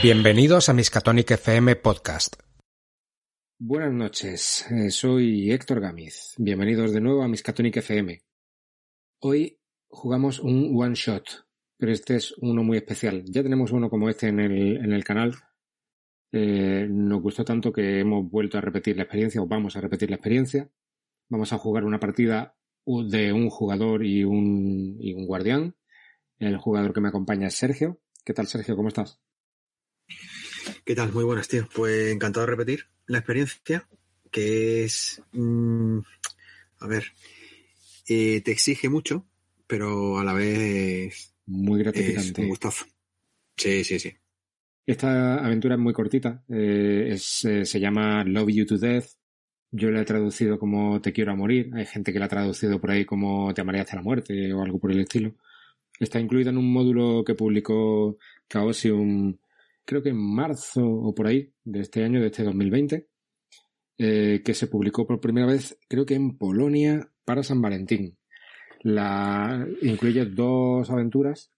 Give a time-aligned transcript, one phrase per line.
[0.00, 2.36] Bienvenidos a Miskatonic FM Podcast.
[3.58, 6.34] Buenas noches, eh, soy Héctor Gamiz.
[6.38, 8.22] Bienvenidos de nuevo a Miskatonic FM.
[9.22, 9.58] Hoy
[9.88, 11.24] jugamos un one shot,
[11.76, 13.24] pero este es uno muy especial.
[13.24, 15.34] Ya tenemos uno como este en el, en el canal.
[16.30, 20.10] Eh, nos gustó tanto que hemos vuelto a repetir la experiencia, o vamos a repetir
[20.10, 20.70] la experiencia.
[21.28, 22.55] Vamos a jugar una partida
[22.86, 25.74] de un jugador y un, y un guardián.
[26.38, 28.00] El jugador que me acompaña es Sergio.
[28.24, 28.76] ¿Qué tal, Sergio?
[28.76, 29.20] ¿Cómo estás?
[30.84, 31.12] ¿Qué tal?
[31.12, 31.68] Muy buenas, tío.
[31.74, 33.88] Pues encantado de repetir la experiencia,
[34.30, 35.20] que es...
[35.32, 35.98] mmm,
[36.78, 37.12] a ver,
[38.08, 39.26] eh, te exige mucho,
[39.66, 42.42] pero a la vez Muy es gratificante.
[42.42, 42.84] un gustazo.
[43.56, 44.12] Sí, sí, sí.
[44.84, 46.44] Esta aventura es muy cortita.
[46.48, 49.06] eh, es, eh, se llama Love You to Death.
[49.76, 51.70] Yo la he traducido como Te quiero a morir.
[51.74, 54.62] Hay gente que la ha traducido por ahí como Te amaré hasta la muerte o
[54.62, 55.34] algo por el estilo.
[56.00, 58.16] Está incluida en un módulo que publicó
[58.48, 59.36] Chaosium,
[59.84, 63.06] creo que en marzo o por ahí de este año, de este 2020,
[63.98, 68.16] eh, que se publicó por primera vez, creo que en Polonia para San Valentín.
[68.82, 71.50] La incluye dos aventuras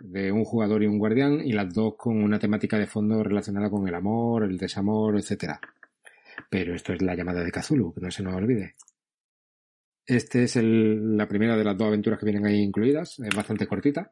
[0.00, 3.70] de un jugador y un guardián y las dos con una temática de fondo relacionada
[3.70, 5.60] con el amor, el desamor, etcétera.
[6.48, 8.74] Pero esto es la llamada de Cthulhu, que no se nos olvide.
[10.06, 13.66] Este es el- la primera de las dos aventuras que vienen ahí incluidas, es bastante
[13.66, 14.10] cortita.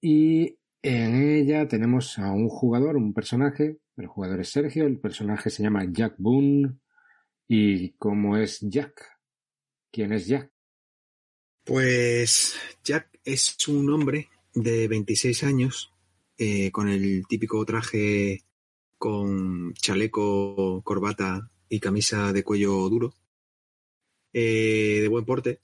[0.00, 5.48] Y en ella tenemos a un jugador, un personaje, el jugador es Sergio, el personaje
[5.50, 6.78] se llama Jack Boone.
[7.48, 9.18] ¿Y cómo es Jack?
[9.90, 10.50] ¿Quién es Jack?
[11.64, 15.92] Pues Jack es un hombre de 26 años
[16.36, 18.43] eh, con el típico traje
[19.04, 23.12] con chaleco, corbata y camisa de cuello duro,
[24.32, 25.60] eh, de buen porte,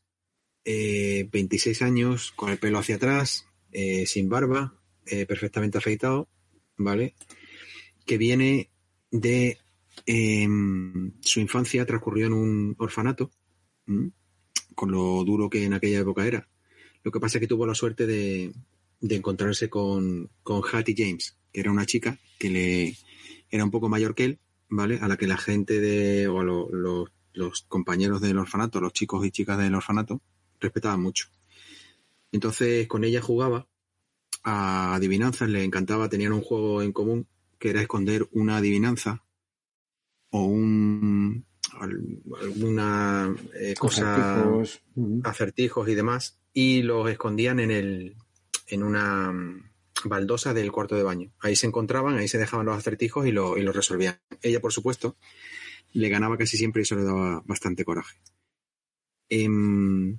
[0.62, 4.74] eh, 26 años con el pelo hacia atrás, eh, sin barba,
[5.06, 6.28] eh, perfectamente afeitado,
[6.76, 7.14] ¿vale?
[8.04, 8.68] Que viene
[9.10, 9.56] de
[10.04, 13.30] em, su infancia transcurrió en un orfanato.
[14.74, 16.46] con lo duro que en aquella época era.
[17.04, 18.52] Lo que pasa es que tuvo la suerte de,
[19.00, 22.96] de encontrarse con, con Hattie James, que era una chica que le
[23.50, 24.38] era un poco mayor que él,
[24.68, 24.98] ¿vale?
[25.00, 28.92] A la que la gente de, o a lo- lo- los compañeros del orfanato, los
[28.92, 30.20] chicos y chicas del orfanato,
[30.60, 31.28] respetaban mucho.
[32.32, 33.66] Entonces con ella jugaba
[34.42, 37.26] a adivinanzas, le encantaba, tenían un juego en común
[37.58, 39.22] que era esconder una adivinanza
[40.30, 41.44] o un
[41.78, 44.82] al- alguna eh, cosa Acertijos.
[45.24, 48.16] Acertijos y demás, y los escondían en el
[48.68, 49.32] en una
[50.04, 51.32] baldosa del cuarto de baño.
[51.40, 54.18] Ahí se encontraban, ahí se dejaban los acertijos y, lo- y los resolvían.
[54.42, 55.16] Ella, por supuesto,
[55.92, 58.16] le ganaba casi siempre y eso le daba bastante coraje.
[59.28, 60.18] Em,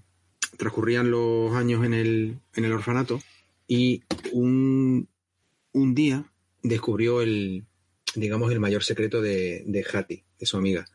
[0.58, 3.22] transcurrían los años en el, en el orfanato
[3.68, 5.08] y un,
[5.74, 6.32] un día
[6.64, 7.66] descubrió el,
[8.16, 10.86] digamos, el mayor secreto de, de Hattie, de su amiga.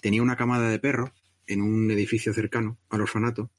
[0.00, 1.10] Tenía una camada de perros
[1.46, 3.50] en un edificio cercano al orfanato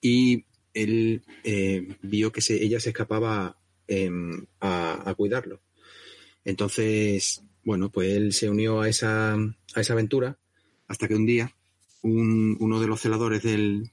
[0.00, 0.44] y
[0.74, 3.56] él eh, vio que se- ella se escapaba
[3.88, 5.60] em, a, cuidarlo.
[6.44, 10.38] Entonces, bueno, pues él se unió a esa, a esa aventura
[10.86, 11.54] hasta que un día
[12.02, 13.90] un- uno de los celadores del,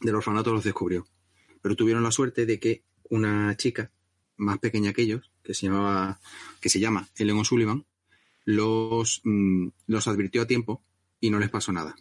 [0.00, 1.06] del orfanato los descubrió.
[1.60, 3.90] Pero tuvieron la suerte de que una chica
[4.36, 6.20] más pequeña que ellos, que se llamaba,
[6.60, 7.84] que se llama Ellen O'Sullivan,
[8.44, 10.82] los, mm, los advirtió a tiempo
[11.20, 11.94] y no les pasó nada.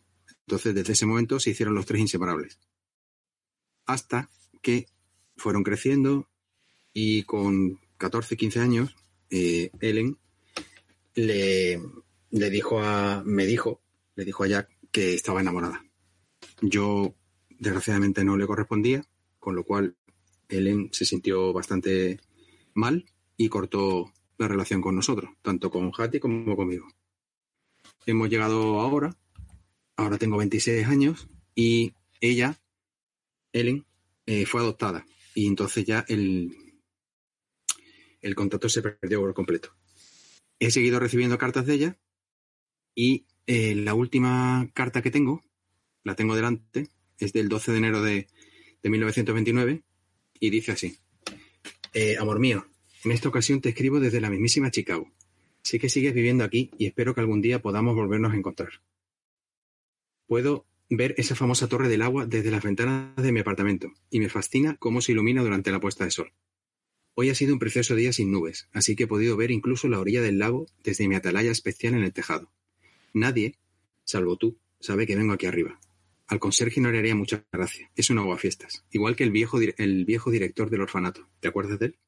[0.45, 2.59] Entonces, desde ese momento se hicieron los tres inseparables.
[3.85, 4.29] Hasta
[4.61, 4.87] que
[5.35, 6.28] fueron creciendo
[6.93, 8.95] y con 14, 15 años,
[9.29, 10.17] eh, Ellen
[11.15, 11.81] le,
[12.31, 13.81] le dijo a, me dijo,
[14.15, 15.85] le dijo a Jack que estaba enamorada.
[16.61, 17.15] Yo,
[17.59, 19.03] desgraciadamente, no le correspondía,
[19.39, 19.95] con lo cual
[20.47, 22.19] Ellen se sintió bastante
[22.73, 23.05] mal
[23.37, 26.87] y cortó la relación con nosotros, tanto con Hattie como conmigo.
[28.05, 29.15] Hemos llegado ahora,
[29.95, 32.59] ahora tengo 26 años y ella,
[33.53, 33.85] Ellen,
[34.25, 36.68] eh, fue adoptada y entonces ya el,
[38.21, 39.75] el contacto se perdió por completo.
[40.59, 41.99] He seguido recibiendo cartas de ella
[42.95, 45.43] y eh, la última carta que tengo,
[46.03, 48.27] la tengo delante, es del 12 de enero de,
[48.81, 49.83] de 1929
[50.39, 50.97] y dice así.
[51.93, 52.67] Eh, amor mío,
[53.03, 55.11] en esta ocasión te escribo desde la mismísima Chicago.
[55.63, 58.69] Sé que sigues viviendo aquí y espero que algún día podamos volvernos a encontrar.
[60.27, 64.29] Puedo ver esa famosa torre del agua desde las ventanas de mi apartamento y me
[64.29, 66.33] fascina cómo se ilumina durante la puesta de sol.
[67.21, 69.99] Hoy ha sido un precioso día sin nubes, así que he podido ver incluso la
[69.99, 72.49] orilla del lago desde mi atalaya especial en el tejado.
[73.13, 73.55] Nadie,
[74.05, 75.81] salvo tú, sabe que vengo aquí arriba.
[76.27, 77.91] Al conserje no le haría mucha gracia.
[77.97, 78.85] Es un aguafiestas.
[78.91, 81.27] Igual que el viejo, el viejo director del orfanato.
[81.41, 81.99] ¿Te acuerdas de él?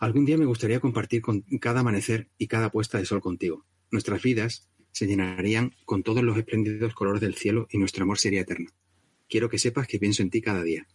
[0.00, 3.66] Algún día me gustaría compartir con cada amanecer y cada puesta de sol contigo.
[3.92, 8.40] Nuestras vidas se llenarían con todos los espléndidos colores del cielo y nuestro amor sería
[8.40, 8.68] eterno.
[9.28, 10.88] Quiero que sepas que pienso en ti cada día.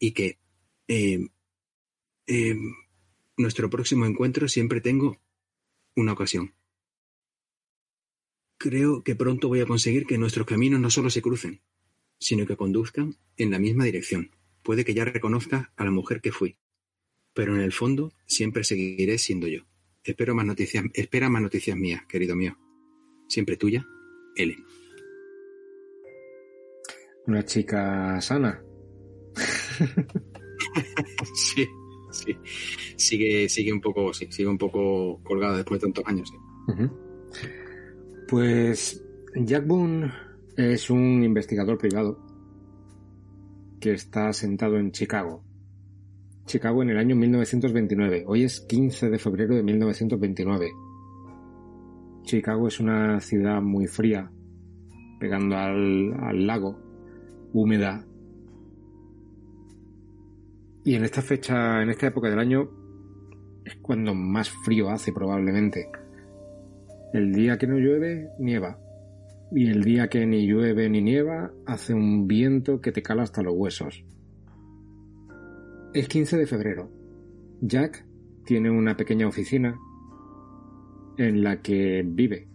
[0.00, 0.38] Y que
[0.88, 1.18] eh,
[2.26, 2.56] eh,
[3.36, 5.20] nuestro próximo encuentro siempre tengo
[5.94, 6.54] una ocasión.
[8.58, 11.60] Creo que pronto voy a conseguir que nuestros caminos no solo se crucen,
[12.18, 14.30] sino que conduzcan en la misma dirección.
[14.62, 16.56] Puede que ya reconozca a la mujer que fui,
[17.34, 19.66] pero en el fondo siempre seguiré siendo yo.
[20.02, 22.56] Espero más noticias, espera más noticias mías, querido mío.
[23.28, 23.86] Siempre tuya,
[24.36, 24.64] Ellen.
[27.26, 28.62] Una chica sana.
[31.34, 31.66] sí,
[32.18, 32.36] sí.
[32.96, 36.32] Sigue, sigue un poco, sigue un poco colgada después de tantos años.
[38.28, 39.04] Pues
[39.34, 40.10] Jack Boone
[40.56, 42.18] es un investigador privado
[43.80, 45.44] que está sentado en Chicago.
[46.46, 48.24] Chicago en el año 1929.
[48.26, 50.70] Hoy es 15 de febrero de 1929.
[52.22, 54.30] Chicago es una ciudad muy fría,
[55.20, 56.78] pegando al, al lago,
[57.52, 58.04] húmeda.
[60.86, 62.70] Y en esta fecha, en esta época del año,
[63.64, 65.90] es cuando más frío hace probablemente.
[67.12, 68.78] El día que no llueve, nieva.
[69.50, 73.42] Y el día que ni llueve ni nieva, hace un viento que te cala hasta
[73.42, 74.04] los huesos.
[75.92, 76.88] Es 15 de febrero.
[77.62, 78.06] Jack
[78.44, 79.76] tiene una pequeña oficina
[81.18, 82.46] en la que vive.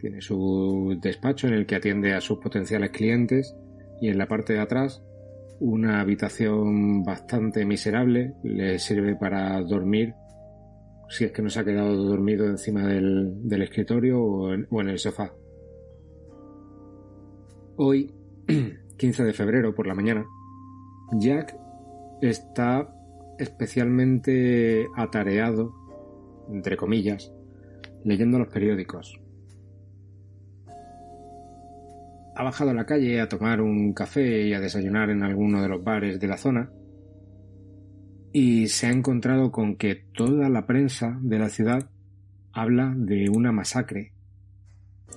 [0.00, 3.54] Tiene su despacho en el que atiende a sus potenciales clientes
[4.00, 5.05] y en la parte de atrás
[5.60, 10.14] una habitación bastante miserable le sirve para dormir
[11.08, 14.80] si es que no se ha quedado dormido encima del, del escritorio o en, o
[14.80, 15.32] en el sofá.
[17.76, 18.12] Hoy,
[18.96, 20.26] 15 de febrero por la mañana,
[21.12, 21.56] Jack
[22.20, 22.92] está
[23.38, 25.72] especialmente atareado,
[26.50, 27.32] entre comillas,
[28.04, 29.20] leyendo los periódicos.
[32.36, 35.68] Ha bajado a la calle a tomar un café y a desayunar en alguno de
[35.68, 36.70] los bares de la zona
[38.38, 41.88] y se ha encontrado con que toda la prensa de la ciudad
[42.52, 44.12] habla de una masacre,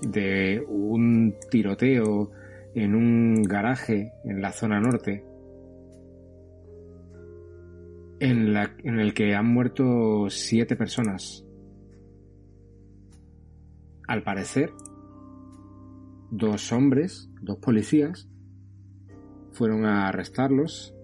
[0.01, 2.31] de un tiroteo
[2.75, 5.25] en un garaje en la zona norte,
[8.21, 11.45] en, la, el que han muerto siete personas.
[14.07, 14.71] Al parecer,
[16.31, 18.27] dos hombres, dos policías,
[19.51, 20.95] fueron a arrestarlos.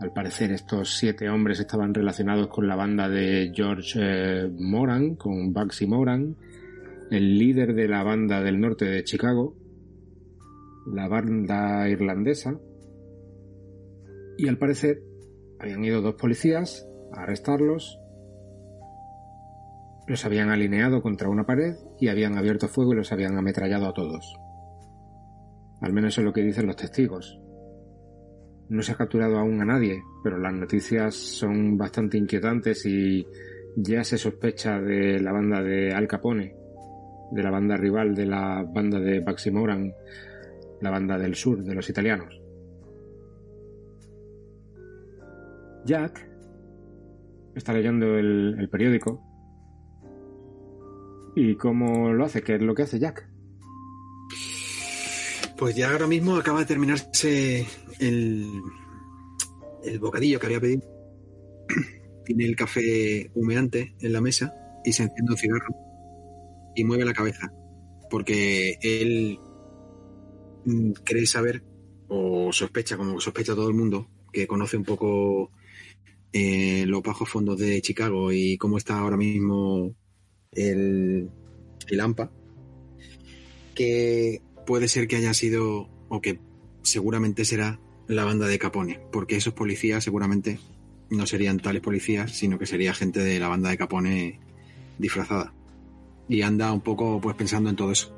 [0.00, 5.52] Al parecer estos siete hombres estaban relacionados con la banda de George eh, Moran, con
[5.52, 6.36] Bugsy Moran,
[7.10, 9.56] el líder de la banda del norte de Chicago,
[10.86, 12.58] la banda irlandesa,
[14.36, 15.02] y al parecer
[15.58, 17.98] habían ido dos policías a arrestarlos,
[20.06, 23.94] los habían alineado contra una pared y habían abierto fuego y los habían ametrallado a
[23.94, 24.34] todos.
[25.80, 27.38] Al menos es lo que dicen los testigos.
[28.68, 33.26] No se ha capturado aún a nadie, pero las noticias son bastante inquietantes y
[33.76, 36.54] ya se sospecha de la banda de Al Capone,
[37.30, 39.92] de la banda rival de la banda de Baxi Moran,
[40.80, 42.40] la banda del sur de los italianos.
[45.84, 46.28] Jack
[47.54, 49.27] está leyendo el periódico.
[51.40, 52.42] ¿Y cómo lo hace?
[52.42, 53.24] ¿Qué es lo que hace Jack?
[55.56, 57.64] Pues ya ahora mismo acaba de terminarse
[58.00, 58.60] el,
[59.84, 60.82] el bocadillo que había pedido.
[62.24, 64.52] Tiene el café humeante en la mesa
[64.84, 65.76] y se enciende un cigarro
[66.74, 67.52] y mueve la cabeza
[68.10, 69.38] porque él
[70.64, 71.62] mm, cree saber
[72.08, 75.52] o sospecha, como sospecha todo el mundo, que conoce un poco
[76.32, 79.94] eh, los bajos fondos de Chicago y cómo está ahora mismo
[80.52, 81.30] el,
[81.88, 82.16] el
[83.74, 86.40] que puede ser que haya sido, o que
[86.82, 90.58] seguramente será la banda de Capone, porque esos policías seguramente
[91.10, 94.40] no serían tales policías, sino que sería gente de la banda de Capone
[94.98, 95.52] disfrazada.
[96.28, 98.14] Y anda un poco pues pensando en todo eso.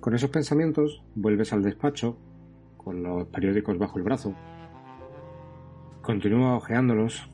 [0.00, 2.16] Con esos pensamientos vuelves al despacho,
[2.76, 4.34] con los periódicos bajo el brazo.
[6.02, 7.28] Continúa hojeándolos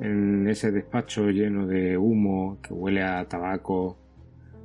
[0.00, 3.98] en ese despacho lleno de humo que huele a tabaco,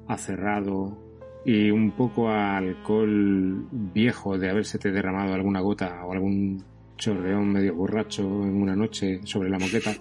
[0.08, 0.98] a cerrado
[1.46, 6.64] y un poco a alcohol viejo de haberse te derramado alguna gota o algún
[6.98, 9.94] chorreón medio borracho en una noche sobre la moqueta.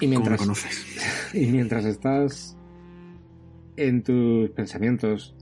[0.00, 1.32] Y mientras, ¿Cómo conoces?
[1.34, 2.56] y mientras estás
[3.76, 5.34] en tus pensamientos,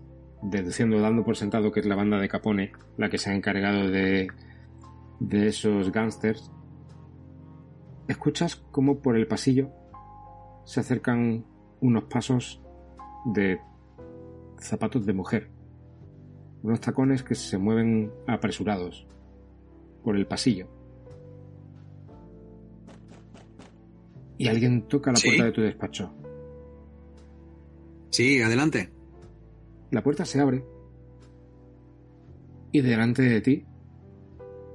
[0.42, 3.90] deduciendo, dando por sentado que es la banda de Capone la que se ha encargado
[3.90, 4.28] de,
[5.20, 6.50] de esos gángsters,
[8.08, 9.70] escuchas cómo por el pasillo
[10.64, 11.44] se acercan
[11.80, 12.60] unos pasos
[13.24, 13.60] de
[14.58, 15.50] zapatos de mujer,
[16.62, 19.06] unos tacones que se mueven apresurados
[20.02, 20.68] por el pasillo.
[24.38, 25.28] Y alguien toca la ¿Sí?
[25.28, 26.12] puerta de tu despacho.
[28.10, 28.90] Sí, adelante.
[29.90, 30.64] La puerta se abre
[32.72, 33.64] y delante de ti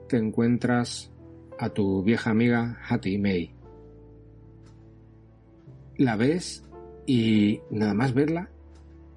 [0.08, 1.11] te encuentras
[1.62, 3.52] a tu vieja amiga Hattie May.
[5.96, 6.64] La ves
[7.06, 8.50] y nada más verla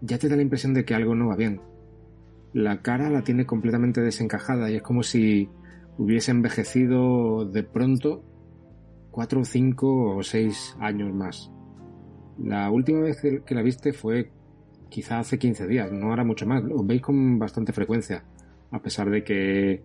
[0.02, 1.62] ya te da la impresión de que algo no va bien.
[2.52, 5.48] La cara la tiene completamente desencajada y es como si
[5.96, 8.22] hubiese envejecido de pronto
[9.10, 11.50] cuatro, cinco o seis años más.
[12.38, 14.30] La última vez que la viste fue
[14.90, 16.62] quizá hace 15 días, no hará mucho más.
[16.62, 18.22] Os veis con bastante frecuencia,
[18.70, 19.82] a pesar de que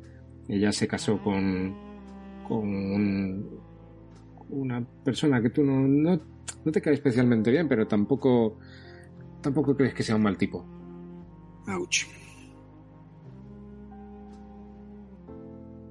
[0.50, 1.89] ella se casó con,
[2.50, 3.60] con un-
[4.50, 6.20] una persona que tú no, no,
[6.66, 8.58] no te cae especialmente bien, pero tampoco,
[9.42, 10.66] tampoco crees que sea un mal tipo.
[11.68, 12.06] Ouch.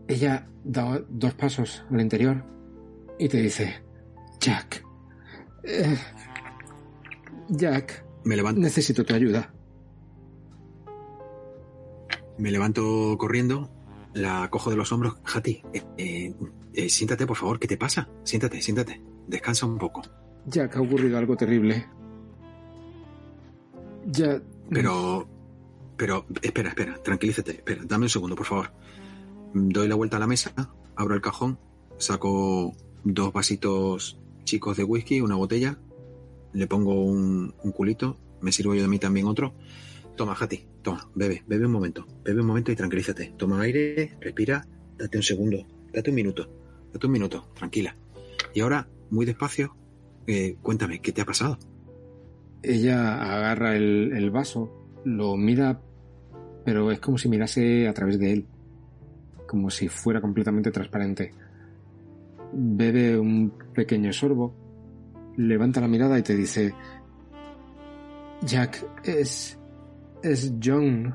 [0.09, 2.43] Ella da dos pasos al interior
[3.19, 3.75] y te dice,
[4.41, 4.85] Jack,
[5.65, 5.97] eh,
[7.51, 9.53] Jack, Me levanto, necesito tu ayuda.
[12.39, 13.69] me levanto corriendo,
[14.19, 15.17] la cojo de los hombros.
[15.25, 16.35] Hati, eh, eh,
[16.75, 17.59] eh, siéntate, por favor.
[17.59, 18.09] ¿Qué te pasa?
[18.25, 19.01] Siéntate, siéntate.
[19.27, 20.03] Descansa un poco.
[20.47, 21.87] Jack, ha ocurrido algo terrible.
[24.07, 24.41] Ya...
[24.71, 25.27] Pero,
[25.97, 27.53] pero, espera, espera, tranquilízate.
[27.53, 28.73] Espera, dame un segundo, por favor.
[29.55, 30.53] Doy la vuelta a la mesa,
[30.95, 31.59] abro el cajón,
[31.97, 35.79] saco dos vasitos chicos de whisky, una botella,
[36.53, 39.55] le pongo un, un culito, me sirvo yo de mí también otro.
[40.19, 43.35] Toma, Hati, toma, bebe, bebe un momento, bebe un momento y tranquilízate.
[43.37, 44.67] Toma aire, respira,
[44.99, 46.51] date un segundo, date un minuto,
[46.93, 47.95] date un minuto, tranquila.
[48.53, 49.77] Y ahora, muy despacio,
[50.27, 51.57] eh, cuéntame, ¿qué te ha pasado?
[52.65, 55.81] Ella agarra el vaso, lo mira,
[56.65, 58.47] pero es como si mirase a través de él,
[59.47, 61.31] como si fuera completamente transparente.
[62.53, 64.53] Bebe un pequeño sorbo,
[65.37, 66.75] levanta la mirada y te dice,
[68.43, 69.55] Jack, es...
[70.23, 71.15] es John.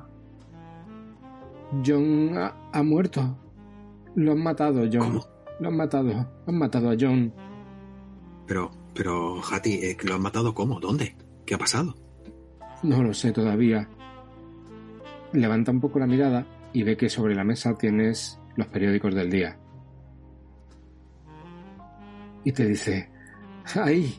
[1.86, 3.38] John ha, ha muerto.
[4.15, 5.01] Lo han matado, John.
[5.01, 5.27] ¿Cómo?
[5.60, 6.27] Lo han matado.
[6.45, 7.33] Han matado a John.
[8.48, 10.79] Pero, pero, Hati, eh, ¿lo han matado cómo?
[10.79, 11.15] ¿Dónde?
[11.45, 11.95] ¿Qué ha pasado?
[12.83, 13.89] No lo sé todavía.
[15.31, 19.29] Levanta un poco la mirada y ve que sobre la mesa tienes los periódicos del
[19.29, 19.57] día.
[22.43, 23.10] Y te dice,
[23.75, 24.15] ahí,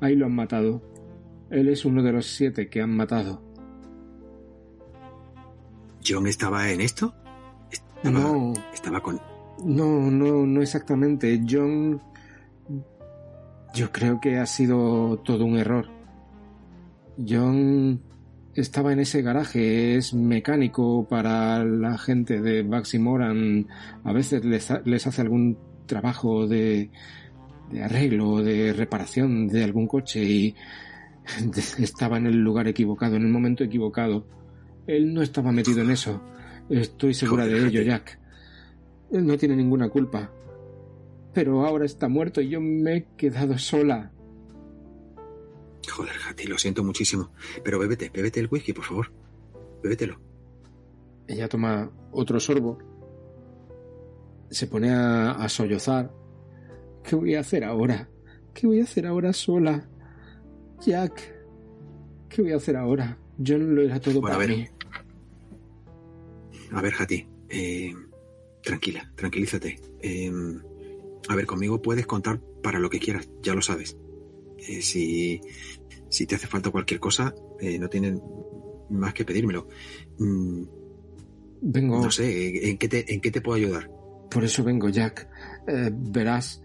[0.00, 0.82] ahí lo han matado.
[1.50, 3.42] Él es uno de los siete que han matado.
[6.06, 7.14] ¿John estaba en esto?
[7.70, 9.20] Estaba, No, estaba con...
[9.64, 11.40] no, no, no exactamente.
[11.48, 12.00] John...
[13.74, 15.86] Yo creo que ha sido todo un error.
[17.28, 18.00] John
[18.54, 23.68] estaba en ese garaje, es mecánico para la gente de Baxi Moran.
[24.02, 26.90] A veces les, ha- les hace algún trabajo de,
[27.70, 30.56] de arreglo, de reparación de algún coche y
[31.78, 34.26] estaba en el lugar equivocado, en el momento equivocado.
[34.96, 36.20] Él no estaba metido en eso.
[36.68, 37.82] Estoy segura de ello.
[37.82, 38.18] Jack.
[39.12, 40.30] Él no tiene ninguna culpa.
[41.32, 44.10] Pero ahora está muerto y yo me he quedado sola.
[45.88, 47.30] Joder, Hati, lo siento muchísimo.
[47.64, 49.12] Pero bébete, bébete el whisky, por favor.
[49.82, 50.20] Bébetelo.
[51.26, 52.78] Ella toma otro sorbo.
[54.50, 56.12] Se pone a, a sollozar.
[57.04, 58.08] ¿Qué voy a hacer ahora?
[58.52, 59.88] ¿Qué voy a hacer ahora sola?
[60.84, 61.32] Jack,
[62.28, 63.18] ¿qué voy a hacer ahora?
[63.38, 64.56] Yo no lo era todo Bueno, para a ver.
[64.58, 64.68] mí.
[66.72, 67.94] A ver, Hati, eh,
[68.62, 69.78] tranquila, tranquilízate.
[70.00, 70.30] Eh,
[71.28, 73.96] a ver, conmigo puedes contar para lo que quieras, ya lo sabes.
[74.58, 75.40] Eh, si,
[76.08, 77.34] si te hace falta cualquier cosa,
[77.78, 78.20] no tienen
[78.90, 79.68] más que pedírmelo.
[80.18, 80.62] Mm,
[81.62, 83.90] Vengo, No sé, ¿en qué, te, ¿en qué te puedo ayudar?
[84.30, 85.28] por eso vengo, Jack.
[86.12, 86.62] Verás.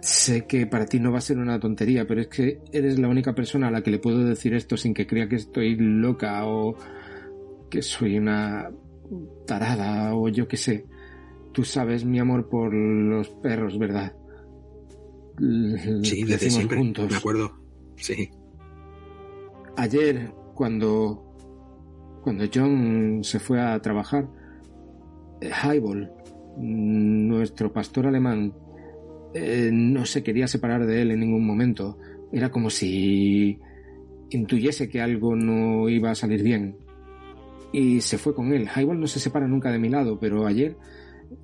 [0.00, 3.08] Sé que para ti no va a ser una tontería, pero es que eres la
[3.08, 6.46] única persona a la que le puedo decir esto sin que crea que estoy loca
[6.46, 6.76] o
[7.68, 8.70] que soy una
[9.46, 10.86] tarada o yo qué sé.
[11.52, 14.14] Tú sabes mi amor por los perros, ¿verdad?
[16.02, 16.78] Sí, desde siempre.
[16.78, 17.10] juntos.
[17.10, 17.52] Me acuerdo.
[17.96, 18.30] Sí.
[19.76, 21.34] Ayer, cuando,
[22.22, 24.28] cuando John se fue a trabajar,
[25.40, 26.12] Highball,
[26.58, 28.52] nuestro pastor alemán,
[29.34, 31.98] eh, no se quería separar de él en ningún momento.
[32.32, 33.58] Era como si
[34.30, 36.76] intuyese que algo no iba a salir bien.
[37.72, 38.68] Y se fue con él.
[38.74, 40.76] Highball no se separa nunca de mi lado, pero ayer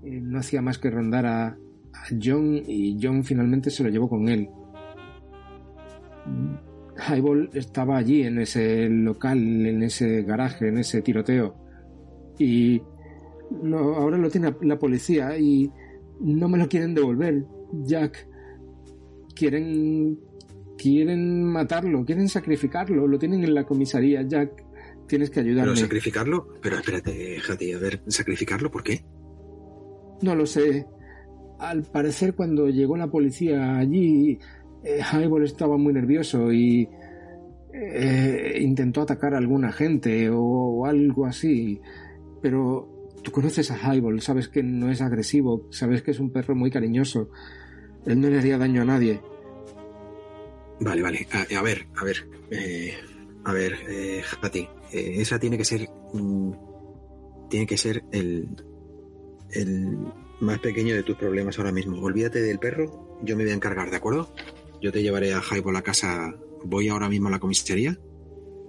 [0.02, 1.58] eh, no hacía más que rondar a,
[2.22, 4.48] John y John finalmente se lo llevó con él.
[7.08, 11.56] Highball estaba allí en ese local, en ese garaje, en ese tiroteo.
[12.38, 12.82] Y
[13.72, 15.70] ahora lo tiene la policía y
[16.20, 17.44] no me lo quieren devolver,
[17.84, 18.28] Jack.
[19.34, 20.18] Quieren
[20.76, 24.64] quieren matarlo, quieren sacrificarlo, lo tienen en la comisaría, Jack.
[25.06, 25.76] Tienes que Pero ayudarme.
[25.76, 29.04] sacrificarlo, pero espérate, Jati, a ver, ¿sacrificarlo por qué?
[30.22, 30.86] No lo sé.
[31.58, 34.38] Al parecer cuando llegó la policía allí,
[34.82, 36.88] eh, Highball estaba muy nervioso y
[37.72, 41.80] eh, intentó atacar a alguna gente o, o algo así.
[42.42, 42.95] Pero
[43.26, 46.70] tú conoces a Highball, sabes que no es agresivo, sabes que es un perro muy
[46.70, 47.28] cariñoso.
[48.06, 49.20] Él no le haría daño a nadie.
[50.78, 51.26] Vale, vale.
[51.32, 52.28] A, a ver, a ver.
[52.52, 52.94] eh,
[53.44, 54.68] a ver, eh, Jati.
[54.92, 55.88] eh, esa tiene que ser.
[56.12, 56.52] mm,
[57.50, 58.48] tiene que ser el.
[59.50, 59.98] El
[60.40, 62.00] más pequeño de tus problemas ahora mismo.
[62.00, 64.32] Olvídate del perro, yo me voy a encargar, ¿de acuerdo?
[64.80, 66.32] Yo te llevaré a Highball a casa.
[66.64, 67.98] Voy ahora mismo a la comisaría,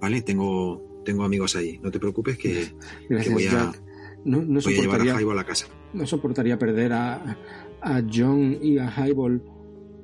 [0.00, 0.22] ¿vale?
[0.22, 1.78] Tengo, tengo amigos allí.
[1.80, 2.74] No te preocupes que, que
[3.08, 3.82] Gracias, voy a, Jack.
[4.24, 5.66] No, no voy a llevar soportaría, a Highball a casa.
[5.92, 7.36] no soportaría perder a,
[7.80, 9.42] a John y a Highball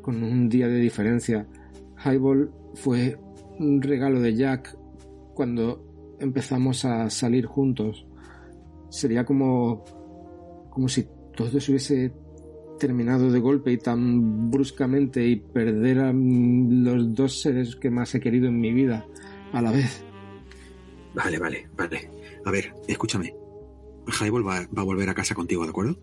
[0.01, 1.47] con un día de diferencia.
[2.05, 3.19] Highball fue
[3.59, 4.77] un regalo de Jack
[5.35, 8.07] cuando empezamos a salir juntos.
[8.91, 9.85] Sería como,
[10.71, 12.13] como si todo se hubiese
[12.79, 18.21] terminado de golpe y tan bruscamente y perder a los dos seres que más he
[18.21, 19.07] querido en mi vida
[19.53, 20.05] a la vez.
[21.15, 22.11] Vale, vale, vale.
[22.45, 23.44] A ver, escúchame.
[24.07, 25.97] Highball va, va a volver a casa contigo, ¿de acuerdo?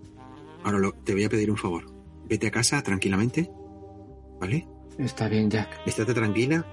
[0.64, 1.86] Ahora lo- te voy a pedir un favor.
[2.28, 3.50] Vete a casa tranquilamente,
[4.40, 4.68] ¿vale?
[4.98, 5.70] Está bien, Jack.
[5.86, 6.66] Estate tranquila.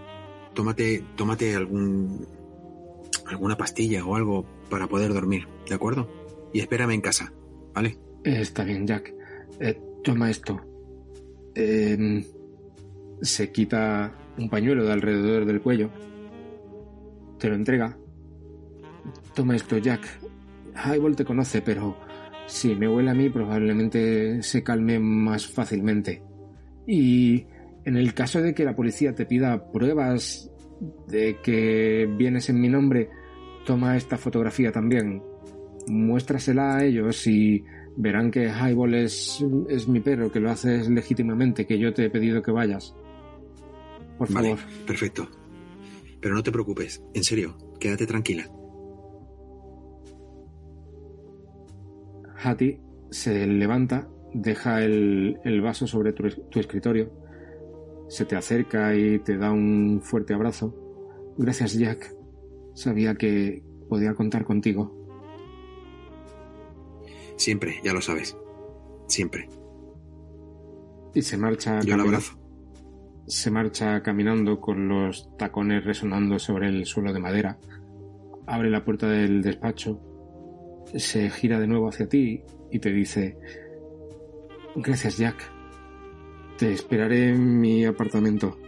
[0.54, 2.26] Tómate, tómate algún
[3.26, 6.08] alguna pastilla o algo para poder dormir, ¿de acuerdo?
[6.52, 7.32] Y espérame en casa,
[7.74, 7.98] ¿vale?
[8.24, 9.12] Está bien, Jack.
[9.60, 10.60] Eh, toma esto.
[11.54, 12.24] Em,
[13.20, 15.90] se quita un pañuelo de alrededor del cuello.
[17.38, 17.96] Te lo entrega.
[19.34, 20.00] Toma esto, Jack.
[20.84, 21.96] Highball te conoce, pero
[22.46, 26.22] si me huele a mí probablemente se calme más fácilmente.
[26.86, 27.46] Y
[27.84, 30.50] en el caso de que la policía te pida pruebas
[31.08, 33.10] de que vienes en mi nombre,
[33.66, 35.22] toma esta fotografía también.
[35.86, 37.64] Muéstrasela a ellos y
[37.96, 42.10] verán que Highball es, es mi perro, que lo haces legítimamente, que yo te he
[42.10, 42.94] pedido que vayas.
[44.16, 44.84] Por Vale, favor.
[44.86, 45.28] perfecto.
[46.20, 48.50] Pero no te preocupes, en serio, quédate tranquila.
[52.42, 57.10] Hattie se levanta, deja el, el vaso sobre tu, tu escritorio,
[58.08, 60.74] se te acerca y te da un fuerte abrazo.
[61.36, 62.14] Gracias, Jack.
[62.74, 64.94] Sabía que podía contar contigo.
[67.36, 68.36] Siempre, ya lo sabes.
[69.06, 69.48] Siempre.
[71.14, 72.38] Y se marcha, Yo abrazo.
[73.26, 77.58] se marcha caminando con los tacones resonando sobre el suelo de madera.
[78.46, 80.00] Abre la puerta del despacho,
[80.96, 83.36] se gira de nuevo hacia ti y te dice,
[84.76, 85.36] gracias Jack,
[86.58, 88.58] te esperaré en mi apartamento.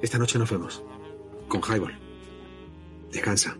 [0.00, 0.84] Esta noche nos vemos.
[1.48, 1.98] Con Highball.
[3.12, 3.56] Descansa.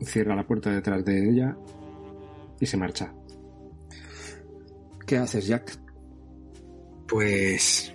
[0.00, 1.56] Cierra la puerta detrás de ella
[2.60, 3.12] y se marcha.
[5.06, 5.78] ¿Qué haces Jack?
[7.06, 7.94] Pues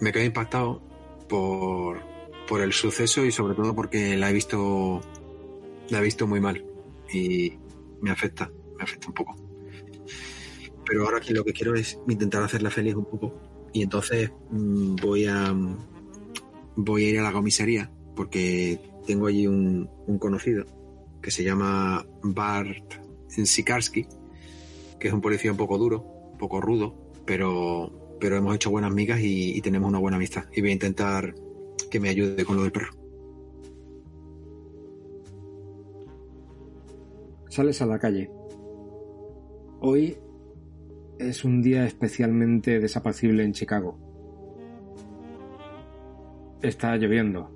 [0.00, 0.80] me quedé impactado
[1.28, 2.00] por,
[2.46, 5.00] por el suceso y sobre todo porque la he visto
[5.90, 6.64] la he visto muy mal
[7.12, 7.52] y
[8.00, 9.36] me afecta, me afecta un poco.
[10.84, 13.34] Pero ahora aquí lo que quiero es intentar hacerla feliz un poco
[13.72, 15.54] y entonces mm, voy a
[16.76, 20.64] voy a ir a la comisaría porque tengo allí un, conocido
[21.22, 22.94] que se llama Bart
[23.28, 24.06] Sikarski,
[24.98, 26.94] que es un policía un poco duro, un poco rudo,
[27.26, 30.44] pero, pero hemos hecho buenas migas y tenemos una buena amistad.
[30.54, 31.34] Y voy a intentar
[31.90, 32.92] que me ayude con lo del perro.
[37.48, 38.30] Sales a la calle.
[39.80, 40.18] Hoy
[41.18, 43.98] es un día especialmente desapacible en Chicago.
[46.62, 47.50] Está lloviendo.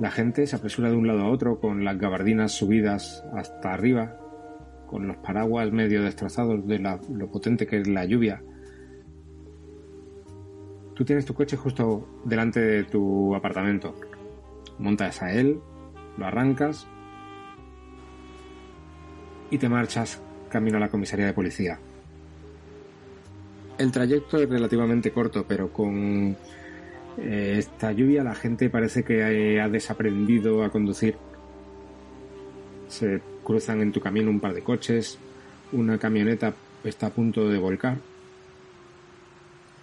[0.00, 4.18] La gente se apresura de un lado a otro con las gabardinas subidas hasta arriba,
[4.86, 8.42] con los paraguas medio destrozados de lo potente que es la lluvia.
[10.94, 13.94] Tú tienes tu coche justo delante de tu apartamento.
[14.78, 15.60] Montas a él,
[16.16, 16.86] lo arrancas
[19.50, 21.78] y te marchas camino a la comisaría de policía.
[23.76, 26.36] El trayecto es relativamente corto, pero con
[27.18, 31.16] eh, esta lluvia la gente parece que ha desaprendido a conducir.
[32.86, 35.18] Se cruzan en tu camino un par de coches,
[35.72, 36.54] una camioneta
[36.84, 37.96] está a punto de volcar.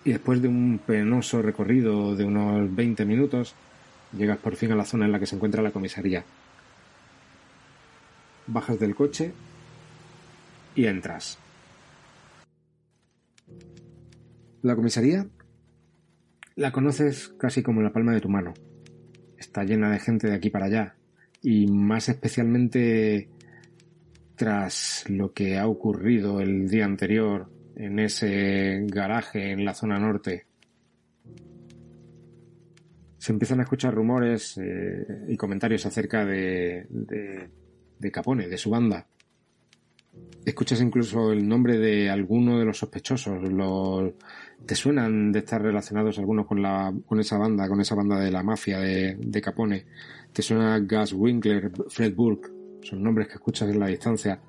[0.03, 3.55] Y después de un penoso recorrido de unos 20 minutos,
[4.17, 6.23] llegas por fin a la zona en la que se encuentra la comisaría.
[8.47, 9.31] Bajas del coche
[10.75, 11.37] y entras.
[14.63, 15.27] La comisaría
[16.55, 18.53] la conoces casi como la palma de tu mano.
[19.37, 20.95] Está llena de gente de aquí para allá
[21.41, 23.29] y más especialmente
[24.35, 27.49] tras lo que ha ocurrido el día anterior
[27.81, 30.45] en ese garaje en la zona norte.
[33.17, 37.49] Se empiezan a escuchar rumores eh, y comentarios acerca de, de,
[37.97, 39.07] de Capone, de su banda.
[40.45, 43.41] Escuchas incluso el nombre de alguno de los sospechosos.
[43.51, 44.13] Los,
[44.65, 48.31] ¿Te suenan de estar relacionados algunos con, la, con esa banda, con esa banda de
[48.31, 49.85] la mafia de, de Capone?
[50.31, 52.49] ¿Te suena Gus Winkler, Fred Burke?
[52.81, 54.39] Son nombres que escuchas en la distancia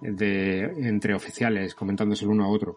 [0.00, 2.76] de, entre oficiales comentándose el uno a otro.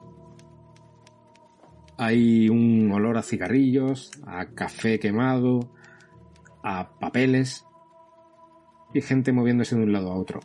[1.98, 5.72] Hay un olor a cigarrillos, a café quemado,
[6.64, 7.66] a papeles
[8.94, 10.40] y gente moviéndose de un lado a otro.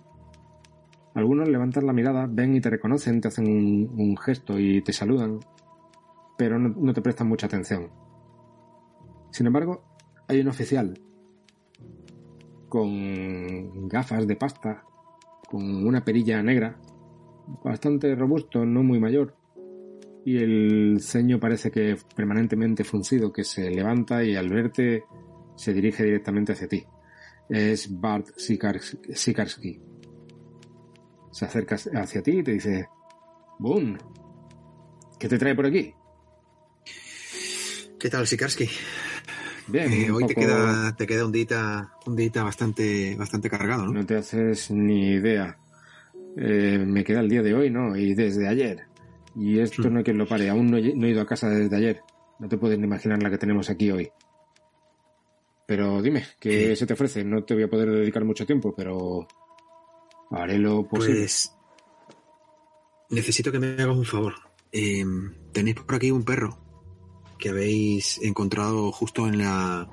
[1.15, 5.41] Algunos levantan la mirada, ven y te reconocen, te hacen un, gesto y te saludan,
[6.37, 7.91] pero no, no te prestan mucha atención.
[9.31, 9.83] Sin embargo,
[10.29, 11.01] hay un oficial
[12.69, 14.85] con gafas de pasta,
[15.49, 16.79] con una perilla negra,
[17.65, 19.37] bastante robusto, no muy mayor,
[20.25, 25.05] y el ceño parece que permanentemente fruncido, que se levanta y al verte
[25.55, 26.85] se dirige directamente hacia ti.
[27.49, 29.81] Es Bart Sikarski.
[31.31, 32.89] Se acerca hacia ti y te dice,
[33.59, 33.97] ¡Boom!
[35.19, 35.95] ¿Qué te trae por aquí?
[37.99, 38.69] ¿Qué tal, Sikarski?
[39.69, 43.93] Bien, Eh, hoy te queda, te queda un día, un día bastante, bastante cargado, ¿no?
[43.93, 45.59] No te haces ni idea.
[46.37, 47.97] Eh, me queda el día de hoy, ¿no?
[47.97, 48.85] Y desde ayer.
[49.35, 50.49] Y esto no hay quien lo pare.
[50.49, 52.01] Aún no he, no he ido a casa desde ayer.
[52.39, 54.09] No te puedes ni imaginar la que tenemos aquí hoy.
[55.67, 57.25] Pero dime, ¿qué se te ofrece?
[57.25, 59.27] No te voy a poder dedicar mucho tiempo, pero
[60.31, 61.21] haré lo posible.
[61.23, 61.53] Pues
[63.11, 64.35] necesito que me hagas un favor.
[64.71, 65.05] Eh,
[65.53, 66.66] tenéis por aquí un perro
[67.39, 69.89] que habéis encontrado justo en la,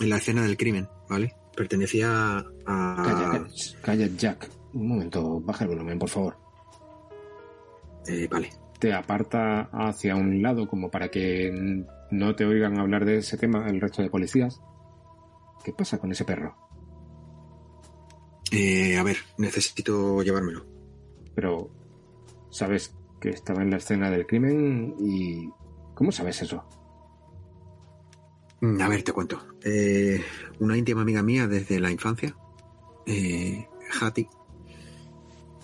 [0.00, 1.34] en la escena del crimen, ¿vale?
[1.56, 3.02] Pertenecía a...
[3.04, 3.46] Calla,
[3.82, 4.50] calla, Jack.
[4.74, 6.36] Un momento, baja el volumen, por favor.
[8.06, 8.50] Eh, vale.
[8.78, 11.50] Te aparta hacia un lado como para que
[12.10, 14.60] no te oigan hablar de ese tema el resto de policías.
[15.64, 16.54] ¿Qué pasa con ese perro?
[18.52, 20.66] Eh, a ver, necesito llevármelo.
[21.34, 21.70] Pero
[22.50, 25.48] sabes que estaba en la escena del crimen y...
[25.96, 26.62] ¿Cómo sabes eso?
[28.60, 29.40] Mm, A ver, te cuento.
[29.64, 30.22] Eh,
[30.60, 32.36] una íntima amiga mía desde la infancia,
[33.06, 33.66] eh,
[33.98, 34.28] Hati,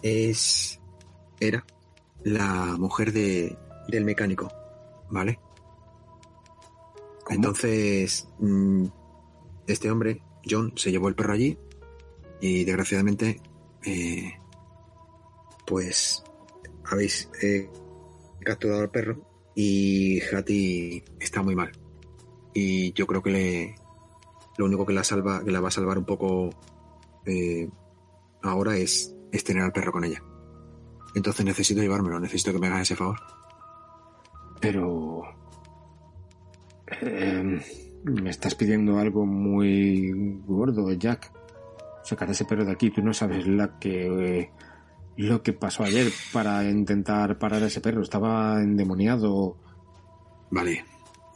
[0.00, 0.80] es,
[1.38, 1.66] era
[2.24, 4.50] la mujer de, del mecánico,
[5.10, 5.38] ¿vale?
[7.24, 7.36] ¿Cómo?
[7.36, 8.86] Entonces, mm,
[9.66, 11.58] este hombre, John, se llevó el perro allí
[12.40, 13.42] y desgraciadamente,
[13.84, 14.32] eh,
[15.66, 16.24] pues,
[16.86, 17.70] habéis eh,
[18.40, 21.72] capturado al perro y Hati está muy mal
[22.54, 23.74] y yo creo que le
[24.58, 26.50] lo único que la salva que la va a salvar un poco
[27.26, 27.68] eh,
[28.42, 30.22] ahora es, es tener al perro con ella
[31.14, 33.18] entonces necesito llevármelo necesito que me hagas ese favor
[34.60, 35.22] Pero...
[37.00, 37.60] eh,
[38.04, 40.12] me estás pidiendo algo muy
[40.46, 41.32] gordo, Jack.
[42.04, 42.90] Sacar ese perro de aquí.
[42.90, 44.38] Tú no sabes la que...
[44.38, 44.50] eh,
[45.16, 48.02] lo que pasó ayer para intentar parar a ese perro.
[48.02, 49.56] Estaba endemoniado.
[50.50, 50.84] vale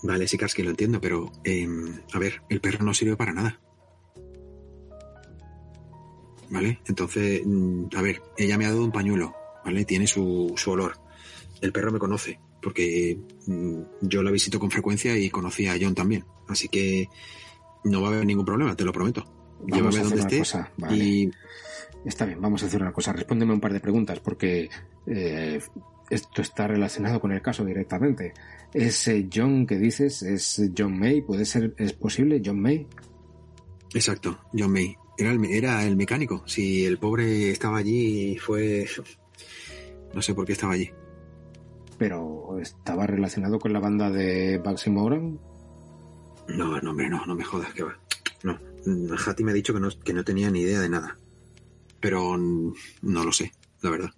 [0.02, 1.66] vale sí que lo entiendo pero eh,
[2.12, 3.58] a ver el perro no sirve para nada
[6.50, 9.34] vale entonces mm, a ver ella me ha dado un pañuelo
[9.64, 10.98] vale tiene su, su olor
[11.60, 15.94] el perro me conoce porque mm, yo la visito con frecuencia y conocí a John
[15.94, 17.08] también así que
[17.84, 19.24] no va a haber ningún problema te lo prometo
[19.58, 20.58] Vamos Llévame a donde estés.
[20.76, 20.96] Vale.
[20.96, 21.30] y
[22.06, 23.12] Está bien, vamos a hacer una cosa.
[23.12, 24.70] Respóndeme un par de preguntas porque
[25.06, 25.60] eh,
[26.08, 28.32] esto está relacionado con el caso directamente.
[28.72, 31.20] ¿Ese John que dices es John May?
[31.22, 32.86] ¿Puede ser, es posible John May?
[33.92, 34.96] Exacto, John May.
[35.18, 36.44] Era el, era el mecánico.
[36.46, 38.86] Si el pobre estaba allí y fue...
[40.14, 40.88] No sé por qué estaba allí.
[41.98, 45.40] Pero estaba relacionado con la banda de Bugsy Moran.
[46.48, 47.98] No, no, hombre, no, no me jodas, que va.
[48.44, 48.56] No,
[49.16, 51.18] Hattie me ha dicho que no, que no tenía ni idea de nada.
[52.00, 53.52] Pero no lo sé.
[53.82, 54.10] la verdad.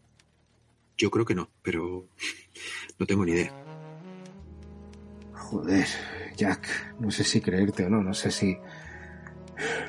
[0.97, 2.09] Yo creo que no, pero
[2.99, 3.53] no tengo ni idea.
[5.33, 5.87] Joder,
[6.37, 8.57] Jack, no sé si creerte o no, no sé si...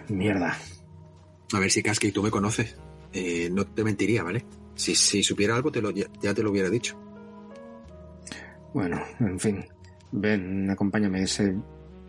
[0.08, 0.58] Mierda.
[1.54, 2.76] A ver si Kasky tú me conoces.
[3.12, 4.46] Eh, no te mentiría, ¿vale?
[4.76, 6.98] Si, si supiera algo, te lo, ya, ya te lo hubiera dicho.
[8.74, 9.66] Bueno, en fin.
[10.12, 11.24] Ven, acompáñame.
[11.24, 11.56] Ese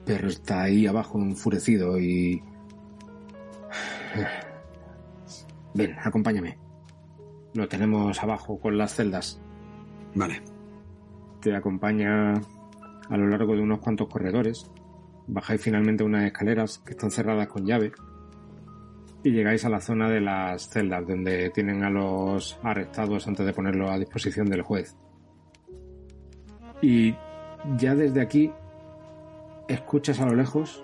[0.05, 2.43] perro está ahí abajo enfurecido y...
[5.75, 6.59] Ven, acompáñame.
[7.55, 9.41] Lo tenemos abajo con las celdas.
[10.15, 10.43] Vale.
[11.41, 12.35] Te acompaña
[13.09, 14.71] a lo largo de unos cuantos corredores.
[15.27, 17.93] Bajáis finalmente unas escaleras que están cerradas con llave.
[19.23, 23.53] Y llegáis a la zona de las celdas donde tienen a los arrestados antes de
[23.53, 24.97] ponerlos a disposición del juez.
[26.83, 27.15] Y
[27.77, 28.51] ya desde aquí
[29.69, 30.83] escuchas a lo lejos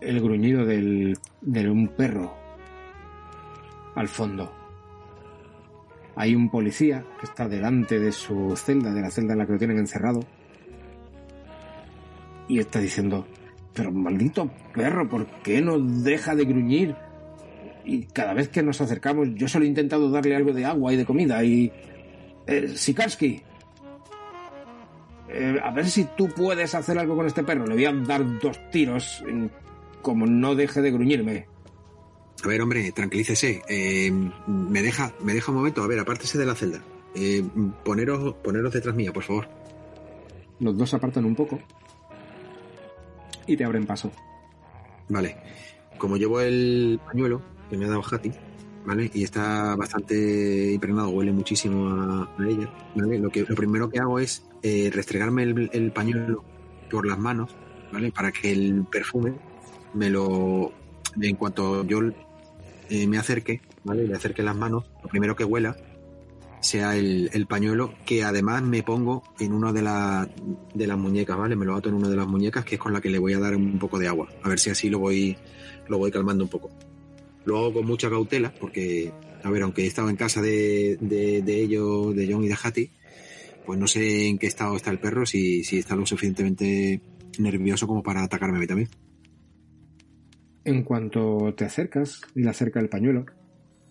[0.00, 2.39] el gruñido del, de un perro
[3.94, 4.52] al fondo.
[6.16, 9.52] Hay un policía que está delante de su celda, de la celda en la que
[9.52, 10.20] lo tienen encerrado,
[12.48, 13.26] y está diciendo,
[13.74, 16.96] pero maldito perro, ¿por qué no deja de gruñir?
[17.84, 20.96] Y cada vez que nos acercamos, yo solo he intentado darle algo de agua y
[20.96, 21.72] de comida, y...
[22.46, 23.42] Eh, Sikarsky,
[25.32, 27.66] eh, a ver si tú puedes hacer algo con este perro.
[27.66, 29.22] Le voy a dar dos tiros,
[30.02, 31.46] como no deje de gruñirme.
[32.42, 33.62] A ver, hombre, tranquilícese.
[33.68, 34.10] Eh,
[34.46, 35.82] me deja, me deja un momento.
[35.82, 36.82] A ver, apártese de la celda.
[37.14, 37.44] Eh,
[37.84, 39.48] poneros, poneros detrás mía, por favor.
[40.58, 41.58] Los dos se apartan un poco
[43.46, 44.10] y te abren paso.
[45.08, 45.36] Vale.
[45.98, 48.32] Como llevo el pañuelo que me ha dado Hattie,
[48.84, 49.10] ¿vale?
[49.12, 53.18] Y está bastante impregnado, huele muchísimo a, a ella, ¿vale?
[53.18, 56.44] Lo, que, lo primero que hago es eh, restregarme el, el pañuelo
[56.90, 57.54] por las manos,
[57.92, 58.12] ¿vale?
[58.12, 59.34] Para que el perfume
[59.94, 60.72] me lo...
[61.20, 62.00] En cuanto yo
[62.90, 64.06] eh, me acerque, ¿vale?
[64.06, 65.76] Le acerque las manos, lo primero que huela
[66.60, 69.80] sea el, el pañuelo que además me pongo en una de,
[70.74, 71.56] de las muñecas, ¿vale?
[71.56, 73.32] Me lo ato en una de las muñecas que es con la que le voy
[73.32, 74.28] a dar un poco de agua.
[74.42, 75.36] A ver si así lo voy,
[75.88, 76.70] lo voy calmando un poco.
[77.44, 81.42] Lo hago con mucha cautela porque, a ver, aunque he estado en casa de, de,
[81.42, 82.90] de ellos, de John y de Hattie,
[83.64, 87.00] pues no sé en qué estado está el perro, si, si está lo suficientemente
[87.38, 88.88] nervioso como para atacarme a mí también.
[90.70, 93.26] En cuanto te acercas y le acerca el pañuelo,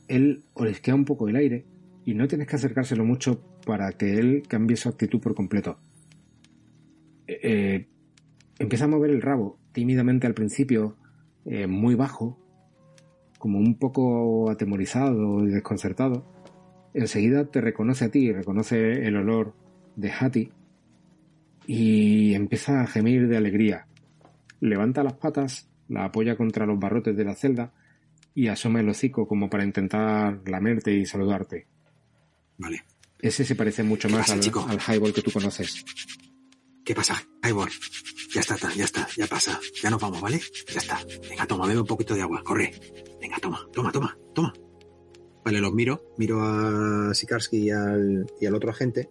[0.07, 1.65] él olisquea un poco el aire
[2.05, 5.77] y no tienes que acercárselo mucho para que él cambie su actitud por completo.
[7.27, 7.87] Eh, eh,
[8.59, 10.95] empieza a mover el rabo tímidamente al principio,
[11.43, 12.39] eh, muy bajo,
[13.39, 16.31] como un poco atemorizado y desconcertado.
[16.93, 19.53] Enseguida te reconoce a ti reconoce el olor
[19.97, 20.51] de Hattie
[21.67, 23.85] y empieza a gemir de alegría.
[24.61, 27.73] Levanta las patas, la apoya contra los barrotes de la celda
[28.33, 31.67] y asoma el hocico como para intentar lamerte y saludarte.
[32.57, 32.85] Vale.
[33.19, 34.65] Ese se parece mucho más pasa, al, chico?
[34.69, 35.83] al highball que tú conoces.
[36.85, 37.21] ¿Qué pasa?
[37.47, 37.69] Ivor.
[38.33, 39.59] Ya está, ya está, ya pasa.
[39.81, 40.39] Ya nos vamos, ¿vale?
[40.71, 40.99] Ya está.
[41.29, 42.71] Venga, toma, bebe un poquito de agua, corre.
[43.19, 44.53] Venga, toma, toma, toma, toma.
[45.43, 49.09] Vale, los miro, miro a Sikarsky y al, y al otro agente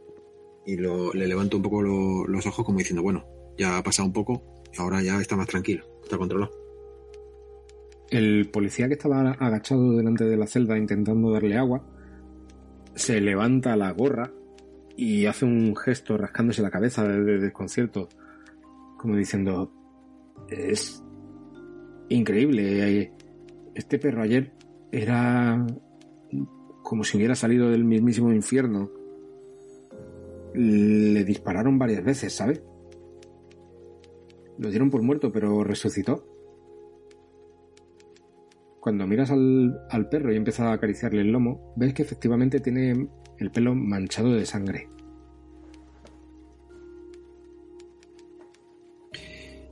[0.66, 3.26] y lo- le levanto un poco lo- los ojos como diciendo, bueno,
[3.58, 6.52] ya ha pasado un poco, ahora ya está más tranquilo, está controlado.
[8.11, 11.85] El policía que estaba agachado delante de la celda intentando darle agua
[12.94, 14.33] se levanta la gorra
[14.97, 18.09] y hace un gesto rascándose la cabeza de, de desconcierto,
[18.97, 19.71] como diciendo,
[20.49, 21.03] es
[22.09, 23.12] increíble, eh,
[23.75, 24.53] este perro ayer
[24.90, 25.64] era
[26.83, 28.90] como si hubiera salido del mismísimo infierno.
[30.55, 32.62] Le dispararon varias veces, ¿sabe?
[34.57, 36.25] Lo dieron por muerto, pero resucitó.
[38.88, 43.07] Cuando miras al, al perro y empiezas a acariciarle el lomo, ves que efectivamente tiene
[43.37, 44.88] el pelo manchado de sangre.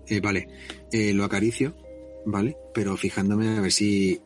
[0.07, 0.49] Eh, vale,
[0.93, 1.75] eh, lo acaricio,
[2.27, 2.59] ¿vale?
[2.75, 4.21] Pero fijándome a ver si,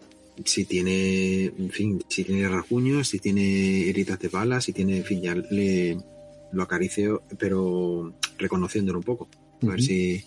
[0.45, 5.05] si tiene, en fin, si tiene rasguños, si tiene heridas de bala, si tiene, en
[5.05, 5.99] fin, ya le,
[6.51, 9.29] lo acaricio, pero reconociéndolo un poco.
[9.63, 10.25] A ver si,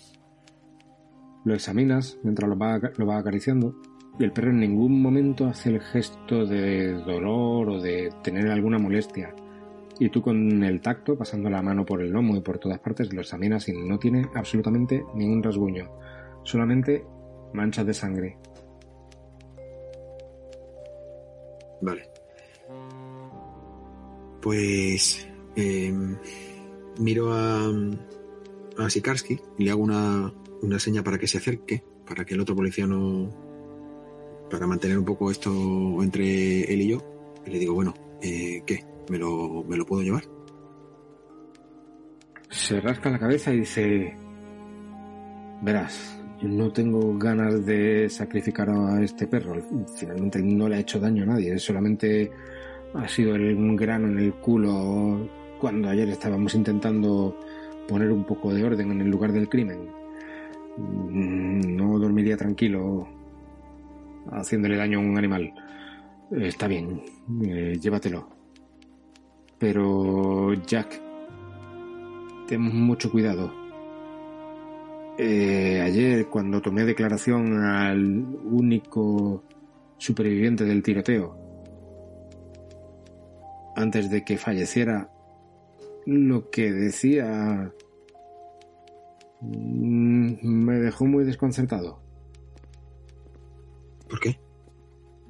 [1.44, 3.76] Lo examinas mientras lo va, lo va acariciando
[4.18, 9.34] el perro en ningún momento hace el gesto de dolor o de tener alguna molestia.
[9.98, 13.12] Y tú con el tacto, pasando la mano por el lomo y por todas partes,
[13.12, 15.90] lo examinas y no tiene absolutamente ningún rasguño.
[16.42, 17.04] Solamente
[17.52, 18.36] manchas de sangre.
[21.80, 22.08] Vale.
[24.40, 25.92] Pues eh,
[26.98, 27.68] miro a,
[28.78, 32.40] a Sikarsky y le hago una, una seña para que se acerque, para que el
[32.40, 33.43] otro policía no.
[34.54, 35.50] Para mantener un poco esto
[36.00, 36.98] entre él y yo.
[37.44, 38.84] y le digo, bueno, eh, ¿qué?
[39.10, 40.22] ¿Me lo, ¿Me lo puedo llevar?
[42.50, 44.16] Se rasca la cabeza y dice,
[45.60, 49.60] verás, no tengo ganas de sacrificar a este perro.
[49.96, 52.30] Finalmente no le ha hecho daño a nadie, solamente
[52.94, 57.36] ha sido un grano en el culo cuando ayer estábamos intentando
[57.88, 59.88] poner un poco de orden en el lugar del crimen.
[60.76, 63.08] Mm, no dormiría tranquilo
[64.32, 65.52] haciéndole daño a un animal.
[66.30, 67.02] Está bien,
[67.44, 68.28] eh, llévatelo.
[69.58, 71.00] Pero Jack,
[72.46, 73.52] ten mucho cuidado.
[75.16, 79.44] Eh, ayer, cuando tomé declaración al único
[79.96, 81.38] superviviente del tiroteo,
[83.76, 85.10] antes de que falleciera,
[86.06, 87.72] lo que decía
[89.40, 92.03] mm, me dejó muy desconcertado.
[94.08, 94.38] ¿Por qué?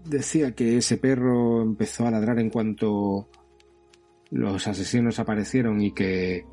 [0.04, 3.28] Decía que ese perro empezó a ladrar en cuanto
[4.30, 6.44] los asesinos aparecieron y que,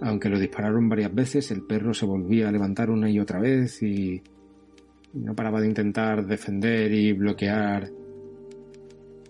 [0.00, 3.82] aunque lo dispararon varias veces, el perro se volvía a levantar una y otra vez
[3.82, 4.22] y
[5.12, 7.90] no paraba de intentar defender y bloquear,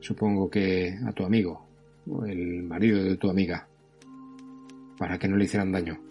[0.00, 1.66] supongo que a tu amigo,
[2.08, 3.66] o el marido de tu amiga,
[4.98, 6.05] para que no le hicieran daño.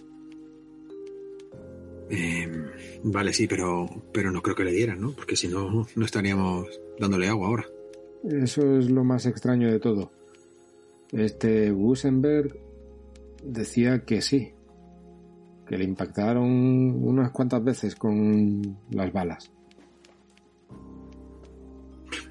[2.09, 2.51] Eh,
[3.03, 5.11] vale, sí, pero, pero no creo que le dieran, ¿no?
[5.11, 6.67] Porque si no, no estaríamos
[6.99, 7.65] dándole agua ahora.
[8.23, 10.11] Eso es lo más extraño de todo.
[11.11, 12.57] Este Wusenberg
[13.43, 14.53] decía que sí,
[15.67, 19.51] que le impactaron unas cuantas veces con las balas.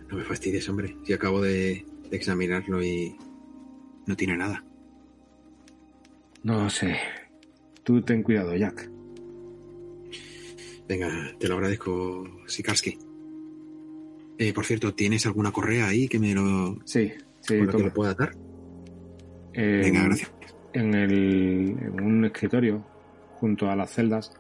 [0.08, 0.96] No me fastidies, hombre.
[1.04, 3.16] Si acabo de, de examinarlo y
[4.06, 4.64] no tiene nada.
[6.42, 6.96] No sé.
[7.82, 8.93] Tú ten cuidado, Jack.
[10.88, 12.98] Venga, te lo agradezco, Sikarski.
[14.38, 17.82] Eh, por cierto, ¿tienes alguna correa ahí que me lo, Sí, sí, con la que
[17.82, 18.32] lo pueda atar?
[19.52, 20.32] Eh, Venga, gracias.
[20.72, 22.84] En, el, en un escritorio,
[23.36, 24.32] junto a las celdas,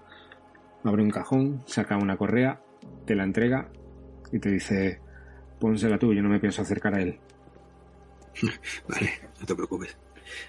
[0.82, 2.60] abre un cajón, saca una correa,
[3.06, 3.70] te la entrega
[4.32, 5.00] y te dice,
[5.60, 7.18] pónsela tú, yo no me pienso acercar a él.
[8.88, 9.96] Vale, no te preocupes.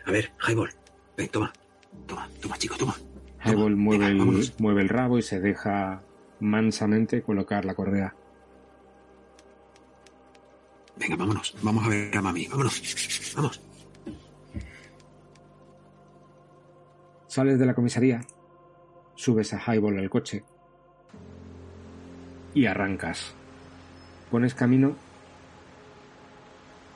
[0.05, 0.71] A ver, Highball,
[1.15, 1.53] ven, toma.
[2.07, 2.95] Toma, toma, chico, toma.
[3.45, 6.01] Toma, mueve, el, mueve el rabo y se deja
[6.39, 8.15] mansamente colocar la correa.
[10.97, 11.55] Venga, vámonos.
[11.61, 12.47] Vamos a ver a mami.
[12.47, 13.33] Vámonos.
[13.35, 13.61] Vamos.
[17.27, 18.21] Sales de la comisaría,
[19.15, 20.45] subes a Highball al coche
[22.53, 23.35] y arrancas.
[24.31, 24.95] Pones camino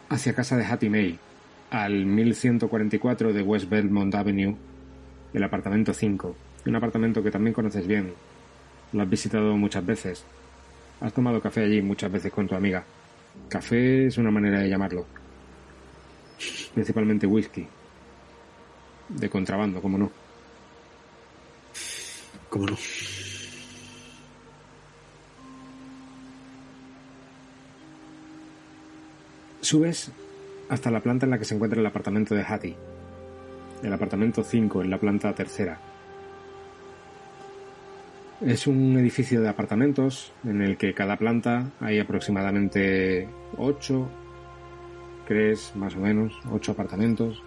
[0.08, 1.20] hacia casa de Hattie May,
[1.70, 4.56] al 1144 de West Belmont Avenue,
[5.34, 6.36] el apartamento 5.
[6.66, 8.14] Un apartamento que también conoces bien.
[8.94, 10.24] Lo has visitado muchas veces.
[11.02, 12.84] Has tomado café allí muchas veces con tu amiga.
[13.48, 15.06] Café es una manera de llamarlo.
[16.74, 17.68] Principalmente whisky.
[19.10, 20.12] De contrabando, como no.
[22.50, 22.78] ¿Cómo no?
[29.62, 30.12] Subes
[30.70, 32.89] hasta la planta en la que se encuentra el apartamento de Hattie.
[33.82, 35.80] El apartamento 5, en la planta tercera.
[38.42, 44.10] Es un edificio de apartamentos en el que cada planta hay aproximadamente 8,
[45.28, 47.42] crees más o menos, 8 apartamentos.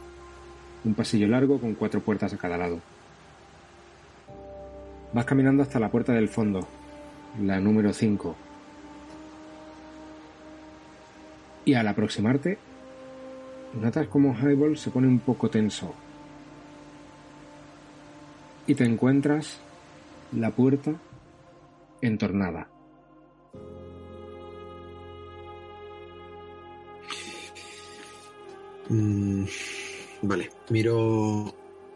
[0.85, 2.81] Un pasillo largo con cuatro puertas a cada lado.
[5.13, 6.67] Vas caminando hasta la puerta del fondo,
[7.43, 8.37] la número 5.
[11.67, 12.59] Y al aproximarte,
[13.81, 15.95] notas como Highball se pone un poco tenso.
[18.67, 19.59] Y te encuentras
[20.37, 20.95] la puerta
[22.01, 22.69] entornada.
[28.89, 29.45] Mm,
[30.23, 31.55] vale, miro,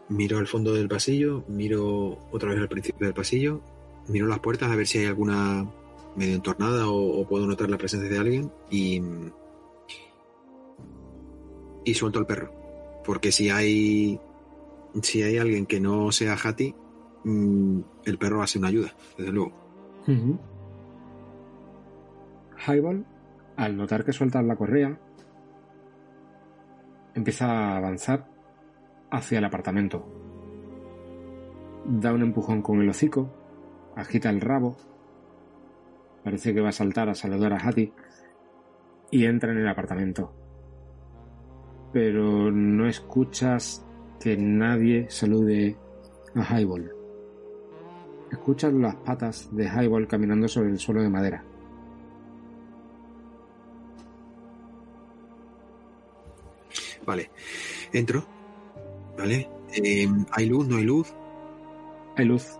[0.09, 3.61] miro al fondo del pasillo, miro otra vez al principio del pasillo,
[4.07, 5.69] miro las puertas a ver si hay alguna
[6.15, 9.01] medio entornada o, o puedo notar la presencia de alguien y
[11.87, 12.51] y suelto al perro,
[13.05, 14.19] porque si hay
[15.01, 16.75] si hay alguien que no sea Hattie,
[17.23, 19.53] mm, el perro va a ser una ayuda, desde luego.
[22.67, 23.05] Highball,
[23.55, 24.99] al notar que sueltas la correa,
[27.13, 28.27] empieza a avanzar
[29.11, 30.05] hacia el apartamento.
[31.85, 33.29] Da un empujón con el hocico,
[33.95, 34.77] agita el rabo,
[36.23, 37.93] parece que va a saltar a saludar a Hattie
[39.11, 40.33] y entra en el apartamento.
[41.93, 43.86] Pero no escuchas
[44.19, 45.75] que nadie salude
[46.35, 46.91] a Highball.
[48.31, 51.43] Escuchas las patas de Highball caminando sobre el suelo de madera.
[57.05, 57.31] Vale.
[57.93, 58.25] Entro.
[59.17, 59.49] Vale.
[59.73, 60.67] Eh, ¿Hay luz?
[60.67, 61.13] ¿No hay luz?
[62.17, 62.59] Hay luz.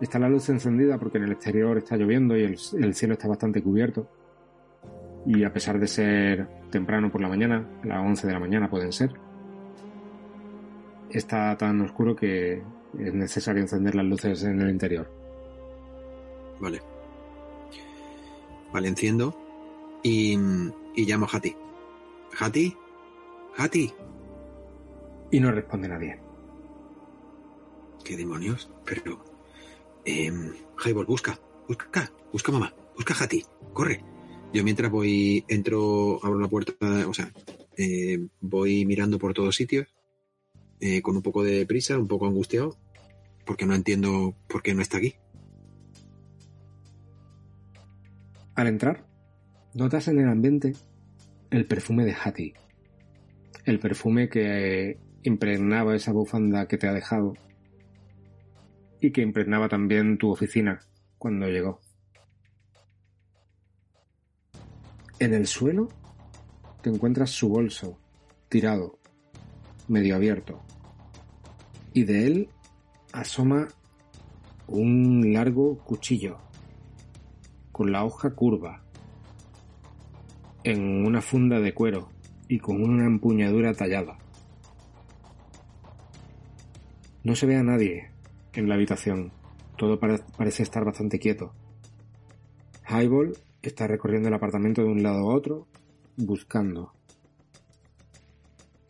[0.00, 3.28] Está la luz encendida porque en el exterior está lloviendo y el, el cielo está
[3.28, 4.08] bastante cubierto.
[5.24, 8.68] Y a pesar de ser temprano por la mañana, a las 11 de la mañana
[8.68, 9.12] pueden ser,
[11.18, 12.62] está tan oscuro que
[12.98, 15.10] es necesario encender las luces en el interior.
[16.60, 16.80] Vale.
[18.72, 19.36] Vale, enciendo
[20.02, 20.36] y,
[20.96, 21.56] y llamo a Hati.
[22.38, 22.76] Hati,
[23.56, 23.92] Hati,
[25.30, 26.24] Y no responde nadie.
[28.04, 28.70] ¿qué demonios?
[28.84, 29.24] Pero,
[30.04, 30.30] eh,
[30.84, 34.04] Highball, busca, busca, busca mamá, busca a Hati, corre.
[34.52, 36.74] Yo mientras voy, entro, abro la puerta,
[37.08, 37.32] o sea,
[37.76, 39.88] eh, voy mirando por todos sitios,
[40.86, 42.76] eh, con un poco de prisa, un poco angustiado,
[43.46, 45.14] porque no entiendo por qué no está aquí.
[48.54, 49.06] Al entrar,
[49.72, 50.74] notas en el ambiente
[51.48, 52.52] el perfume de Hattie.
[53.64, 57.32] El perfume que impregnaba esa bufanda que te ha dejado
[59.00, 60.82] y que impregnaba también tu oficina
[61.16, 61.80] cuando llegó.
[65.18, 65.88] En el suelo
[66.82, 67.98] te encuentras su bolso,
[68.50, 68.98] tirado,
[69.88, 70.63] medio abierto,
[71.94, 72.48] y de él
[73.12, 73.68] asoma
[74.66, 76.38] un largo cuchillo
[77.72, 78.82] con la hoja curva,
[80.64, 82.08] en una funda de cuero
[82.48, 84.18] y con una empuñadura tallada.
[87.22, 88.10] No se ve a nadie
[88.52, 89.32] en la habitación,
[89.76, 91.52] todo pare- parece estar bastante quieto.
[92.88, 95.66] Highball está recorriendo el apartamento de un lado a otro,
[96.16, 96.92] buscando.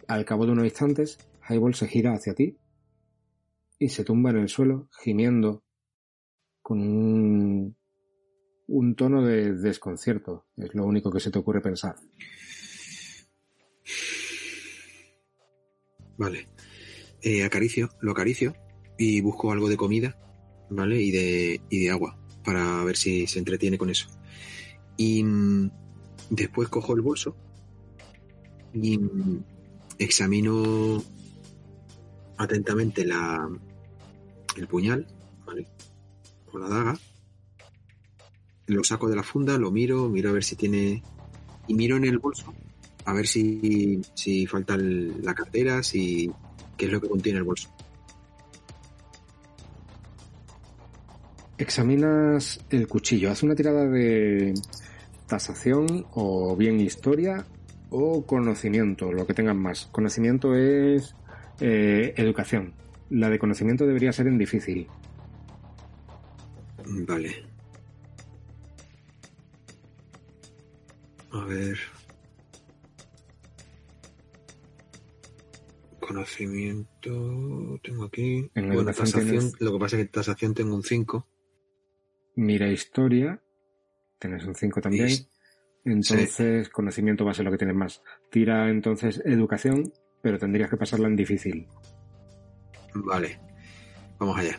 [0.09, 2.57] Al cabo de unos instantes, Highball se gira hacia ti
[3.79, 5.65] y se tumba en el suelo, gimiendo,
[6.63, 7.77] con un,
[8.67, 10.47] un tono de desconcierto.
[10.57, 11.97] Es lo único que se te ocurre pensar.
[16.17, 16.49] Vale.
[17.23, 18.55] Eh, acaricio, lo acaricio
[18.99, 20.17] y busco algo de comida,
[20.71, 21.01] ¿vale?
[21.01, 24.09] Y de, y de agua para ver si se entretiene con eso.
[24.97, 25.71] Y mm,
[26.31, 27.37] después cojo el bolso
[28.73, 29.45] y mm,
[29.99, 31.03] examino
[32.37, 33.49] atentamente la,
[34.57, 35.07] el puñal,
[35.47, 35.67] ¿vale?
[36.53, 36.99] O la daga.
[38.67, 41.03] Lo saco de la funda, lo miro, miro a ver si tiene...
[41.67, 42.55] Y miro en el bolso
[43.05, 46.31] a ver si, si falta la cartera, si
[46.77, 47.71] qué es lo que contiene el bolso.
[51.59, 53.31] Examinas el cuchillo.
[53.31, 54.55] Haz una tirada de
[55.27, 57.47] tasación o bien historia
[57.91, 59.87] o conocimiento, lo que tengas más.
[59.93, 61.15] Conocimiento es
[61.61, 62.75] eh, educación.
[63.11, 64.89] La de conocimiento debería ser en difícil.
[67.07, 67.45] Vale.
[71.33, 71.79] A ver.
[76.15, 77.81] Conocimiento.
[77.83, 78.51] Tengo aquí.
[78.55, 79.29] En bueno, educación tasación.
[79.39, 81.27] tienes- Lo que pasa es que tasación tengo un 5.
[82.37, 83.41] Mira historia.
[84.19, 85.09] Tienes un 5 también.
[85.09, 85.29] Sí.
[85.85, 88.03] Entonces, conocimiento va a ser lo que tienes más.
[88.31, 89.93] Tira entonces educación,
[90.25, 91.67] pero tendrías que pasarla en difícil.
[92.95, 93.39] Vale.
[94.19, 94.59] Vamos allá.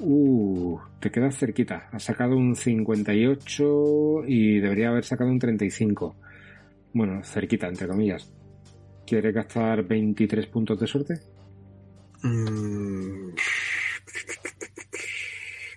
[0.00, 1.88] Uh, te quedas cerquita.
[1.92, 6.16] Has sacado un 58 y debería haber sacado un 35.
[6.92, 8.32] Bueno, cerquita, entre comillas.
[9.06, 11.20] ¿Quieres gastar 23 puntos de suerte?
[12.24, 13.28] Mm.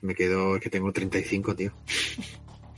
[0.01, 0.55] Me quedo.
[0.55, 1.71] Es que tengo 35, tío.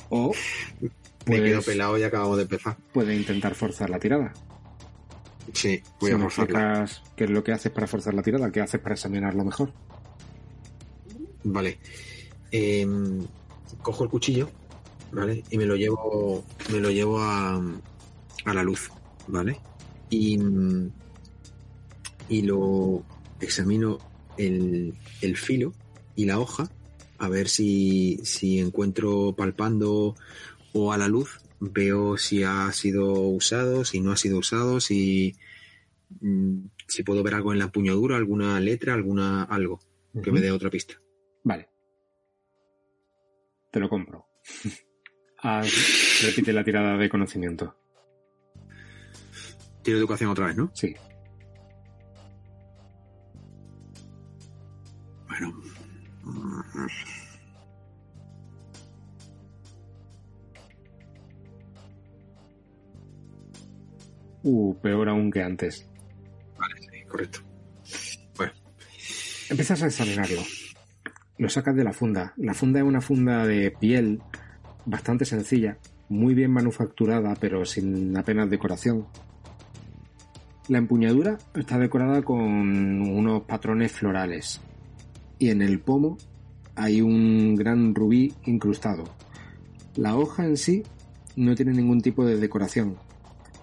[0.10, 0.34] O
[1.28, 2.78] Me quedo Pues- pelado y acabamos de empezar.
[2.94, 4.34] puedes intentar forzar la tirada.
[5.54, 6.90] Sí, voy si a forzarla.
[7.16, 9.74] qué es lo que haces para forzar la tirada, qué haces para examinarlo mejor.
[11.44, 11.80] Vale.
[12.52, 13.26] Em,
[13.82, 14.50] cojo el cuchillo,
[15.12, 15.44] ¿vale?
[15.50, 16.44] Y me lo llevo.
[16.72, 17.56] Me lo llevo a,
[18.46, 18.90] a la luz,
[19.28, 19.60] ¿vale?
[20.10, 20.40] Y.
[22.30, 23.04] Y lo
[23.42, 23.98] examino
[24.38, 25.74] el, el filo
[26.16, 26.70] y la hoja.
[27.18, 30.16] A ver si, si encuentro palpando
[30.74, 31.40] o a la luz.
[31.60, 35.36] Veo si ha sido usado, si no ha sido usado, si.
[36.22, 39.80] mm, Si puedo ver algo en la empuñadura, alguna letra, alguna algo
[40.24, 40.96] que me dé otra pista.
[41.44, 41.70] Vale.
[43.72, 44.26] Te lo compro.
[46.24, 47.76] Repite la tirada de conocimiento.
[49.84, 50.72] Tiro educación otra vez, ¿no?
[50.76, 50.94] Sí.
[55.28, 55.62] Bueno.
[64.44, 65.88] Uh, peor aún que antes.
[66.58, 67.40] Vale, sí, correcto.
[68.38, 68.54] Bueno,
[69.50, 70.42] Empiezas a examinarlo.
[71.38, 72.34] Lo sacas de la funda.
[72.38, 74.22] La funda es una funda de piel
[74.86, 75.78] bastante sencilla,
[76.10, 79.08] muy bien manufacturada, pero sin apenas decoración.
[80.68, 84.62] La empuñadura está decorada con unos patrones florales
[85.38, 86.18] y en el pomo
[86.76, 89.04] hay un gran rubí incrustado.
[89.96, 90.84] La hoja en sí
[91.36, 92.96] no tiene ningún tipo de decoración,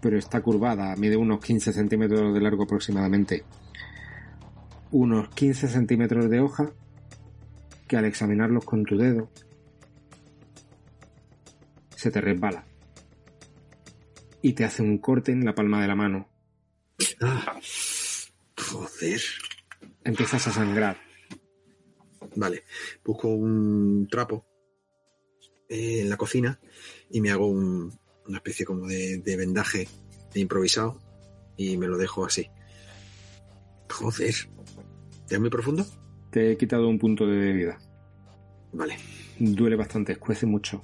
[0.00, 3.44] pero está curvada, mide unos 15 centímetros de largo aproximadamente.
[4.90, 6.72] Unos 15 centímetros de hoja
[7.86, 9.30] que al examinarlos con tu dedo
[11.96, 12.64] se te resbala
[14.40, 16.28] y te hace un corte en la palma de la mano.
[17.20, 17.58] Ah,
[18.56, 19.20] joder.
[20.04, 20.96] Empiezas a sangrar.
[22.36, 22.62] Vale,
[23.04, 24.46] busco un trapo
[25.68, 26.58] eh, en la cocina
[27.10, 27.92] y me hago un-
[28.28, 29.88] una especie como de, de vendaje
[30.34, 31.00] improvisado
[31.56, 32.48] y me lo dejo así.
[33.90, 34.34] Joder.
[35.28, 35.84] ¿Es muy profundo?
[36.30, 37.78] Te he quitado un punto de vida.
[38.72, 38.96] Vale.
[39.38, 40.82] Duele bastante, escuece mucho.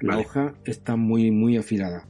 [0.00, 0.26] La Vale.
[0.26, 2.08] hoja está muy, muy afilada.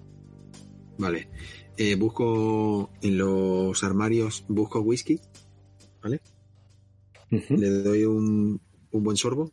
[0.99, 1.29] Vale.
[1.77, 5.21] Eh, busco en los armarios, busco whisky,
[6.03, 6.21] ¿vale?
[7.31, 8.61] Le doy un,
[8.93, 9.51] un buen sorbo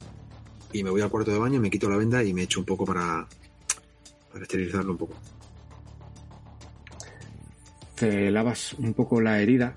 [0.72, 2.66] y me voy al cuarto de baño, me quito la venda y me echo un
[2.66, 3.28] poco para,
[4.34, 5.14] para esterilizarlo un poco.
[7.96, 9.76] Te lavas un poco la herida.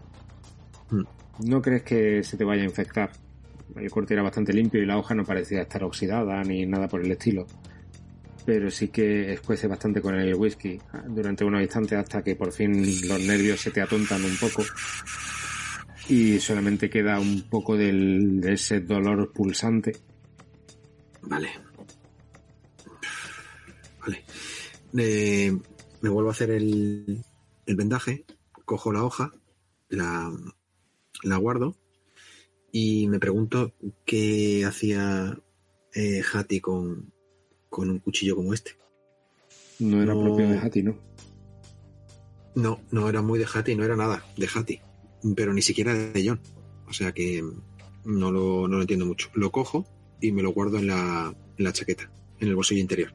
[0.90, 1.02] Mm.
[1.48, 3.12] No crees que se te vaya a infectar.
[3.76, 7.04] El corte era bastante limpio y la hoja no parecía estar oxidada ni nada por
[7.04, 7.46] el estilo.
[8.46, 10.78] Pero sí que escuece bastante con el whisky
[11.08, 12.72] durante unos instantes hasta que por fin
[13.08, 14.62] los nervios se te atontan un poco.
[16.08, 19.96] Y solamente queda un poco del- de ese dolor pulsante.
[21.22, 21.48] Vale.
[24.06, 24.24] Vale.
[24.98, 25.56] Eh,
[26.00, 27.22] me vuelvo a hacer el,
[27.66, 28.24] el vendaje,
[28.64, 29.34] cojo la hoja,
[29.88, 30.32] la,
[31.22, 31.76] la guardo
[32.72, 33.72] y me pregunto
[34.04, 35.38] qué hacía
[35.94, 37.12] eh, Hattie con,
[37.68, 38.72] con un cuchillo como este.
[39.78, 40.22] No era No.
[40.22, 40.98] propio de Hattie, ¿no?
[42.54, 44.80] No, no era muy de Hattie, no era nada de Hattie,
[45.34, 46.40] pero ni siquiera de John.
[46.88, 47.42] O sea que
[48.04, 49.28] no lo, no lo entiendo mucho.
[49.34, 49.86] Lo cojo
[50.20, 53.12] y me lo guardo en la, en la chaqueta, en el bolsillo interior.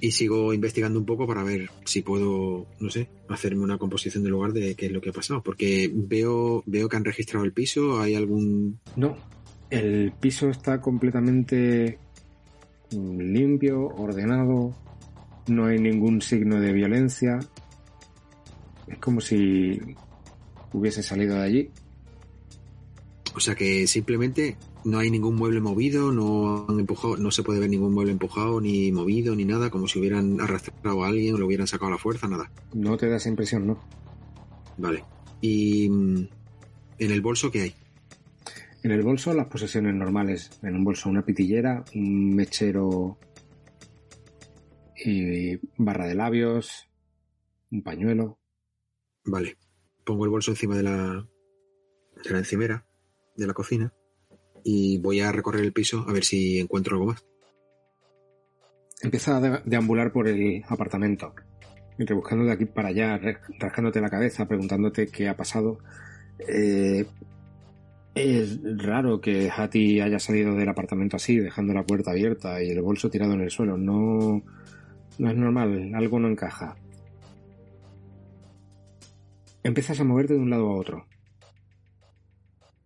[0.00, 4.32] Y sigo investigando un poco para ver si puedo, no sé, hacerme una composición del
[4.32, 5.42] lugar de qué es lo que ha pasado.
[5.42, 8.78] Porque veo, veo que han registrado el piso, hay algún...
[8.96, 9.16] No,
[9.70, 11.98] el piso está completamente
[12.92, 14.74] mm, limpio, ordenado,
[15.48, 17.38] no hay ningún signo de violencia.
[18.86, 19.80] Es como si
[20.72, 21.70] hubiese salido de allí.
[23.34, 27.60] O sea que simplemente no hay ningún mueble movido, no han empujado, no se puede
[27.60, 31.38] ver ningún mueble empujado, ni movido, ni nada, como si hubieran arrastrado a alguien o
[31.38, 32.50] lo hubieran sacado a la fuerza, nada.
[32.74, 33.78] No te da esa impresión, ¿no?
[34.76, 35.04] Vale.
[35.40, 36.28] Y mm,
[36.98, 37.74] en el bolso qué hay?
[38.82, 40.50] En el bolso las posesiones normales.
[40.62, 43.18] En un bolso una pitillera, un mechero
[45.02, 46.88] y barra de labios,
[47.70, 48.38] un pañuelo.
[49.24, 49.56] Vale.
[50.04, 51.26] Pongo el bolso encima de la,
[52.22, 52.86] de la encimera
[53.36, 53.92] de la cocina
[54.64, 57.24] y voy a recorrer el piso a ver si encuentro algo más.
[59.02, 61.34] Empieza a de- deambular por el apartamento,
[61.98, 63.20] y rebuscando de aquí para allá,
[63.58, 65.78] rascándote la cabeza, preguntándote qué ha pasado.
[66.48, 67.04] Eh,
[68.14, 72.80] es raro que Hattie haya salido del apartamento así, dejando la puerta abierta y el
[72.80, 73.76] bolso tirado en el suelo.
[73.76, 74.42] No,
[75.18, 76.76] no es normal, algo no encaja.
[79.62, 81.06] Empiezas a moverte de un lado a otro,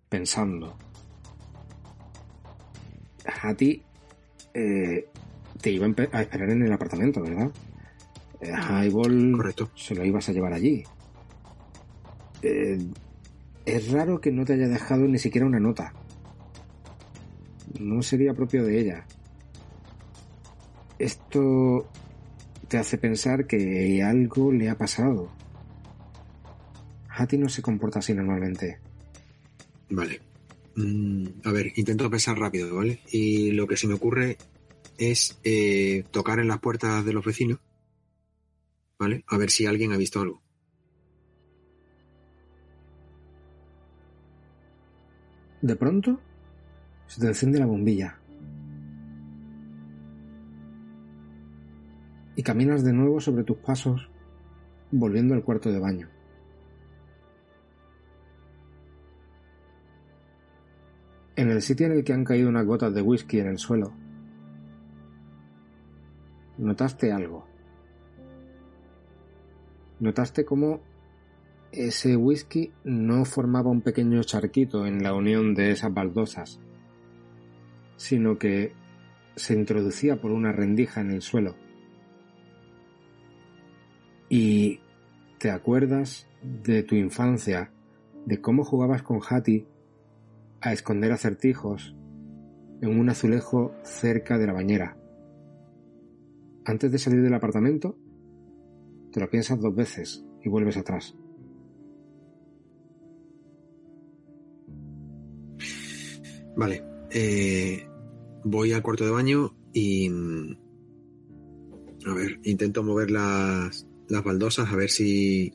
[0.08, 0.78] pensando.
[3.28, 3.82] Hattie
[4.54, 5.06] eh,
[5.60, 7.50] te iba a a esperar en el apartamento, ¿verdad?
[8.40, 9.70] Eh, Highball Correcto.
[9.74, 10.84] se lo ibas a llevar allí.
[12.42, 12.78] Eh,
[13.64, 15.92] es raro que no te haya dejado ni siquiera una nota.
[17.80, 19.06] No sería propio de ella.
[20.98, 21.88] Esto
[22.68, 25.30] te hace pensar que algo le ha pasado.
[27.08, 28.78] Hattie no se comporta así normalmente.
[29.90, 30.20] Vale.
[30.78, 33.00] Mm, a ver, intento pensar rápido, ¿vale?
[33.10, 34.38] Y lo que se me ocurre
[34.96, 37.58] es eh, tocar en las puertas de los vecinos,
[38.96, 39.24] ¿vale?
[39.26, 40.40] A ver si alguien ha visto algo.
[45.62, 46.20] De pronto,
[47.08, 48.16] se te enciende la bombilla.
[52.36, 54.08] Y caminas de nuevo sobre tus pasos,
[54.92, 56.17] volviendo al cuarto de baño.
[61.38, 63.92] En el sitio en el que han caído unas gotas de whisky en el suelo,
[66.56, 67.46] notaste algo.
[70.00, 70.80] Notaste cómo
[71.70, 76.58] ese whisky no formaba un pequeño charquito en la unión de esas baldosas,
[77.94, 78.72] sino que
[79.36, 81.54] se introducía por una rendija en el suelo.
[84.28, 84.80] Y
[85.38, 87.70] te acuerdas de tu infancia,
[88.26, 89.68] de cómo jugabas con Hattie
[90.60, 91.94] a esconder acertijos
[92.80, 94.96] en un azulejo cerca de la bañera.
[96.64, 97.96] Antes de salir del apartamento,
[99.12, 101.14] te lo piensas dos veces y vuelves atrás.
[106.56, 106.82] Vale.
[107.10, 107.86] Eh,
[108.44, 110.10] voy al cuarto de baño y...
[110.10, 110.56] mm,
[112.06, 115.52] A ver, intento mover las, las baldosas a ver si...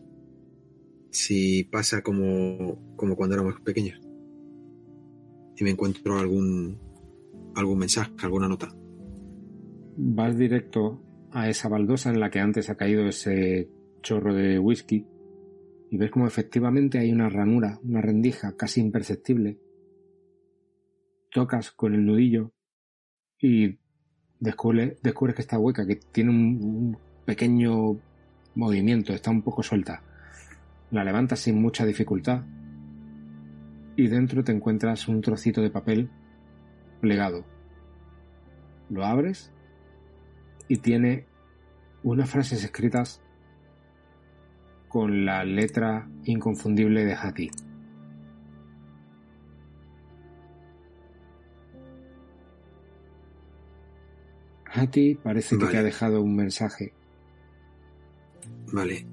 [1.12, 3.99] Si pasa como, como cuando éramos pequeños.
[5.58, 6.80] Y me encuentro algún...
[7.56, 8.70] Algún mensaje, alguna nota.
[9.95, 13.70] Vas directo a esa baldosa en la que antes ha caído ese
[14.01, 15.06] chorro de whisky
[15.91, 19.60] y ves como efectivamente hay una ranura, una rendija casi imperceptible.
[21.32, 22.54] Tocas con el nudillo
[23.39, 23.78] y
[24.39, 27.99] descubre- descubres que está hueca, que tiene un, un pequeño
[28.56, 30.01] movimiento, está un poco suelta.
[30.89, 32.43] La levantas sin mucha dificultad
[33.95, 36.09] y dentro te encuentras un trocito de papel
[37.01, 37.45] plegado.
[38.89, 39.51] Lo abres
[40.67, 41.25] y tiene
[42.03, 43.21] unas frases escritas
[44.87, 47.51] con la letra inconfundible de Hattie.
[54.65, 56.93] Hattie parece que te ha dejado un mensaje.
[58.71, 59.05] Vale.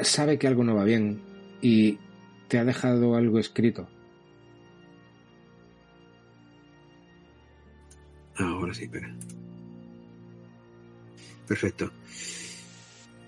[0.00, 1.31] Sabe que algo no va bien
[1.62, 1.98] y
[2.48, 3.88] te ha dejado algo escrito.
[8.36, 9.14] Ahora sí, espera.
[11.46, 11.90] Perfecto.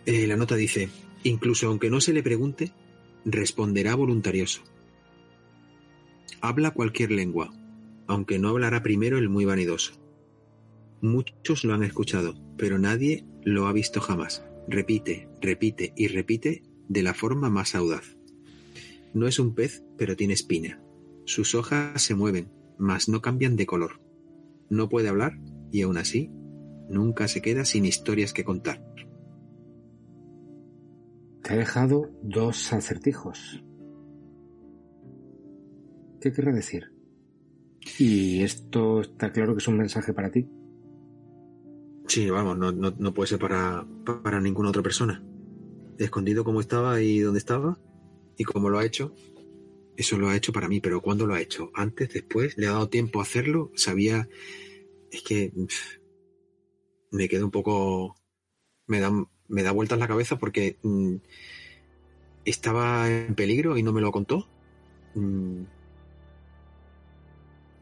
[0.07, 0.91] Eh, la nota dice,
[1.22, 2.72] incluso aunque no se le pregunte,
[3.24, 4.62] responderá voluntarioso.
[6.41, 7.55] Habla cualquier lengua,
[8.07, 9.95] aunque no hablará primero el muy vanidoso.
[11.01, 14.45] Muchos lo han escuchado, pero nadie lo ha visto jamás.
[14.68, 18.14] Repite, repite y repite de la forma más audaz.
[19.15, 20.83] No es un pez, pero tiene espina.
[21.25, 24.01] Sus hojas se mueven, mas no cambian de color.
[24.69, 25.39] No puede hablar
[25.71, 26.33] y aún así
[26.89, 28.85] nunca se queda sin historias que contar.
[31.43, 33.65] Te ha dejado dos acertijos.
[36.21, 36.93] ¿Qué querrá decir?
[37.99, 40.49] Y esto está claro que es un mensaje para ti.
[42.09, 43.87] Sí, vamos, no, no, no puede ser para,
[44.23, 45.23] para ninguna otra persona.
[45.99, 47.79] Escondido como estaba y donde estaba
[48.37, 49.14] y como lo ha hecho,
[49.97, 51.70] eso lo ha hecho para mí, pero ¿cuándo lo ha hecho?
[51.74, 52.11] ¿Antes?
[52.12, 52.57] ¿Después?
[52.59, 53.70] ¿Le ha dado tiempo a hacerlo?
[53.74, 54.28] ¿Sabía?
[55.11, 55.53] Es que
[57.11, 58.16] me quedo un poco...
[58.87, 59.11] Me da,
[59.49, 61.16] me da vueltas la cabeza porque mm,
[62.45, 64.49] estaba en peligro y no me lo contó.
[65.14, 65.62] Mm,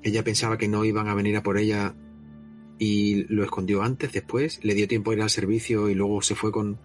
[0.03, 1.94] ella pensaba que no iban a venir a por ella
[2.78, 6.34] y lo escondió antes, después, le dio tiempo a ir al servicio y luego se
[6.34, 6.78] fue con...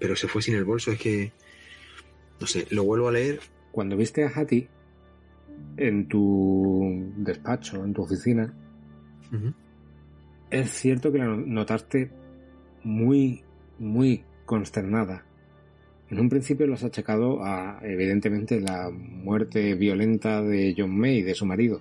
[0.00, 1.32] Pero se fue sin el bolso, es que...
[2.40, 3.40] No sé, lo vuelvo a leer.
[3.72, 4.68] Cuando viste a Hattie
[5.76, 8.54] en tu despacho, en tu oficina,
[10.50, 12.10] es cierto que la notaste
[12.84, 13.42] muy,
[13.78, 15.24] muy consternada.
[16.10, 21.34] En un principio lo has achacado a, evidentemente, la muerte violenta de John May, de
[21.34, 21.80] su marido.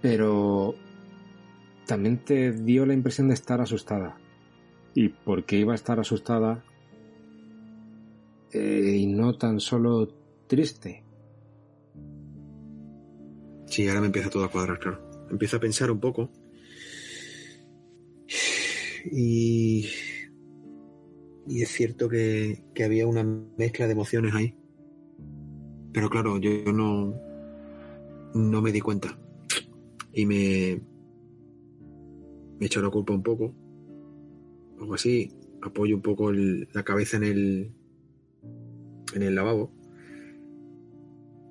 [0.00, 0.74] Pero
[1.86, 4.16] también te dio la impresión de estar asustada.
[4.94, 6.64] ¿Y por qué iba a estar asustada?
[8.52, 10.08] Eh, y no tan solo
[10.46, 11.02] triste.
[13.66, 15.00] Sí, ahora me empieza todo a cuadrar, claro.
[15.30, 16.30] Empiezo a pensar un poco.
[19.10, 19.86] Y...
[21.48, 23.24] Y es cierto que, que había una
[23.56, 24.54] mezcla de emociones ahí.
[25.92, 27.14] Pero claro, yo no...
[28.34, 29.18] No me di cuenta.
[30.12, 30.80] Y me...
[32.60, 33.54] Me echo la culpa un poco.
[34.78, 35.32] Algo así.
[35.62, 37.72] Apoyo un poco la cabeza en el...
[39.14, 39.72] En el lavabo.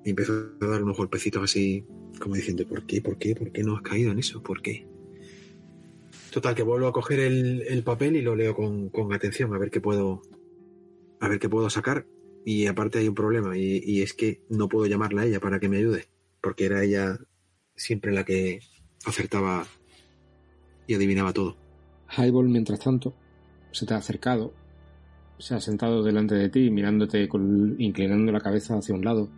[0.04, 1.84] Y empiezo a dar unos golpecitos así
[2.18, 3.00] como diciendo, ¿por qué?
[3.00, 3.34] ¿Por qué?
[3.34, 4.42] ¿Por qué no has caído en eso?
[4.42, 4.86] ¿Por qué?
[6.30, 9.58] Total, que vuelvo a coger el, el papel y lo leo con, con atención, a
[9.58, 10.22] ver qué puedo.
[11.20, 12.06] A ver qué puedo sacar.
[12.44, 15.60] Y aparte hay un problema, y, y es que no puedo llamarla a ella para
[15.60, 16.06] que me ayude.
[16.40, 17.18] Porque era ella
[17.76, 18.60] siempre la que
[19.04, 19.66] acertaba
[20.86, 21.56] y adivinaba todo.
[22.16, 23.14] Highball, mientras tanto,
[23.70, 24.52] se te ha acercado,
[25.42, 29.28] se ha sentado delante de ti, mirándote, con, inclinando la cabeza hacia un lado.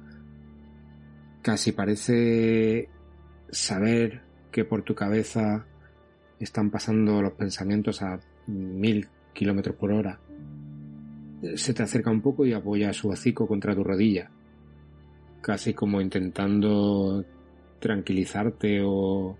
[1.40, 2.90] Casi parece
[3.48, 4.20] saber
[4.52, 5.64] que por tu cabeza
[6.38, 10.20] están pasando los pensamientos a mil kilómetros por hora.
[11.54, 14.30] Se te acerca un poco y apoya su hocico contra tu rodilla,
[15.40, 17.24] casi como intentando
[17.78, 19.38] tranquilizarte o,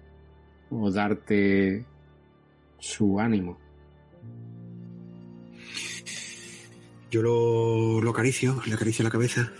[0.71, 1.85] o darte
[2.79, 3.64] su ánimo.
[7.15, 9.53] Yo lo, lo acaricio, le acaricio la cabeza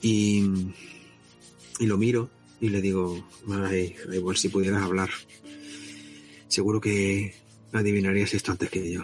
[0.00, 0.44] y,
[1.80, 2.30] y lo miro
[2.60, 5.10] y le digo, ay, igual si pudieras hablar,
[6.46, 7.34] seguro que
[7.72, 9.02] adivinarías esto antes que yo.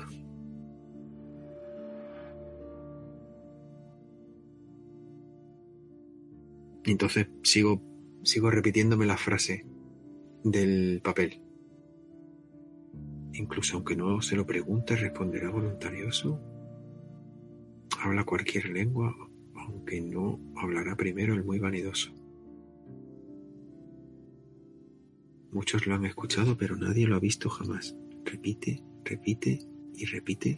[6.85, 7.83] Entonces sigo,
[8.23, 9.67] sigo repitiéndome la frase
[10.45, 11.46] del papel.
[13.39, 16.41] Incluso aunque no se lo pregunte, responderá voluntarioso.
[18.01, 19.15] Habla cualquier lengua,
[19.55, 22.13] aunque no hablará primero el muy vanidoso.
[25.53, 27.97] Muchos lo han escuchado, pero nadie lo ha visto jamás.
[28.25, 29.59] Repite, repite
[29.95, 30.57] y repite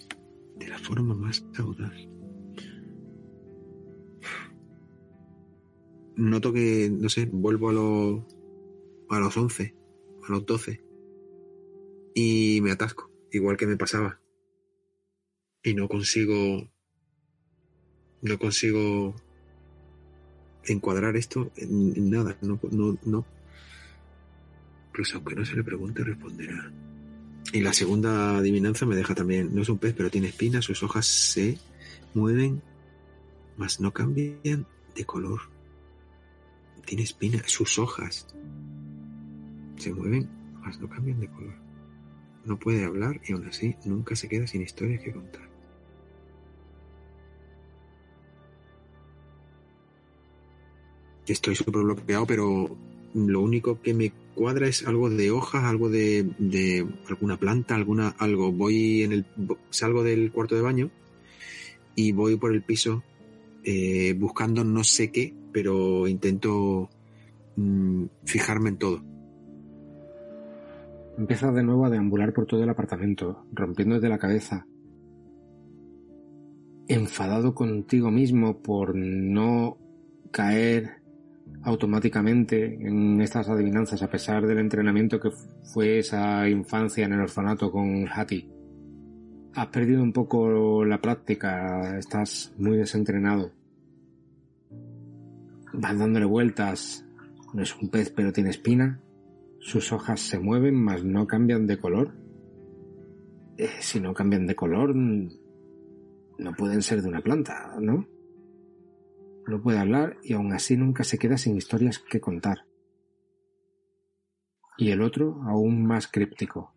[0.56, 1.94] de la forma más audaz.
[6.16, 8.22] Noto que, no sé, vuelvo a los,
[9.08, 9.74] a los 11,
[10.26, 10.87] a los 12
[12.20, 14.18] y me atasco, igual que me pasaba.
[15.62, 16.68] Y no consigo,
[18.22, 19.14] no consigo
[20.64, 23.24] encuadrar esto en, nada, no, no, no.
[24.92, 26.72] Pues aunque no se le pregunte, responderá.
[27.52, 30.82] Y la segunda adivinanza me deja también, no es un pez, pero tiene espinas, sus
[30.82, 31.56] hojas se
[32.14, 32.60] mueven,
[33.56, 34.66] mas no cambian
[34.96, 35.42] de color.
[36.84, 38.26] Tiene espinas, sus hojas
[39.76, 40.28] se mueven,
[40.60, 41.67] mas no cambian de color.
[42.48, 45.46] No puede hablar y aún así nunca se queda sin historias que contar.
[51.26, 52.74] Estoy súper bloqueado, pero
[53.12, 58.08] lo único que me cuadra es algo de hojas, algo de, de, alguna planta, alguna
[58.18, 58.50] algo.
[58.50, 59.26] Voy en el
[59.68, 60.90] salgo del cuarto de baño
[61.94, 63.02] y voy por el piso
[63.62, 66.88] eh, buscando no sé qué, pero intento
[67.56, 69.17] mm, fijarme en todo.
[71.18, 74.68] Empiezas de nuevo a deambular por todo el apartamento, rompiéndote la cabeza.
[76.86, 79.78] Enfadado contigo mismo por no
[80.30, 81.02] caer
[81.62, 85.30] automáticamente en estas adivinanzas a pesar del entrenamiento que
[85.74, 88.48] fue esa infancia en el orfanato con Hattie.
[89.54, 93.50] Has perdido un poco la práctica, estás muy desentrenado.
[95.72, 97.04] Vas dándole vueltas.
[97.52, 99.00] No es un pez pero tiene espina.
[99.60, 102.14] Sus hojas se mueven, mas no cambian de color.
[103.56, 108.06] Eh, si no cambian de color, no pueden ser de una planta, ¿no?
[109.46, 112.66] No puede hablar y aún así nunca se queda sin historias que contar.
[114.76, 116.72] Y el otro aún más críptico.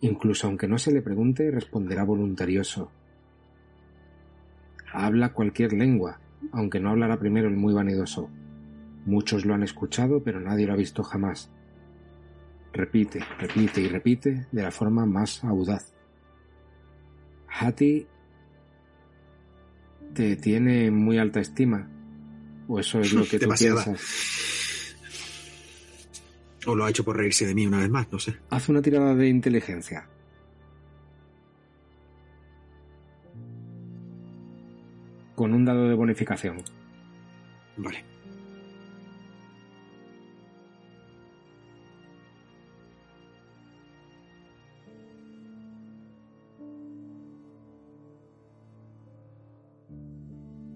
[0.00, 2.92] Incluso aunque no se le pregunte, responderá voluntarioso.
[4.92, 6.20] Habla cualquier lengua,
[6.52, 8.30] aunque no hablará primero el muy vanidoso.
[9.04, 11.50] Muchos lo han escuchado, pero nadie lo ha visto jamás
[12.74, 15.92] repite, repite y repite de la forma más audaz.
[17.48, 18.06] Hattie
[20.12, 21.88] te tiene muy alta estima,
[22.68, 24.96] o eso es lo que tú piensas.
[26.66, 28.36] O lo ha hecho por reírse de mí una vez más, no sé.
[28.50, 30.08] Haz una tirada de inteligencia.
[35.34, 36.62] Con un dado de bonificación.
[37.76, 38.13] Vale.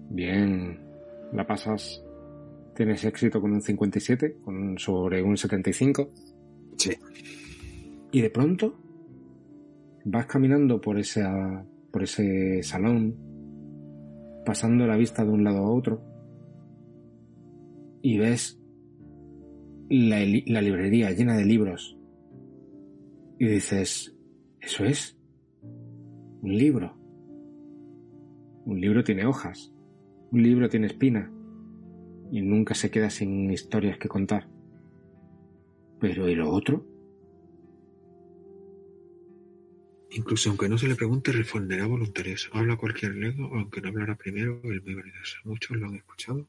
[0.09, 0.79] Bien,
[1.33, 2.03] la pasas.
[2.75, 6.09] Tienes éxito con un 57, con sobre un 75.
[6.77, 6.91] Sí.
[8.11, 8.75] Y de pronto
[10.05, 13.15] vas caminando por esa, por ese salón,
[14.45, 16.01] pasando la vista de un lado a otro,
[18.01, 18.59] y ves
[19.89, 21.97] la, la librería llena de libros.
[23.37, 24.15] Y dices,
[24.59, 25.17] ¿eso es?
[26.41, 26.97] Un libro.
[28.65, 29.73] Un libro tiene hojas.
[30.31, 31.31] Un libro tiene espina
[32.31, 34.47] y nunca se queda sin historias que contar.
[35.99, 36.85] Pero ¿y lo otro?
[40.11, 42.49] Incluso aunque no se le pregunte, responderá voluntarioso.
[42.53, 45.37] Habla cualquier lengua, aunque no hablará primero el muy vanidoso.
[45.43, 46.47] Muchos lo han escuchado.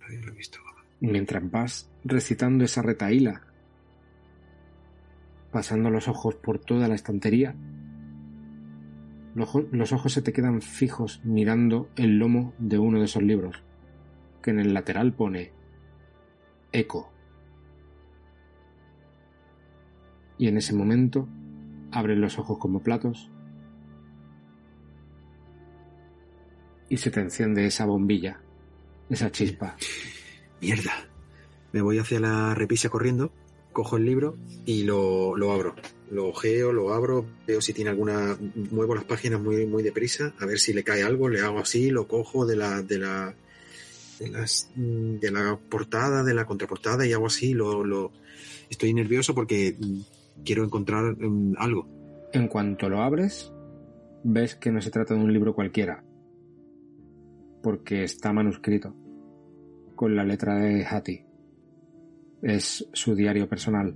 [0.00, 0.58] Nadie lo ha visto.
[1.00, 3.42] Mientras vas recitando esa retaíla,
[5.50, 7.54] pasando los ojos por toda la estantería,
[9.34, 13.62] los ojos se te quedan fijos mirando el lomo de uno de esos libros,
[14.42, 15.52] que en el lateral pone
[16.72, 17.12] Eco.
[20.38, 21.28] Y en ese momento
[21.92, 23.30] abren los ojos como platos
[26.88, 28.40] y se te enciende esa bombilla,
[29.08, 29.76] esa chispa.
[30.60, 30.92] Mierda.
[31.72, 33.32] Me voy hacia la repisa corriendo,
[33.72, 35.76] cojo el libro y lo, lo abro.
[36.10, 38.36] Lo ojeo, lo abro, veo si tiene alguna.
[38.72, 41.90] Muevo las páginas muy, muy deprisa, a ver si le cae algo, le hago así,
[41.90, 42.82] lo cojo de la.
[42.82, 43.34] de la.
[44.18, 44.68] de las.
[44.74, 47.84] de la portada, de la contraportada y hago así, lo.
[47.84, 48.10] lo...
[48.68, 50.00] Estoy nervioso porque mm,
[50.44, 51.86] quiero encontrar mm, algo.
[52.32, 53.52] En cuanto lo abres,
[54.24, 56.02] ves que no se trata de un libro cualquiera,
[57.62, 58.94] porque está manuscrito,
[59.94, 61.24] con la letra de Hattie.
[62.42, 63.94] Es su diario personal.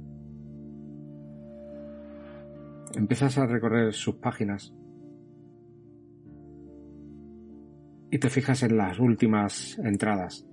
[2.96, 4.72] Empiezas a recorrer sus páginas
[8.10, 10.46] y te fijas en las últimas entradas.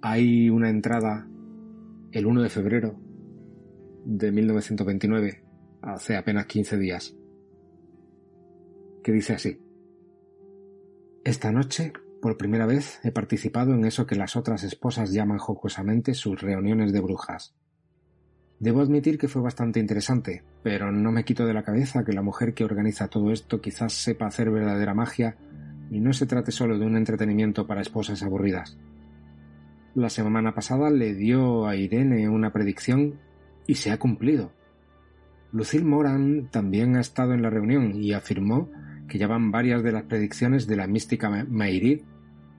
[0.00, 1.28] Hay una entrada
[2.12, 2.94] el 1 de febrero
[4.04, 5.44] de 1929,
[5.82, 7.16] hace apenas 15 días,
[9.02, 9.60] que dice así.
[11.24, 16.14] Esta noche, por primera vez, he participado en eso que las otras esposas llaman jocosamente
[16.14, 17.54] sus reuniones de brujas.
[18.60, 22.22] Debo admitir que fue bastante interesante, pero no me quito de la cabeza que la
[22.22, 25.36] mujer que organiza todo esto quizás sepa hacer verdadera magia
[25.90, 28.76] y no se trate solo de un entretenimiento para esposas aburridas.
[29.94, 33.20] La semana pasada le dio a Irene una predicción
[33.66, 34.52] y se ha cumplido.
[35.52, 38.68] Lucille Moran también ha estado en la reunión y afirmó
[39.08, 42.02] que ya van varias de las predicciones de la mística Mairid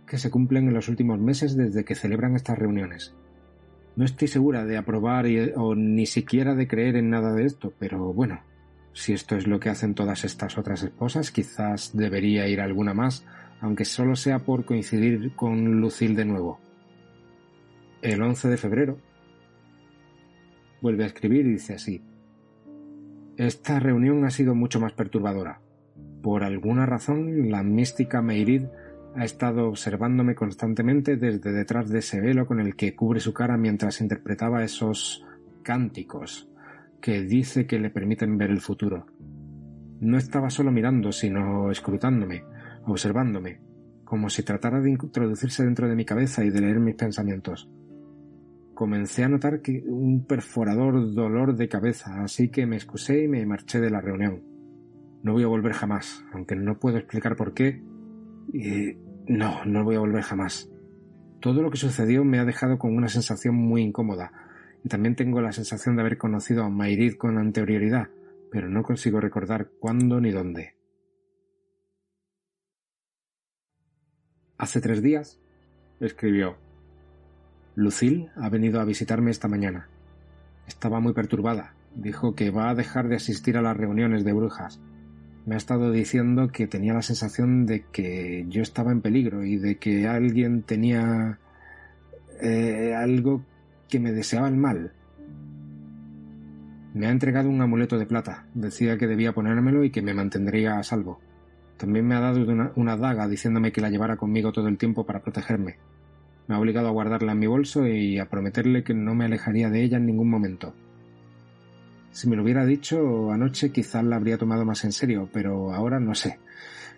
[0.05, 3.15] que se cumplen en los últimos meses desde que celebran estas reuniones.
[3.95, 5.25] No estoy segura de aprobar
[5.55, 8.41] o ni siquiera de creer en nada de esto, pero bueno,
[8.93, 13.25] si esto es lo que hacen todas estas otras esposas, quizás debería ir alguna más,
[13.61, 16.59] aunque solo sea por coincidir con Lucille de nuevo.
[18.01, 18.97] El 11 de febrero
[20.81, 22.01] vuelve a escribir y dice así.
[23.37, 25.61] Esta reunión ha sido mucho más perturbadora.
[26.21, 28.65] Por alguna razón, la mística Meirid
[29.15, 33.57] ha estado observándome constantemente desde detrás de ese velo con el que cubre su cara
[33.57, 35.25] mientras interpretaba esos
[35.63, 36.49] cánticos
[37.01, 39.05] que dice que le permiten ver el futuro.
[39.99, 42.43] No estaba solo mirando, sino escrutándome,
[42.85, 43.61] observándome,
[44.03, 47.69] como si tratara de introducirse dentro de mi cabeza y de leer mis pensamientos
[48.79, 53.45] comencé a notar que un perforador dolor de cabeza, así que me excusé y me
[53.45, 54.41] marché de la reunión.
[55.21, 57.83] No voy a volver jamás, aunque no puedo explicar por qué.
[59.27, 60.69] No, no voy a volver jamás.
[61.39, 64.31] Todo lo que sucedió me ha dejado con una sensación muy incómoda,
[64.83, 68.09] y también tengo la sensación de haber conocido a Mayrid con anterioridad,
[68.51, 70.75] pero no consigo recordar cuándo ni dónde.
[74.57, 75.39] Hace tres días,
[76.01, 76.57] escribió,
[77.75, 79.89] Lucille ha venido a visitarme esta mañana.
[80.67, 81.75] Estaba muy perturbada.
[81.95, 84.81] Dijo que va a dejar de asistir a las reuniones de brujas.
[85.45, 89.57] Me ha estado diciendo que tenía la sensación de que yo estaba en peligro y
[89.57, 91.39] de que alguien tenía
[92.41, 93.43] eh, algo
[93.87, 94.93] que me deseaba el mal.
[96.93, 98.45] Me ha entregado un amuleto de plata.
[98.53, 101.19] Decía que debía ponérmelo y que me mantendría a salvo.
[101.77, 105.21] También me ha dado una daga diciéndome que la llevara conmigo todo el tiempo para
[105.21, 105.77] protegerme.
[106.47, 109.69] Me ha obligado a guardarla en mi bolso y a prometerle que no me alejaría
[109.69, 110.73] de ella en ningún momento.
[112.11, 115.99] Si me lo hubiera dicho anoche quizás la habría tomado más en serio, pero ahora
[115.99, 116.39] no sé.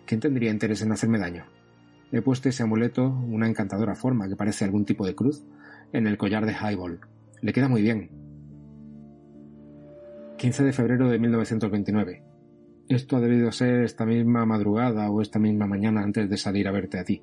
[0.06, 1.44] ¿Quién tendría interés en hacerme daño?
[2.10, 5.44] He puesto ese amuleto, una encantadora forma que parece algún tipo de cruz,
[5.92, 7.00] en el collar de Highball.
[7.40, 8.10] Le queda muy bien.
[10.36, 12.22] 15 de febrero de 1929.
[12.88, 16.72] Esto ha debido ser esta misma madrugada o esta misma mañana antes de salir a
[16.72, 17.22] verte a ti.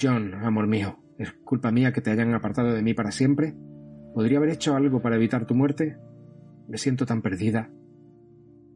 [0.00, 3.54] John, amor mío, ¿es culpa mía que te hayan apartado de mí para siempre?
[4.14, 5.98] ¿Podría haber hecho algo para evitar tu muerte?
[6.68, 7.70] Me siento tan perdida.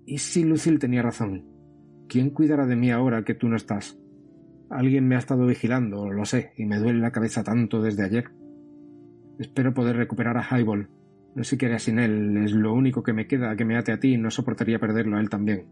[0.05, 1.47] ¿Y si Lucille tenía razón?
[2.09, 3.99] ¿Quién cuidará de mí ahora que tú no estás?
[4.71, 8.25] Alguien me ha estado vigilando, lo sé, y me duele la cabeza tanto desde ayer.
[9.39, 10.91] Espero poder recuperar a Highball.
[11.35, 13.93] No sé qué haré sin él, es lo único que me queda que me ate
[13.93, 15.67] a ti y no soportaría perderlo a él también.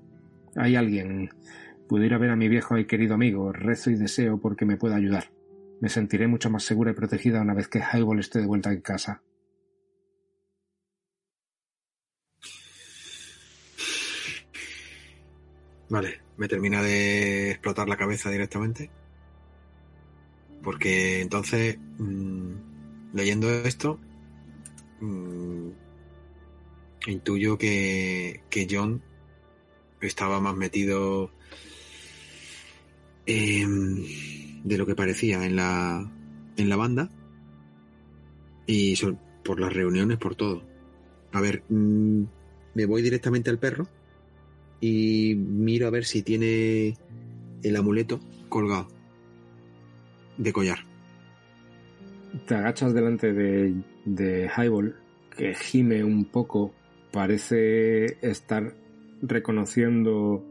[0.55, 1.29] Hay alguien,
[1.89, 5.31] Pudiera ver a mi viejo y querido amigo, rezo y deseo porque me pueda ayudar.
[5.81, 8.81] Me sentiré mucho más segura y protegida una vez que Highball esté de vuelta en
[8.81, 9.23] casa.
[15.89, 18.91] Vale, me termina de explotar la cabeza directamente.
[20.63, 22.55] Porque entonces, mmm,
[23.15, 24.01] leyendo esto,
[25.01, 25.69] mmm,
[27.07, 29.01] intuyo que, que John
[30.01, 31.31] estaba más metido
[33.27, 33.65] eh,
[34.65, 36.11] de lo que parecía en la,
[36.57, 37.09] en la banda
[38.67, 38.97] y
[39.45, 40.65] por las reuniones, por todo.
[41.33, 42.25] A ver, mmm,
[42.75, 43.87] me voy directamente al perro
[44.81, 46.97] y miro a ver si tiene
[47.63, 48.89] el amuleto colgado
[50.39, 50.79] de collar.
[52.47, 53.75] Te agachas delante de,
[54.05, 54.97] de Highball,
[55.37, 56.73] que gime un poco,
[57.13, 58.75] parece estar
[59.23, 60.45] reconociendo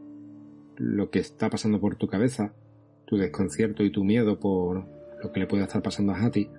[0.76, 2.52] lo que está pasando por tu cabeza,
[3.06, 4.84] tu desconcierto y tu miedo por
[5.22, 6.50] lo que le puede estar pasando a Hattie.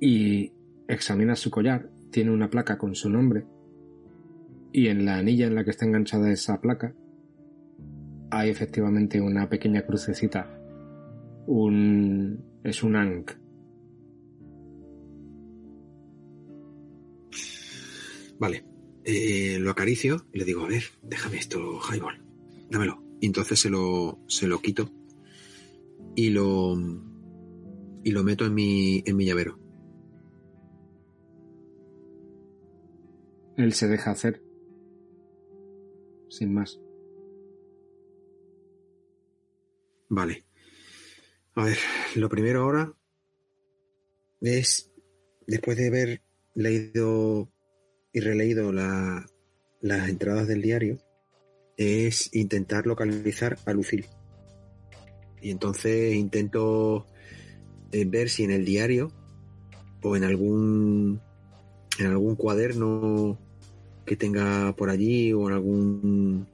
[0.00, 0.52] Y
[0.88, 3.44] examinas su collar, tiene una placa con su nombre,
[4.72, 6.94] y en la anilla en la que está enganchada esa placa
[8.30, 10.52] hay efectivamente una pequeña crucecita.
[11.46, 12.44] Un.
[12.64, 13.32] es un Ankh.
[18.38, 18.64] Vale.
[19.04, 22.20] Eh, lo acaricio y le digo, a ver, déjame esto, Highball.
[22.68, 23.02] Dámelo.
[23.20, 24.90] Y entonces se lo, se lo quito
[26.16, 26.76] y lo,
[28.02, 29.58] y lo meto en mi, en mi llavero.
[33.56, 34.45] Él se deja hacer.
[36.28, 36.80] Sin más.
[40.08, 40.44] Vale.
[41.54, 41.78] A ver,
[42.16, 42.92] lo primero ahora
[44.40, 44.92] es,
[45.46, 46.22] después de haber
[46.54, 47.48] leído
[48.12, 49.26] y releído la-
[49.80, 50.98] las entradas del diario,
[51.76, 54.08] es intentar localizar a Lucille.
[55.42, 57.06] Y entonces intento
[57.92, 59.12] eh, ver si en el diario
[60.02, 61.20] o en algún
[61.98, 63.38] en algún cuaderno
[64.06, 66.46] que tenga por allí o en algún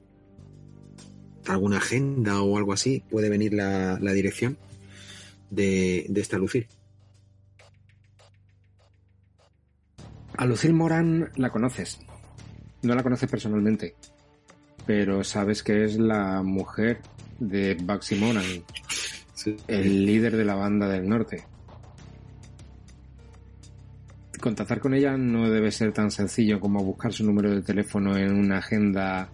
[1.47, 4.57] alguna agenda o algo así puede venir la, la dirección
[5.49, 6.67] de, de esta Lucille.
[10.35, 11.99] A Lucille Moran la conoces.
[12.81, 13.95] No la conoces personalmente.
[14.85, 16.99] Pero sabes que es la mujer
[17.39, 18.43] de Bugsy Moran,
[19.67, 21.45] el líder de la banda del norte.
[24.43, 28.33] Contactar con ella no debe ser tan sencillo como buscar su número de teléfono en
[28.35, 29.29] una agenda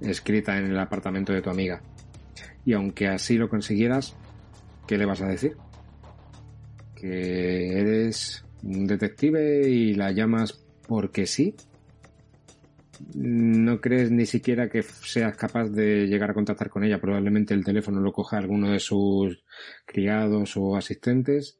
[0.00, 1.82] escrita en el apartamento de tu amiga.
[2.64, 4.14] Y aunque así lo consiguieras,
[4.86, 5.56] ¿qué le vas a decir?
[6.94, 11.56] Que eres un detective y la llamas porque sí.
[13.16, 17.00] No crees ni siquiera que seas capaz de llegar a contactar con ella.
[17.00, 19.42] Probablemente el teléfono lo coja alguno de sus
[19.84, 21.57] criados o asistentes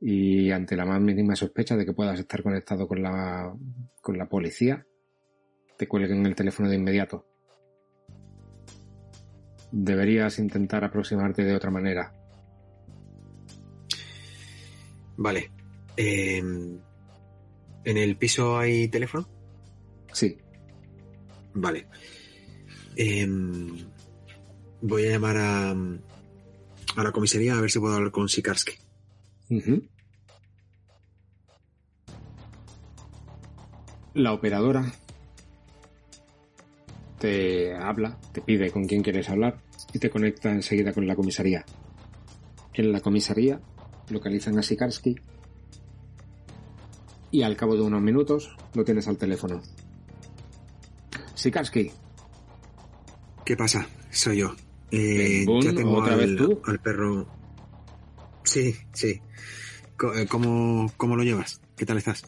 [0.00, 3.52] y ante la más mínima sospecha de que puedas estar conectado con la,
[4.00, 4.86] con la policía,
[5.76, 7.26] te cuelguen el teléfono de inmediato.
[9.70, 12.12] Deberías intentar aproximarte de otra manera.
[15.16, 15.50] Vale.
[15.96, 19.28] Eh, ¿En el piso hay teléfono?
[20.12, 20.38] Sí,
[21.54, 21.86] Vale.
[22.96, 23.26] Eh,
[24.80, 28.28] voy a llamar a, a la comisaría a ver si puedo hablar con
[34.14, 34.84] La operadora
[37.18, 39.58] te habla, te pide con quién quieres hablar
[39.92, 41.64] y te conecta enseguida con la comisaría.
[42.74, 43.60] En la comisaría
[44.10, 45.16] localizan a Sikarsky
[47.30, 49.60] y al cabo de unos minutos lo tienes al teléfono.
[51.34, 51.90] Sikarsky,
[53.48, 53.86] ¿Qué pasa?
[54.10, 54.54] Soy yo.
[54.90, 56.60] Eh, ya tengo ¿otra vez tú?
[56.66, 57.26] al perro.
[58.48, 59.20] Sí, sí.
[60.16, 61.60] Eh, ¿Cómo, ¿Cómo lo llevas?
[61.76, 62.22] ¿Qué tal estás?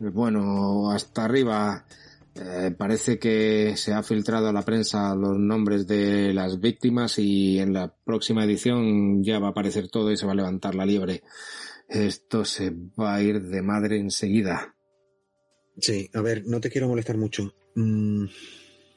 [0.00, 1.84] Bueno, hasta arriba
[2.34, 7.58] eh, parece que se ha filtrado a la prensa los nombres de las víctimas y
[7.58, 10.86] en la próxima edición ya va a aparecer todo y se va a levantar la
[10.86, 11.22] liebre.
[11.90, 14.74] Esto se va a ir de madre enseguida.
[15.78, 17.52] Sí, a ver, no te quiero molestar mucho.
[17.74, 18.24] Mm,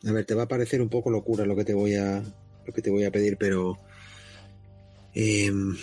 [0.08, 2.24] a ver, te va a parecer un poco locura lo que te voy a
[2.66, 3.78] lo que te voy a pedir, pero
[5.14, 5.76] em,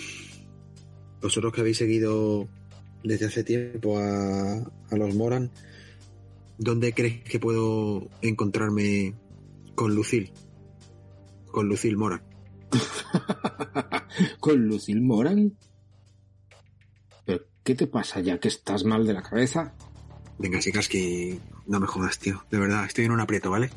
[1.27, 2.47] vosotros que habéis seguido
[3.03, 5.51] desde hace tiempo a, a los Moran,
[6.57, 9.13] ¿dónde crees que puedo encontrarme
[9.75, 10.33] con Lucille?
[11.51, 12.23] Con Lucille Moran.
[14.41, 15.57] ¿Con Lucille Moran?
[17.25, 19.75] ¿Pero qué te pasa ya que estás mal de la cabeza?
[20.39, 22.45] Venga, Sikarsky, no me jodas, tío.
[22.53, 23.71] De verdad, estoy en un aprieto, ¿vale?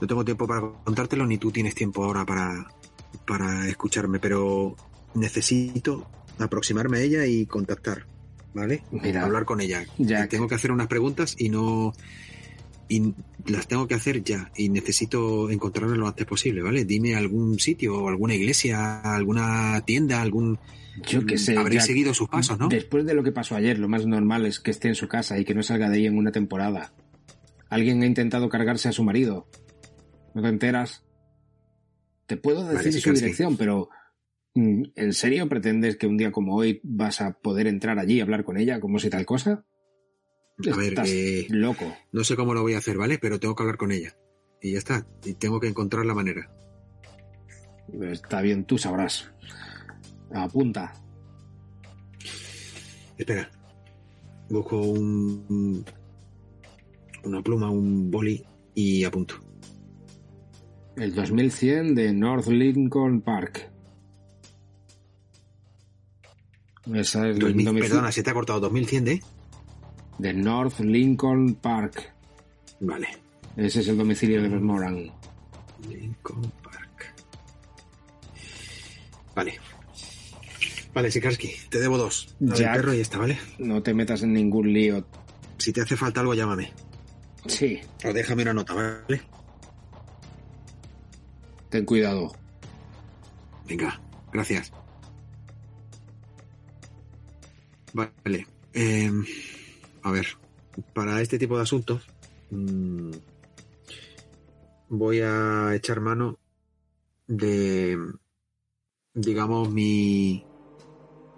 [0.00, 2.66] No tengo tiempo para contártelo, ni tú tienes tiempo ahora para,
[3.26, 4.74] para escucharme, pero
[5.14, 6.06] necesito
[6.38, 8.06] aproximarme a ella y contactar,
[8.54, 8.82] ¿vale?
[8.90, 9.84] Mira, Hablar con ella.
[9.98, 10.30] Jack.
[10.30, 11.92] Tengo que hacer unas preguntas y no...
[12.86, 13.14] Y
[13.46, 16.84] las tengo que hacer ya y necesito encontrarme lo antes posible, ¿vale?
[16.84, 20.58] Dime algún sitio, alguna iglesia, alguna tienda, algún...
[21.08, 21.56] Yo que sé.
[21.56, 22.68] Habréis seguido sus pasos, ¿no?
[22.68, 25.38] Después de lo que pasó ayer, lo más normal es que esté en su casa
[25.38, 26.92] y que no salga de ahí en una temporada.
[27.68, 29.48] Alguien ha intentado cargarse a su marido.
[30.34, 31.02] ¿No te enteras?
[32.26, 33.20] Te puedo Vale, decir su Sikarsky.
[33.24, 33.88] dirección, pero
[34.54, 38.44] ¿en serio pretendes que un día como hoy vas a poder entrar allí y hablar
[38.44, 39.64] con ella como si tal cosa?
[40.72, 41.84] A ver, Estás eh, loco.
[42.12, 43.18] No sé cómo lo voy a hacer, ¿vale?
[43.18, 44.16] Pero tengo que hablar con ella.
[44.62, 45.06] Y ya está.
[45.24, 46.50] Y tengo que encontrar la manera.
[48.02, 49.30] Está bien, tú sabrás.
[50.32, 50.92] Apunta.
[53.18, 53.50] Espera.
[54.48, 55.84] Busco un, un-
[57.24, 58.44] una pluma, un boli
[58.74, 59.36] y apunto.
[60.96, 63.70] El 2100 de North Lincoln Park.
[66.92, 69.22] Esa es el 2000 domicilio perdona, se te ha cortado 2100 de.
[70.18, 72.12] de North Lincoln Park.
[72.80, 73.08] Vale.
[73.56, 75.10] Ese es el domicilio de los Moran.
[75.88, 77.14] Lincoln Park.
[79.34, 79.58] Vale.
[80.92, 82.34] Vale, Sikarsky, te debo dos.
[82.40, 82.76] La del Jack.
[82.76, 83.38] perro y esta, ¿vale?
[83.58, 85.04] No te metas en ningún lío.
[85.58, 86.72] Si te hace falta algo, llámame.
[87.46, 89.22] Sí, O déjame una nota, ¿vale?
[91.68, 92.32] ten cuidado.
[93.66, 94.00] Venga,
[94.32, 94.72] gracias.
[97.94, 98.46] Vale.
[98.74, 99.10] eh,
[100.02, 100.26] a ver,
[100.92, 102.02] para este tipo de asuntos
[102.50, 103.12] mm,
[104.88, 106.38] voy a echar mano
[107.26, 107.96] de,
[109.14, 110.44] digamos, mi,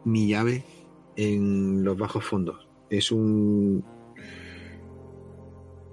[0.04, 0.64] mi llave
[1.14, 2.66] en los bajos fondos.
[2.90, 3.84] Es un,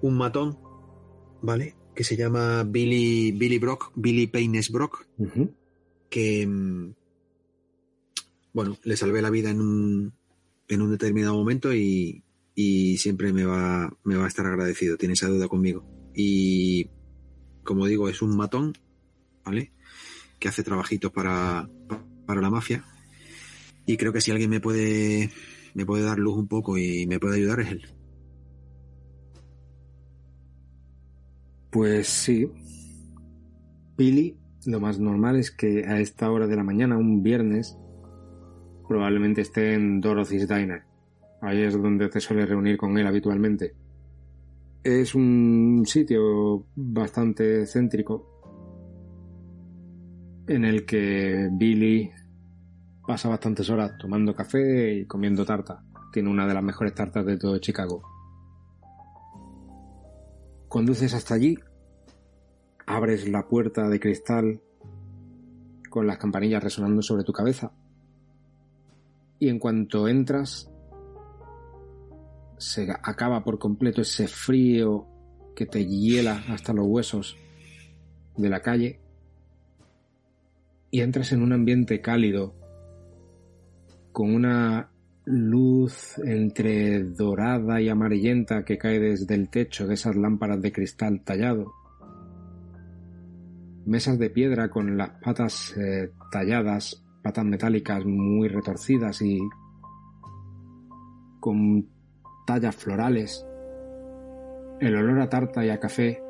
[0.02, 0.58] un matón,
[1.42, 1.76] ¿vale?
[1.94, 5.06] Que se llama Billy, Billy Brock, Billy Paynes Brock
[6.10, 6.94] que mm,
[8.54, 10.14] bueno, le salvé la vida en un,
[10.74, 12.24] en un determinado momento y,
[12.98, 15.86] siempre me va, me va a estar agradecido, tiene esa deuda conmigo.
[16.16, 16.90] Y
[17.64, 18.74] como digo, es un matón,
[19.44, 19.72] ¿vale?
[20.40, 21.70] Que hace trabajitos para,
[22.26, 22.86] para la mafia.
[23.86, 25.32] Y creo que si alguien me puede,
[25.74, 27.88] me puede dar luz un poco y me puede ayudar es él.
[31.72, 32.48] Pues sí.
[33.98, 37.78] Billy, lo más normal es que a esta hora de la mañana, un viernes,
[38.88, 40.84] probablemente esté en Dorothy's Diner.
[41.42, 43.74] Ahí es donde te suele reunir con él habitualmente.
[44.84, 48.30] Es un sitio bastante céntrico
[50.48, 52.12] en el que Billy
[53.06, 55.84] pasa bastantes horas tomando café y comiendo tarta.
[56.12, 58.04] Tiene una de las mejores tartas de todo Chicago.
[60.68, 61.58] Conduces hasta allí,
[62.86, 64.62] abres la puerta de cristal
[65.90, 67.72] con las campanillas resonando sobre tu cabeza
[69.44, 70.72] y en cuanto entras
[72.58, 75.06] se acaba por completo ese frío
[75.54, 77.36] que te hiela hasta los huesos
[78.38, 79.02] de la calle
[80.92, 82.56] y entras en un ambiente cálido
[84.14, 84.92] con una
[85.26, 91.22] luz entre dorada y amarillenta que cae desde el techo de esas lámparas de cristal
[91.26, 91.74] tallado.
[93.86, 99.40] Mesas de piedra con las patas eh, talladas, patas metálicas muy retorcidas y
[101.40, 101.88] con
[102.46, 103.46] tallas florales.
[104.80, 106.22] El olor a tarta y a café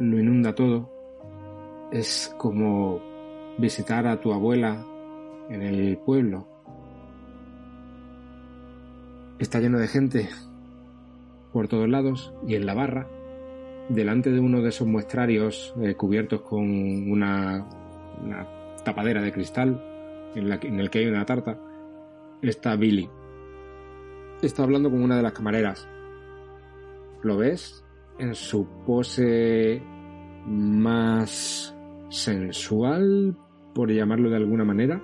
[0.00, 0.90] lo inunda todo.
[1.92, 3.00] Es como
[3.58, 4.84] visitar a tu abuela
[5.48, 6.48] en el pueblo.
[9.38, 10.28] Está lleno de gente
[11.52, 13.06] por todos lados y en la barra,
[13.88, 17.66] delante de uno de esos muestrarios eh, cubiertos con una,
[18.22, 18.46] una
[18.84, 19.91] tapadera de cristal
[20.34, 21.58] en, la en el que hay una tarta,
[22.42, 23.08] está Billy.
[24.42, 25.88] Está hablando con una de las camareras.
[27.22, 27.84] ¿Lo ves?
[28.18, 29.82] En su pose
[30.46, 31.76] más
[32.08, 33.36] sensual,
[33.74, 35.00] por llamarlo de alguna manera.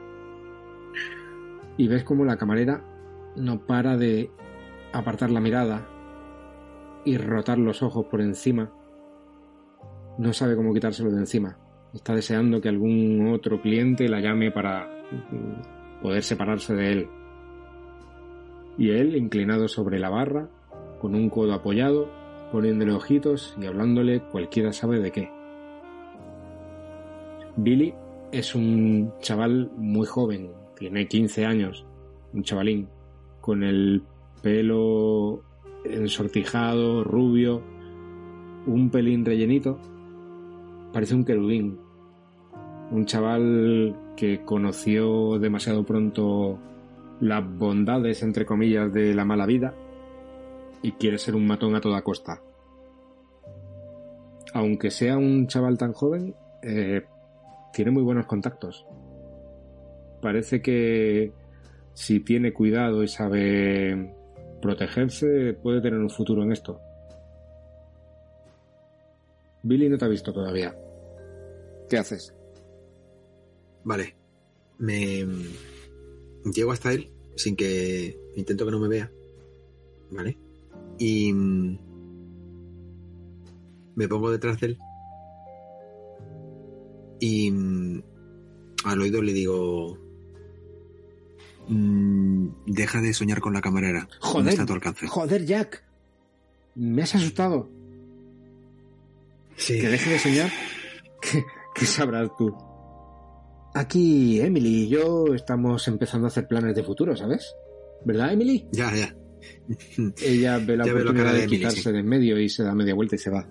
[1.77, 2.83] Y ves como la camarera
[3.37, 4.31] no para de
[4.93, 5.89] apartar la mirada
[7.05, 8.73] y rotar los ojos por encima.
[10.19, 11.57] No sabe cómo quitárselo de encima.
[11.95, 14.98] Está deseando que algún otro cliente la llame para
[16.03, 17.09] poder separarse de él.
[18.77, 20.49] Y él, inclinado sobre la barra,
[21.01, 22.09] con un codo apoyado,
[22.53, 25.31] poniéndole ojitos y hablándole cualquiera sabe de qué.
[27.57, 27.95] Billy
[28.31, 31.85] es un chaval muy joven, tiene 15 años,
[32.33, 32.89] un chavalín,
[33.41, 34.03] con el
[34.43, 35.43] pelo
[35.85, 37.63] ensortijado, rubio,
[38.67, 39.79] un pelín rellenito,
[40.93, 41.79] parece un querubín.
[42.91, 46.59] Un chaval que conoció demasiado pronto
[47.21, 49.75] las bondades, entre comillas, de la mala vida
[50.83, 52.43] y quiere ser un matón a toda costa.
[54.55, 57.05] Aunque sea un chaval tan joven, eh,
[57.73, 58.85] tiene muy buenos contactos.
[60.21, 61.33] Parece que
[61.95, 64.17] si tiene cuidado y sabe
[64.61, 66.81] protegerse, puede tener un futuro en esto.
[69.63, 70.75] Billy no te ha visto todavía.
[71.89, 72.35] ¿Qué haces?
[73.89, 74.15] Vale.
[74.77, 75.27] Me
[76.45, 79.11] llego hasta él sin que intento que no me vea.
[80.11, 80.37] ¿Vale?
[80.99, 81.79] Y me
[84.09, 84.79] pongo detrás de él
[87.21, 87.51] y
[88.85, 89.97] al oído le digo,
[91.69, 94.01] mm, deja de soñar con la camarera.
[94.01, 95.07] ¿Dónde Joder, está a tu alcance?
[95.09, 95.83] joder, Jack.
[96.75, 97.71] Me has asustado.
[99.57, 99.81] Sí.
[99.81, 100.51] Que deje de soñar.
[101.23, 101.43] ¿Qué,
[101.75, 102.55] qué sabrás tú?
[103.75, 107.55] Aquí Emily y yo estamos empezando a hacer planes de futuro, ¿sabes?
[108.05, 108.67] ¿Verdad, Emily?
[108.73, 109.15] Ya, ya.
[110.23, 111.93] Ella ve la Ya la oportunidad cara de de Emily, quitarse sí.
[111.93, 113.49] de en medio y se da media vuelta y se va.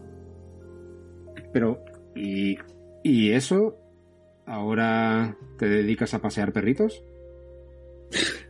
[1.53, 1.83] Pero,
[2.15, 2.57] ¿y,
[3.03, 3.77] ¿y eso?
[4.45, 7.03] ¿Ahora te dedicas a pasear perritos?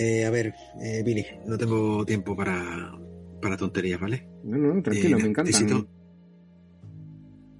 [0.00, 2.96] Eh, a ver, eh, Billy, no tengo tiempo para,
[3.42, 4.28] para tonterías, ¿vale?
[4.44, 5.52] No, no, tranquilo, Eh, me encantan.
[5.52, 5.88] necesito-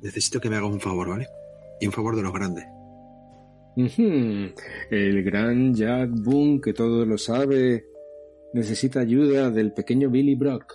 [0.03, 1.27] Necesito que me hagas un favor, ¿vale?
[1.81, 2.65] Y un favor de los grandes.
[4.91, 7.85] El gran Jack Boone, que todo lo sabe,
[8.53, 10.75] necesita ayuda del pequeño Billy Brock.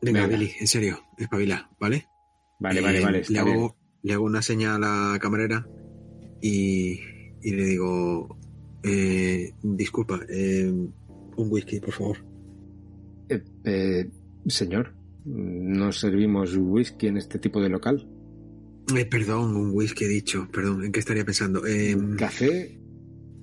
[0.00, 0.36] Venga, Venga.
[0.38, 2.06] Billy, en serio, espabila, ¿vale?
[2.58, 3.22] Vale, Eh, vale, vale.
[3.28, 5.66] Le hago, le hago una señal a la camarera
[6.40, 6.98] y,
[7.42, 8.38] y le digo,
[8.82, 12.16] eh, disculpa, eh, un whisky, por favor.
[14.46, 14.94] Señor,
[15.26, 18.08] no servimos whisky en este tipo de local.
[18.96, 21.66] Eh, perdón, un whisky he dicho, perdón, ¿en qué estaría pensando?
[21.66, 22.78] Eh, Café,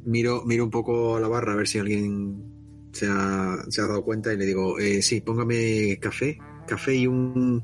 [0.06, 3.88] miro, miro un poco a la barra a ver si alguien se ha, se ha
[3.88, 7.64] dado cuenta y le digo, eh, sí, póngame café, café y un...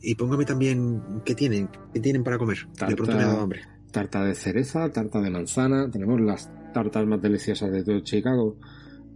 [0.00, 1.68] Y póngame también, ¿qué tienen?
[1.92, 2.58] ¿Qué tienen para comer?
[2.68, 2.86] Tarta.
[2.86, 3.62] De pronto me ha dado hambre.
[3.90, 5.90] tarta de cereza, tarta de manzana.
[5.90, 8.56] Tenemos las tartas más deliciosas de todo Chicago.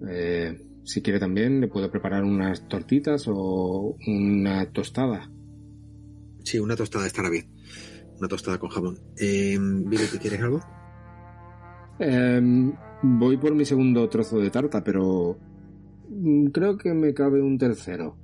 [0.08, 5.30] Eh, si quiere también, le puedo preparar unas tortitas o una tostada.
[6.44, 7.46] Sí, una tostada estará bien.
[8.18, 8.98] Una tostada con jamón.
[9.16, 10.60] Eh, Billy, ¿te quieres algo?
[11.98, 12.72] Em,
[13.02, 15.38] voy por mi segundo trozo de tarta, pero
[16.08, 18.16] mm, creo que me cabe un tercero.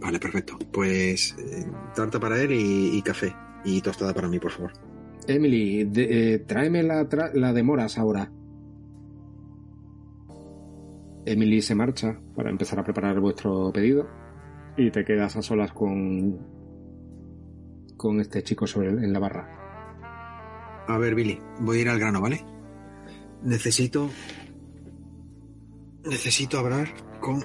[0.00, 0.58] Vale, perfecto.
[0.72, 3.34] Pues eh, tarta para él y, y café.
[3.64, 4.72] Y tostada para mí, por favor.
[5.26, 8.30] Emily, de- eh, tráeme la, tra- la de moras ahora.
[11.26, 14.08] Emily se marcha para empezar a preparar vuestro pedido
[14.76, 16.38] y te quedas a solas con
[17.98, 20.84] con este chico sobre en la barra.
[20.88, 22.42] A ver, Billy, voy a ir al grano, ¿vale?
[23.42, 24.08] Necesito.
[26.04, 26.88] Necesito hablar
[27.20, 27.44] con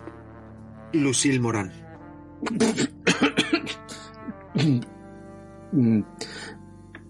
[0.93, 1.71] Lucille Morán.
[5.75, 6.01] Mm,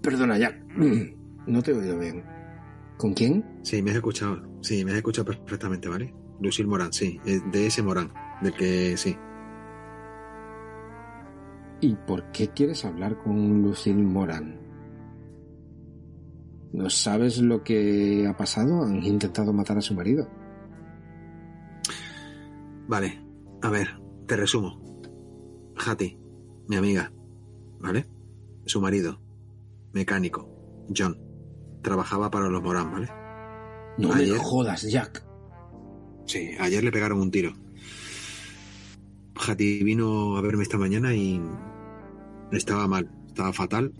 [0.01, 0.57] Perdona, Jack.
[0.77, 1.03] Mm,
[1.47, 2.23] No te he oído bien.
[2.97, 3.43] ¿Con quién?
[3.63, 4.41] Sí, me has escuchado.
[4.61, 6.13] Sí, me has escuchado perfectamente, ¿vale?
[6.39, 7.19] Lucille Morán, sí.
[7.25, 8.11] eh, De ese Morán.
[8.41, 9.15] Del que sí.
[11.83, 14.57] ¿Y por qué quieres hablar con Lucille Moran?
[16.71, 18.83] ¿No sabes lo que ha pasado?
[18.83, 20.25] Han intentado matar a su marido.
[22.87, 23.21] Vale,
[23.61, 23.89] a ver,
[24.27, 24.81] te resumo.
[25.75, 26.17] Hattie,
[26.69, 27.11] mi amiga,
[27.81, 28.07] ¿vale?
[28.65, 29.19] Su marido,
[29.91, 30.47] mecánico,
[30.95, 31.17] John,
[31.81, 33.09] trabajaba para los Morán, ¿vale?
[33.97, 35.25] No me Ayer- jodas, Jack.
[36.27, 37.51] Sí, ayer le pegaron un tiro.
[39.35, 41.41] Hattie vino a verme esta mañana y
[42.57, 43.93] estaba mal, estaba fatal,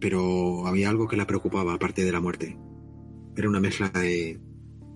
[0.00, 2.58] pero había algo que la preocupaba aparte de la muerte.
[3.36, 4.40] Era una mezcla de,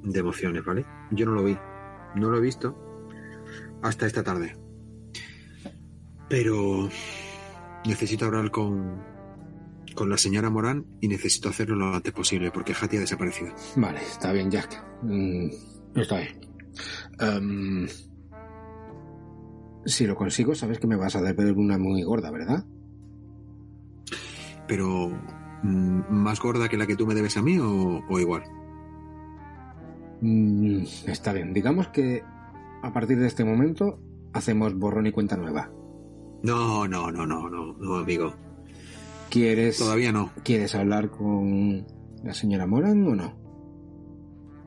[0.03, 0.85] de emociones, ¿vale?
[1.11, 1.57] Yo no lo vi,
[2.15, 2.77] no lo he visto
[3.83, 4.57] hasta esta tarde.
[6.29, 6.89] Pero
[7.87, 9.03] necesito hablar con,
[9.95, 13.55] con la señora Morán y necesito hacerlo lo antes posible porque Hattie ha desaparecido.
[13.77, 14.85] Vale, está bien, Jack.
[15.03, 15.49] Mm,
[15.95, 16.41] está bien.
[17.19, 17.89] Em,
[19.87, 22.65] si lo consigo, sabes que me vas a deber una muy gorda, ¿verdad?
[24.69, 25.09] Pero
[25.63, 28.45] mm, más gorda que la que tú me debes a mí o, o igual.
[30.21, 31.53] Mm, está bien.
[31.53, 32.23] Digamos que
[32.83, 33.99] a partir de este momento
[34.33, 35.71] hacemos borrón y cuenta nueva.
[36.43, 38.35] No, no, no, no, no, no, amigo.
[39.31, 40.31] ¿Quieres, Todavía no.
[40.45, 41.87] ¿Quieres hablar con
[42.23, 43.35] la señora Moran o no?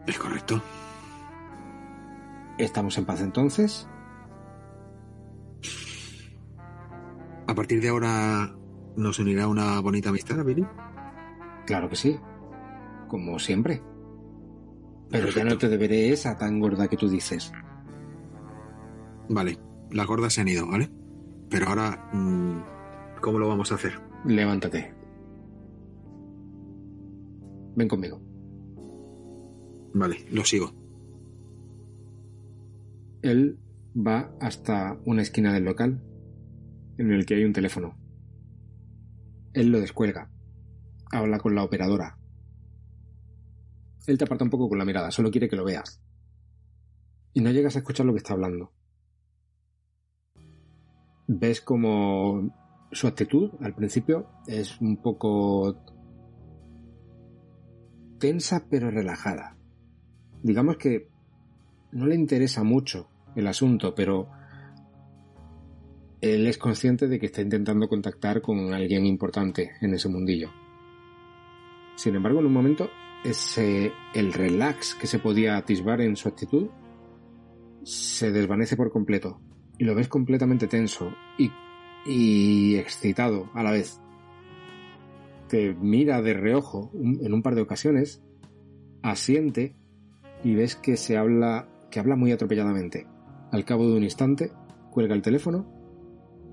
[0.06, 0.62] Es correcto.
[2.58, 3.88] ¿Estamos en paz entonces?
[7.48, 8.54] A partir de ahora
[8.96, 10.66] nos unirá una bonita amistad, Billy.
[11.66, 12.20] Claro que sí.
[13.08, 13.82] Como siempre.
[15.10, 17.52] Pero ya no te deberé esa tan gorda que tú dices.
[19.30, 19.58] Vale,
[19.92, 20.90] las gordas se han ido, ¿vale?
[21.50, 24.00] Pero ahora, mm, ¿cómo lo vamos a hacer?
[24.26, 24.94] Levántate.
[27.76, 28.22] Ven conmigo.
[29.94, 30.72] Vale, lo sigo.
[33.22, 33.60] Él
[33.96, 36.02] va hasta una esquina del local
[36.98, 38.01] en el que hay un teléfono.
[39.54, 40.30] Él lo descuelga.
[41.12, 42.18] Habla con la operadora.
[44.08, 46.02] Él te aparta un poco con la mirada, solo quiere que lo veas.
[47.34, 48.72] Y no llegas a escuchar lo que está hablando.
[51.28, 52.52] Ves como
[52.92, 55.82] su actitud al principio es un poco
[58.20, 59.58] tensa pero relajada.
[60.44, 61.10] Digamos que
[61.92, 64.30] no le interesa mucho el asunto, pero
[66.22, 70.52] él es consciente de que está intentando contactar con alguien importante en ese mundillo.
[71.96, 72.90] Sin embargo, en un momento,
[73.24, 76.70] ese, el relax que se podía atisbar en su actitud
[77.84, 79.42] se desvanece por completo
[79.80, 81.52] y lo ves completamente tenso y,
[82.06, 84.00] y excitado a la vez.
[85.50, 88.24] Te mira de reojo en un par de ocasiones,
[89.02, 89.76] asiente
[90.44, 93.08] y ves que se habla, que habla muy atropelladamente.
[93.52, 94.52] Al cabo de un instante,
[94.92, 95.81] cuelga el teléfono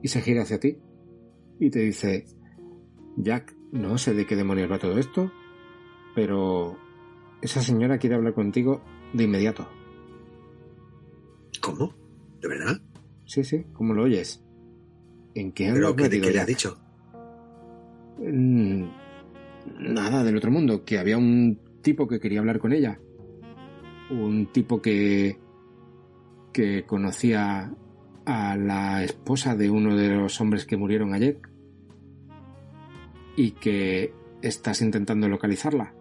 [0.02, 0.78] y se gira hacia ti
[1.60, 2.24] y te dice,
[3.16, 5.30] Jack, no sé de qué demonios va todo esto,
[6.14, 6.76] pero
[7.42, 9.68] esa señora quiere hablar contigo de inmediato.
[11.60, 11.94] ¿Cómo?
[12.40, 12.80] ¿De verdad?
[13.24, 14.44] Sí, sí, ¿cómo lo oyes?
[15.34, 16.78] ¿En qué ¿Pero qué, qué le ha dicho?
[18.18, 18.84] Mm,
[19.80, 23.00] nada del otro mundo, que había un tipo que quería hablar con ella.
[24.10, 25.38] Un tipo que
[26.52, 27.72] que conocía
[28.28, 31.40] a la esposa de uno de los hombres que murieron ayer
[33.36, 35.94] y que estás intentando localizarla.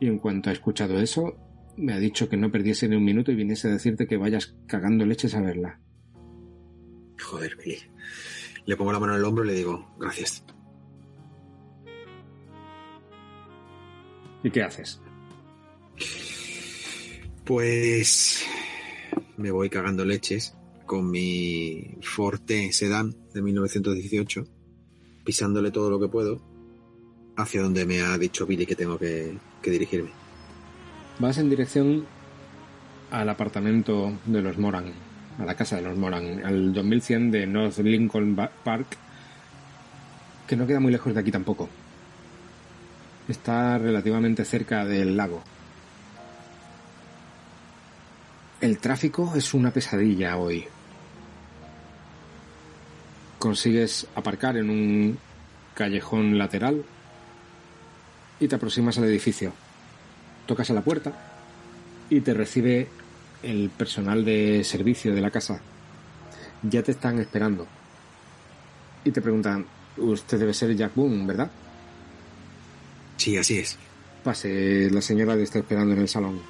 [0.00, 1.36] Y en cuanto ha escuchado eso,
[1.76, 4.56] me ha dicho que no perdiese ni un minuto y viniese a decirte que vayas
[4.66, 5.80] cagando leches a verla.
[7.22, 7.78] Joder, Billy.
[8.64, 10.46] Le pongo la mano en el hombro y le digo, gracias.
[14.42, 15.02] ¿Y qué haces?
[17.44, 18.46] Pues
[19.36, 20.54] me voy cagando leches
[20.86, 24.46] con mi Forte Sedan de 1918,
[25.24, 26.42] pisándole todo lo que puedo
[27.36, 30.10] hacia donde me ha dicho Billy que tengo que, que dirigirme.
[31.18, 32.06] Vas en dirección
[33.10, 34.92] al apartamento de los Moran,
[35.38, 38.96] a la casa de los Moran, al 2100 de North Lincoln Park,
[40.46, 41.68] que no queda muy lejos de aquí tampoco.
[43.28, 45.42] Está relativamente cerca del lago.
[48.64, 50.64] El tráfico es una pesadilla hoy.
[53.38, 55.18] Consigues aparcar en un
[55.74, 56.82] callejón lateral
[58.40, 59.52] y te aproximas al edificio.
[60.46, 61.12] Tocas a la puerta
[62.08, 62.88] y te recibe
[63.42, 65.60] el personal de servicio de la casa.
[66.62, 67.66] Ya te están esperando.
[69.04, 69.66] Y te preguntan,
[69.98, 71.50] usted debe ser Jack Boone, ¿verdad?
[73.18, 73.76] Sí, así es.
[74.22, 76.40] Pase, la señora le está esperando en el salón.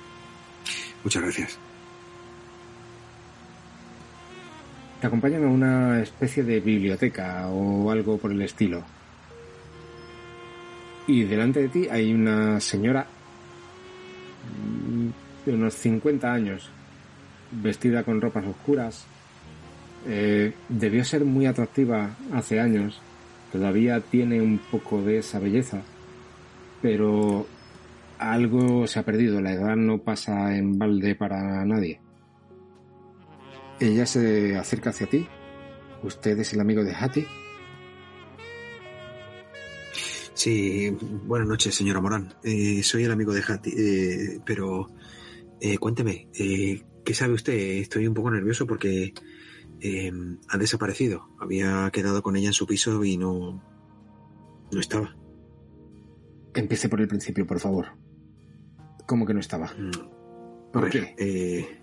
[1.03, 1.59] Muchas gracias.
[5.05, 8.83] Te acompañan a una especie de biblioteca o algo por el estilo.
[11.07, 13.07] Y delante de ti hay una señora
[15.45, 16.71] de unos 50 años,
[17.51, 19.05] vestida con ropas oscuras.
[20.09, 22.99] Eh, debió ser muy atractiva hace años.
[23.53, 25.83] Todavía tiene un poco de esa belleza.
[26.81, 27.47] Pero
[28.19, 29.43] algo se ha perdido.
[29.43, 32.01] La edad no pasa en balde para nadie.
[33.81, 35.27] Ella se acerca hacia ti.
[36.03, 37.27] ¿Usted es el amigo de Hattie?
[40.35, 40.91] Sí,
[41.25, 42.35] buenas noches, señora Morán.
[42.43, 44.89] Eh, soy el amigo de Hattie, eh, pero
[45.61, 47.55] eh, cuénteme, eh, ¿qué sabe usted?
[47.55, 49.15] Estoy un poco nervioso porque
[49.81, 50.13] eh,
[50.49, 51.29] ha desaparecido.
[51.41, 53.63] Había quedado con ella en su piso y no,
[54.71, 55.17] no estaba.
[56.55, 57.97] Empiece por el principio, por favor.
[59.07, 59.73] ¿Cómo que no estaba?
[59.79, 60.71] Mm.
[60.73, 61.81] ¿Por ver, qué?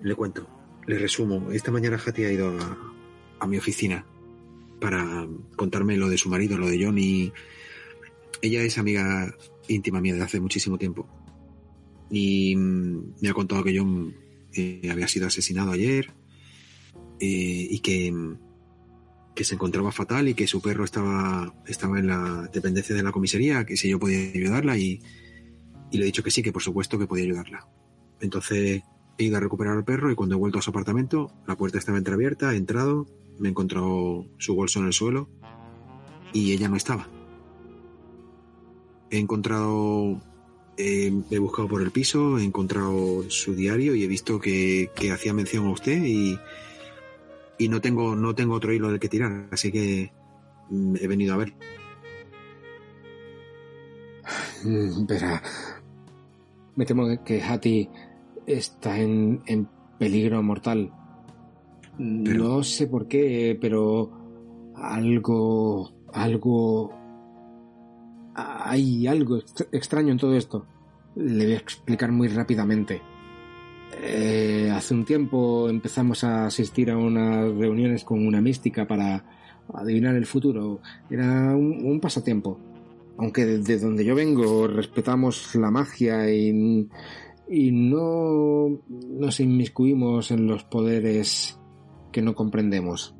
[0.00, 0.46] le cuento,
[0.86, 1.50] le resumo.
[1.52, 2.56] Esta mañana Hattie ha ido
[3.40, 4.06] a, mi oficina
[4.80, 7.30] para contarme lo de su marido, lo de Johnny.
[8.40, 9.34] Ella es amiga
[9.68, 11.06] íntima mía de hace muchísimo tiempo.
[12.10, 14.14] Y mm, me ha contado que John
[14.54, 16.10] eh, había sido asesinado ayer
[17.20, 18.38] eh, y que, mm,
[19.34, 23.12] que se encontraba fatal y que su perro estaba, estaba en la dependencia de la
[23.12, 25.02] comisaría, que si yo podía ayudarla y,
[25.90, 27.68] y le he dicho que sí, que por supuesto que podía ayudarla.
[28.20, 28.82] Entonces
[29.18, 31.78] he ido a recuperar al perro y cuando he vuelto a su apartamento, la puerta
[31.78, 33.06] estaba entreabierta, he entrado,
[33.38, 35.28] me he encontrado su bolso en el suelo
[36.32, 37.08] y ella no estaba.
[39.10, 40.20] He encontrado,
[40.76, 45.12] eh, he buscado por el piso, he encontrado su diario y he visto que, que
[45.12, 46.38] hacía mención a usted y,
[47.58, 50.12] y no tengo, no tengo otro hilo del que tirar, así que
[50.70, 51.54] mm, he venido a ver.
[54.64, 55.42] Mm, Verá,
[56.74, 57.88] me temo que Hattie
[58.46, 59.68] está en, en
[59.98, 60.92] peligro mortal.
[61.98, 64.10] No sé por qué, pero
[64.74, 66.92] algo, algo,
[68.34, 70.66] hay algo ext- extraño en todo esto.
[71.16, 73.00] Le voy a explicar muy rápidamente.
[74.02, 79.24] Eh, hace un tiempo empezamos a asistir a unas reuniones con una mística para
[79.72, 80.80] adivinar el futuro.
[81.08, 82.58] Era un, un pasatiempo.
[83.16, 86.88] Aunque desde donde yo vengo respetamos la magia y,
[87.48, 91.58] y no nos inmiscuimos en los poderes
[92.12, 93.14] que no comprendemos.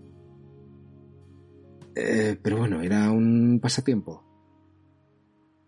[1.95, 4.23] Eh, pero bueno, era un pasatiempo.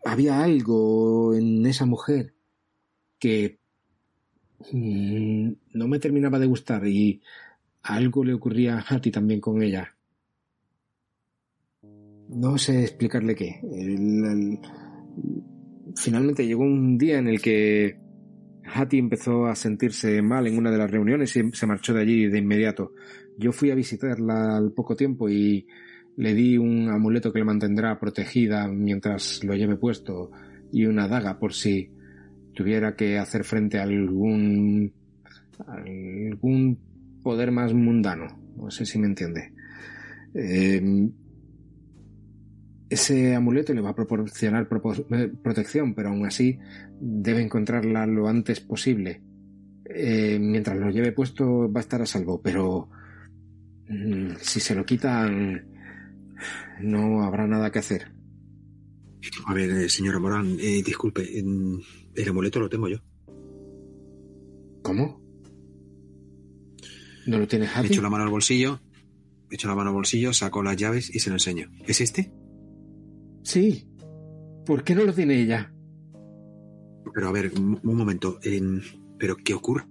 [0.05, 2.35] Había algo en esa mujer
[3.19, 3.59] que
[4.73, 7.23] mm, no me terminaba de gustar y
[7.83, 9.97] algo le ocurría a Hattie también con ella.
[12.29, 13.61] No sé explicarle qué.
[15.95, 18.06] Finalmente llegó un día en el que
[18.73, 22.27] Hattie empezó a sentirse mal en una de las reuniones y se marchó de allí
[22.29, 22.93] de inmediato.
[23.39, 25.67] Yo fui a visitarla al poco tiempo y
[26.17, 30.31] le di un amuleto que le mantendrá protegida mientras lo lleve puesto
[30.73, 31.91] y una daga por si
[32.55, 34.93] tuviera que hacer frente a algún
[35.67, 36.79] algún
[37.23, 38.27] poder más mundano.
[38.57, 39.53] No sé si me entiende.
[40.35, 41.11] Eh,
[42.89, 46.59] ese amuleto le va a proporcionar propo- eh, protección, pero aún así
[47.01, 49.23] debe encontrarla lo antes posible.
[49.89, 52.89] Eh, mientras lo lleve puesto va a estar a salvo, pero
[53.89, 55.67] mm, si se lo quitan
[56.83, 58.13] no habrá nada que hacer.
[59.47, 62.99] A ver, eh, señora Morán, eh, disculpe, el amuleto lo tengo yo.
[64.83, 65.21] ¿Cómo?
[67.27, 67.89] ¿No lo tienes Hattie?
[67.93, 68.81] echo la mano al bolsillo,
[69.51, 71.71] echo la mano al bolsillo, saco las llaves y se lo enseño.
[71.87, 72.31] ¿Es este?
[73.47, 73.89] Sí.
[74.67, 75.73] ¿Por qué no lo tiene ella?
[77.15, 78.41] Pero a ver, un, un momento.
[79.19, 79.85] ¿Pero qué ocurre?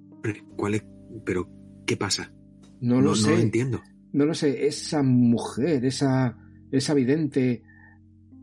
[0.58, 0.86] ¿Cuál es?
[1.26, 1.50] ¿Pero
[1.86, 2.34] qué pasa?
[2.82, 3.30] No lo sé.
[3.30, 3.82] No lo entiendo.
[4.12, 6.38] No lo sé, esa mujer, esa,
[6.70, 7.64] esa vidente,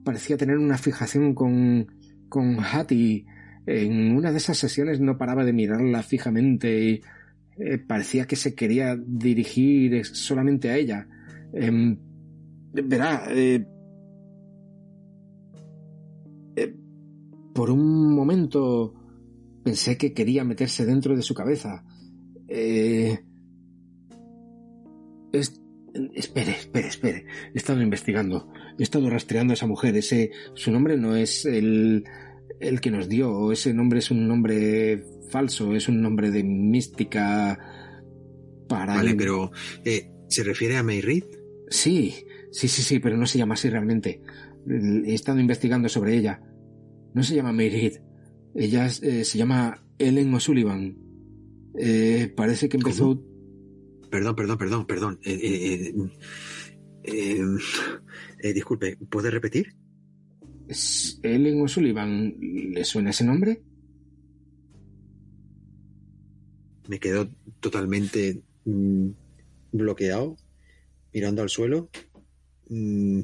[0.02, 1.88] parecía tener una fijación con,
[2.30, 3.26] con Hattie.
[3.66, 7.02] En una de esas sesiones no paraba de mirarla fijamente y
[7.58, 11.06] eh, parecía que se quería dirigir eh, solamente a ella.
[11.52, 11.98] Em,
[12.72, 13.66] verá, eh,
[17.54, 18.94] por un momento
[19.64, 21.84] pensé que quería meterse dentro de su cabeza.
[22.48, 23.18] Eh,
[25.32, 25.58] es-
[26.14, 27.26] Espere, espere, espere.
[27.54, 28.48] He estado investigando.
[28.78, 29.94] He estado rastreando a esa mujer.
[29.94, 32.04] Ese, su nombre no es el,
[32.60, 33.52] el que nos dio.
[33.52, 35.74] Ese nombre es un nombre falso.
[35.74, 37.58] Es un nombre de mística
[38.68, 38.94] para...
[38.94, 39.50] Vale, pero
[39.84, 41.24] eh, ¿se refiere a May Reed?
[41.68, 42.14] Sí,
[42.50, 44.22] sí, sí, sí, pero no se llama así realmente.
[44.66, 46.40] He estado investigando sobre ella.
[47.14, 47.98] No se llama Mayrid.
[48.54, 50.96] Ella eh, se llama Ellen O'Sullivan.
[51.78, 53.22] Eh, parece que empezó...
[54.10, 55.20] Perdón, perdón, perdón, perdón.
[55.24, 55.92] Eh,
[58.54, 59.74] disculpe, ¿puede repetir?
[60.68, 62.34] ¿Es Ellen O'Sullivan?
[62.40, 63.62] ¿Le suena ese nombre?
[66.88, 67.28] Me quedo
[67.60, 69.08] totalmente mm,
[69.72, 70.36] bloqueado,
[71.12, 71.88] mirando al suelo.
[72.68, 73.20] mm,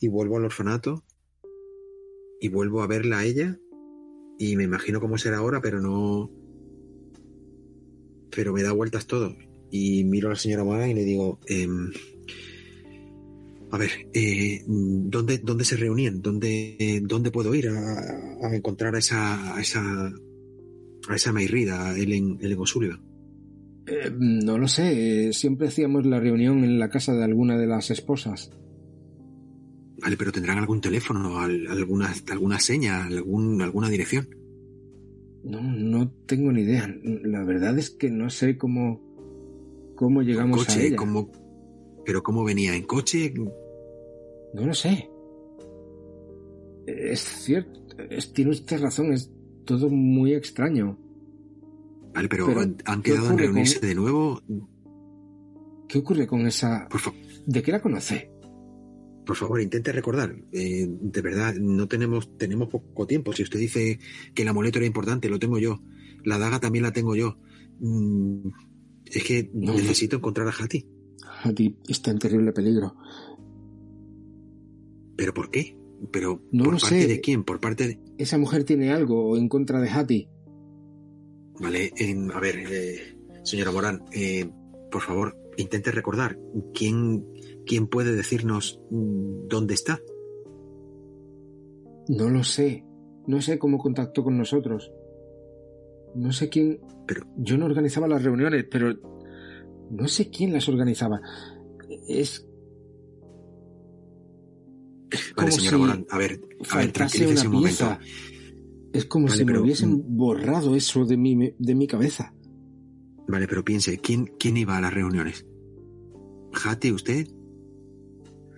[0.00, 1.04] y vuelvo al orfanato.
[2.40, 3.58] Y vuelvo a verla a ella.
[4.38, 6.30] Y me imagino cómo será ahora, pero no.
[8.34, 9.34] Pero me da vueltas todo.
[9.70, 11.40] Y miro a la señora Mara y le digo.
[11.46, 11.90] em,
[13.70, 16.22] a ver, eh, ¿dónde, ¿dónde se reunían?
[16.22, 19.82] ¿Dónde, ¿Dónde puedo ir a, encontrar a esa, a esa,
[21.08, 22.58] a esa Mayrida, a Ellen, Ellen?
[23.86, 25.28] Eh, no lo sé.
[25.28, 28.50] eh, Siempre hacíamos la reunión en la casa de alguna de las esposas.
[30.06, 34.28] Vale, pero tendrán algún teléfono, al- alguna, alguna seña, algún, alguna dirección.
[35.42, 36.88] No, no tengo ni idea.
[37.24, 39.00] La verdad es que no sé cómo,
[39.96, 40.96] cómo llegamos coche, a ella.
[40.96, 41.32] ¿cómo-
[42.04, 43.34] pero cómo venía en coche,
[44.54, 45.10] No lo sé.
[46.86, 49.28] Es cierto, es- tiene usted razón, es
[49.64, 50.96] todo muy extraño.
[52.14, 54.40] vale, pero, Pero, han, han ¿qué quedado en reunirse con- de nuevo.
[55.88, 56.88] ¿Qué ocurre con esa...
[56.88, 57.00] Por,
[57.44, 58.30] ¿De qué la conoce?
[59.26, 60.36] Por favor, intente recordar.
[60.52, 63.32] Eh, de verdad, no tenemos, tenemos poco tiempo.
[63.32, 63.98] Si usted dice
[64.34, 65.82] que el amuleto era importante, lo tengo yo.
[66.24, 67.36] La daga también la tengo yo.
[67.80, 68.48] Mm,
[69.06, 69.74] es que No.
[69.74, 70.86] necesito encontrar a Hattie.
[71.42, 72.94] Hattie está en terrible peligro.
[75.16, 75.76] ¿Pero por qué?
[76.12, 77.08] ¿Pero No por lo parte sé.
[77.08, 77.42] de quién?
[77.44, 78.00] ¿Por parte de...?
[78.18, 80.28] Esa mujer tiene algo en contra de Hattie.
[81.58, 81.92] Vale,
[82.34, 84.46] a ver, eh, señora Morán, eh,
[84.90, 86.38] por favor, intente recordar
[86.74, 87.24] quién,
[87.66, 90.00] quién puede decirnos mm, dónde está.
[92.08, 92.84] No lo sé.
[93.26, 94.92] No sé cómo contactó con nosotros.
[96.14, 96.80] No sé quién...
[97.06, 98.94] Pero- Yo no organizaba las reuniones, pero...
[99.90, 101.20] No sé quién las organizaba.
[102.08, 102.46] Es...
[105.10, 106.40] Es Vale, como señora si Morán, a ver,
[106.70, 107.84] a ver, tranquilícese un pieza.
[107.84, 108.06] momento.
[108.92, 110.16] Es como Vale, si me hubiesen mm.
[110.16, 112.34] borrado eso de mi, de mi cabeza.
[113.28, 115.46] Vale, pero piense, ¿quién, quién iba a las reuniones?
[116.64, 117.28] ¿Hattie, usted?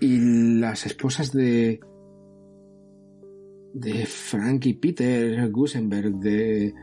[0.00, 1.80] Y las esposas de.
[3.74, 6.74] de Frank y Peter Gusenberg, de.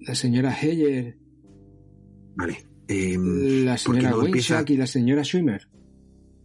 [0.00, 1.16] la señora Heyer.
[2.36, 2.66] Vale.
[2.88, 5.68] em, La ¿por qué señora no empieza- y la señora Schwimmer.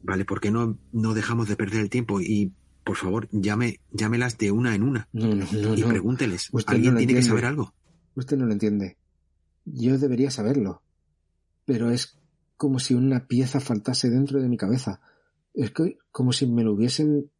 [0.04, 2.22] Vale, ¿por qué no, no dejamos de perder el tiempo?
[2.22, 5.08] Y, por favor, llame, llámelas de una en una.
[5.14, 6.50] No, no, no, y pregúnteles.
[6.52, 7.74] Usted ¿Alguien tiene que saber algo?
[8.16, 8.98] Usted no lo entiende.
[9.66, 10.84] Yo debería saberlo.
[11.66, 12.20] Pero es
[12.57, 15.02] como si una pieza faltase dentro de mi cabeza.
[15.53, 17.32] Es que, como si me lo hubiesen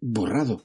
[0.00, 0.64] borrado.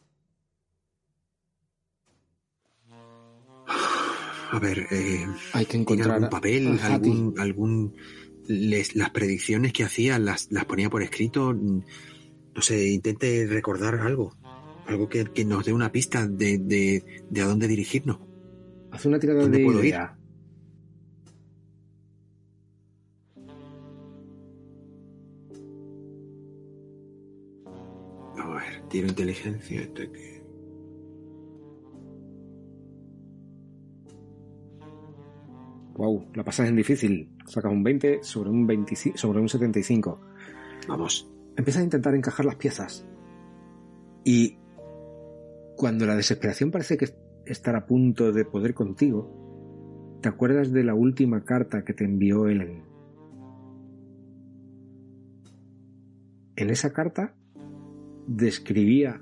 [4.52, 6.80] A ver, eh, Hay que ¿tiene encontrar algún papel?
[6.82, 7.96] ¿Algún, algún
[8.48, 11.54] les- las predicciones que hacía las, las ponía por escrito?
[11.54, 14.36] No sé, intente recordar algo.
[14.86, 18.20] Algo que, que nos dé una pista de, de, de a dónde dirigirnos.
[18.92, 19.88] Haz una tirada ¿Dónde de puedo ir?
[19.88, 20.18] idea.
[28.96, 29.82] Tiro inteligencia.
[29.82, 30.42] esto hay que-
[35.96, 37.30] Wow, la pasas en difícil.
[37.46, 40.22] Sacas un 20 sobre un 25, sobre un 75.
[40.88, 41.30] Vamos.
[41.58, 43.06] Empiezas a intentar encajar las piezas.
[44.24, 44.58] Y
[45.76, 47.10] cuando la desesperación parece que
[47.46, 52.48] estar a punto de poder contigo, te acuerdas de la última carta que te envió
[52.48, 52.84] Ellen.
[56.56, 57.36] En esa carta
[58.28, 59.22] describía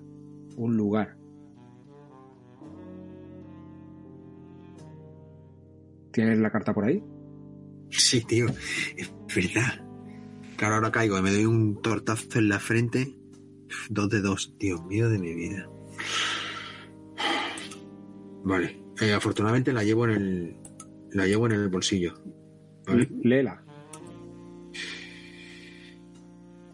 [0.55, 1.17] un lugar.
[6.11, 7.03] ¿Tienes la carta por ahí?
[7.89, 8.47] Sí, tío,
[8.95, 9.83] es verdad.
[10.57, 13.15] Claro, ahora caigo y me doy un tortazo en la frente.
[13.89, 15.67] Dos de dos, Dios mío de mi vida.
[18.43, 20.57] Vale, eh, afortunadamente la llevo en el,
[21.11, 22.13] la llevo en el bolsillo.
[22.85, 23.09] Vale.
[23.23, 23.63] Léela.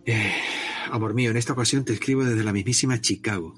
[0.05, 0.31] Eh,
[0.91, 3.53] amor mío, en esta ocasión te escribo desde la mismísima Chicago.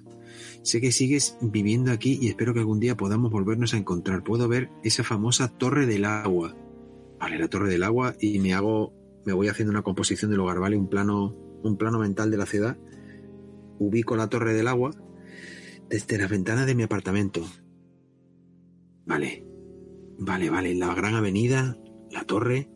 [0.64, 4.24] Sé que sigues viviendo aquí y espero que algún día podamos volvernos a encontrar.
[4.24, 6.56] Puedo ver esa famosa Torre del Agua.
[7.20, 8.94] Vale, la Torre del Agua y me hago,
[9.26, 10.78] me voy haciendo una composición del lugar, ¿vale?
[10.78, 12.78] Un plano, un plano mental de la ciudad.
[13.80, 14.92] Ubico la Torre del Agua
[15.90, 17.46] desde las ventanas de mi apartamento.
[19.06, 19.46] Vale,
[20.20, 20.76] vale, vale.
[20.76, 21.78] La gran avenida,
[22.12, 22.70] la torre.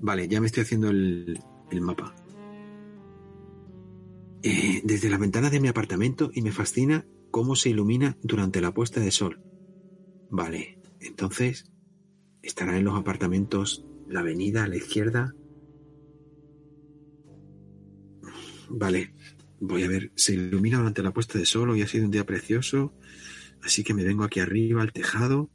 [0.00, 1.40] Vale, ya me estoy haciendo el,
[1.70, 2.14] el mapa.
[4.48, 8.72] Eh, desde las ventanas de mi apartamento y me fascina cómo se ilumina durante la
[8.72, 9.40] puesta de sol.
[10.28, 11.64] Vale, entonces
[12.42, 15.34] estará en los apartamentos la avenida a la izquierda.
[18.68, 19.12] Vale,
[19.58, 22.24] voy a ver, se ilumina durante la puesta de sol, hoy ha sido un día
[22.24, 22.94] precioso,
[23.64, 25.50] así que me vengo aquí arriba al tejado.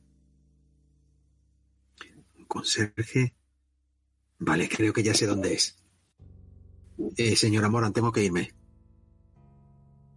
[2.45, 3.35] Conserje.
[4.39, 5.77] Vale, creo que ya sé dónde es.
[7.15, 8.51] Eh, señora Moran, tengo que irme.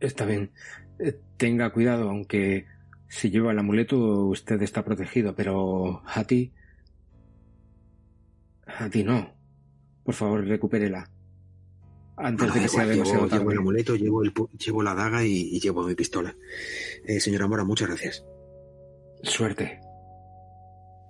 [0.04, 0.52] Está bien.
[0.98, 2.66] Eh, Tenga cuidado, aunque
[3.08, 6.52] si lleva el amuleto usted está protegido, pero a ti...
[8.66, 9.34] A ti no.
[10.04, 11.10] Por favor, recupérela.
[12.16, 15.24] Antes de que sea igual, demasiado llevo, llevo el amuleto, llevo, el llevo la daga
[15.24, 16.36] y, y llevo mi pistola.
[17.04, 18.24] Eh, señora Mora, muchas gracias.
[19.22, 19.80] Suerte.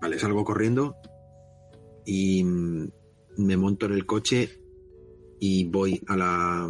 [0.00, 0.96] Vale, salgo corriendo
[2.06, 2.88] y mm,
[3.38, 4.48] me monto en el coche
[5.40, 6.68] y voy a la,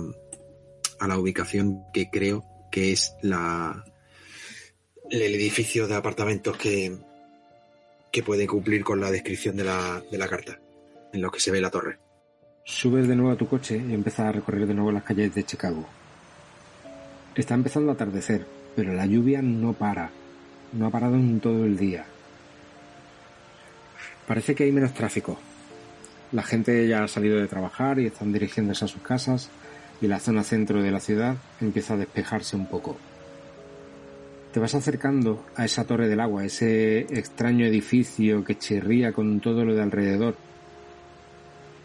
[1.05, 3.85] a la ubicación que creo que es la
[5.11, 6.97] el edificio de apartamentos que,
[8.11, 10.59] que puede cumplir con la descripción de la, de la carta,
[11.13, 11.99] en lo que se ve la torre.
[12.65, 15.45] Subes de nuevo a tu coche y empiezas a recorrer de nuevo las calles de
[15.45, 15.87] Chicago.
[17.35, 20.11] Está empezando a atardecer, pero la lluvia no para.
[20.73, 22.07] No ha parado en todo el día.
[24.27, 25.39] Parece que hay menos tráfico.
[26.33, 29.51] La gente ya ha salido de trabajar y están dirigiéndose a sus casas
[30.01, 32.97] y la zona centro de la ciudad empieza a despejarse un poco.
[34.53, 39.65] Te vas acercando a esa torre del agua, ese extraño edificio que chirría con todo
[39.65, 40.37] lo de alrededor.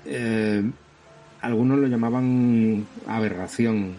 [0.05, 0.63] Eh,
[1.41, 3.95] algunos lo llamaban aberración.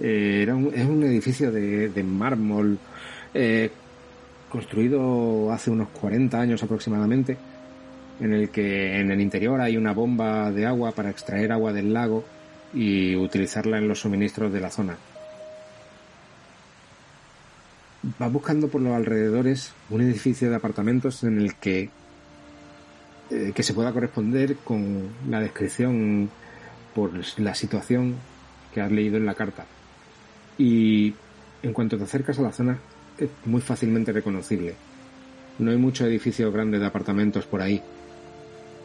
[0.00, 2.78] Eh, era un, es un edificio de, de mármol
[3.34, 3.70] eh,
[4.48, 7.36] construido hace unos 40 años aproximadamente,
[8.20, 11.92] en el que en el interior hay una bomba de agua para extraer agua del
[11.92, 12.24] lago
[12.72, 14.96] y utilizarla en los suministros de la zona.
[18.18, 21.90] Vas buscando por los alrededores un edificio de apartamentos en el que
[23.30, 26.28] eh, que se pueda corresponder con la descripción
[26.94, 28.16] por la situación
[28.74, 29.66] que has leído en la carta.
[30.58, 31.14] Y
[31.62, 32.78] en cuanto te acercas a la zona,
[33.18, 34.74] es muy fácilmente reconocible.
[35.60, 37.80] No hay muchos edificios grandes de apartamentos por ahí.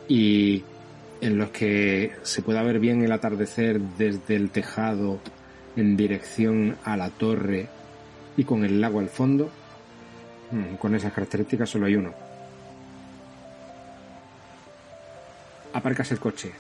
[0.07, 0.63] Y
[1.21, 5.19] en los que se pueda ver bien el atardecer desde el tejado
[5.75, 7.67] en dirección a la torre
[8.37, 9.49] y con el lago al fondo,
[10.51, 12.13] mm, con esas características solo hay uno.
[15.73, 16.53] Aparcas el coche,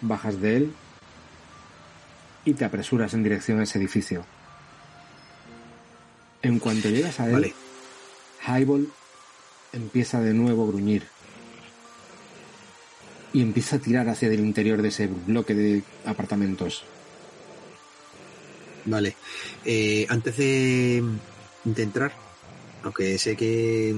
[0.00, 0.72] bajas de él
[2.44, 4.24] y te apresuras en dirección a ese edificio.
[6.42, 7.54] En cuanto llegas a él, Vale.
[8.46, 8.88] Highball
[9.72, 11.06] empieza de nuevo a gruñir
[13.32, 16.84] y empieza a tirar hacia el interior de ese bloque de apartamentos.
[18.84, 19.16] Vale.
[19.64, 21.02] Eh, antes de,
[21.64, 22.12] de entrar,
[22.82, 23.94] aunque sé que,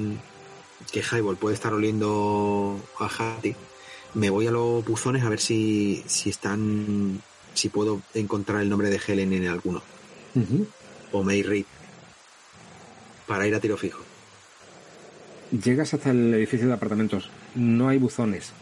[0.90, 3.54] que Highball puede estar oliendo a Hattie,
[4.14, 7.22] me voy a los buzones a ver si, si están.
[7.54, 9.82] si puedo encontrar el nombre de Helen en alguno.
[11.12, 11.66] O May Reed.
[13.26, 14.00] Para ir a tiro fijo.
[15.52, 17.30] Llegas hasta el edificio de apartamentos.
[17.54, 18.52] No hay buzones.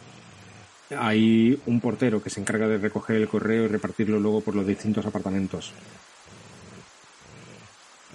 [0.97, 4.67] Hay un portero que se encarga de recoger el correo y repartirlo luego por los
[4.67, 5.73] distintos apartamentos.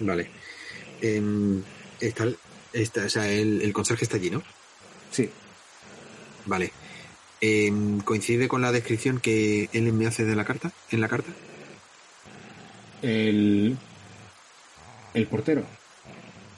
[0.00, 0.28] Vale.
[1.00, 1.62] Em,
[2.00, 2.38] está, el-
[2.72, 4.42] está, o sea, el, el conserje está allí, ¿no?
[5.10, 5.30] Sí,
[6.46, 6.72] Vale.
[7.40, 10.72] Em, ¿Coincide con la descripción que él me hace de la carta?
[10.90, 11.30] ¿En la carta?
[13.02, 13.76] el.
[15.14, 15.64] El portero.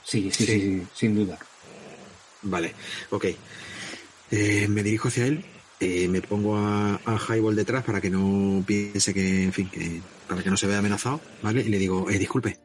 [0.02, 0.60] Sí, sí, sí, Sí.
[0.60, 1.38] sí, sin duda.
[2.42, 2.72] Vale,
[3.10, 3.26] ok.
[4.30, 5.44] Eh, me dirijo hacia él,
[5.80, 10.00] eh, me pongo a, a Highball detrás para que no piense que, en fin, que
[10.28, 11.60] para que no se vea amenazado, ¿vale?
[11.62, 12.58] Y le digo, eh, disculpe,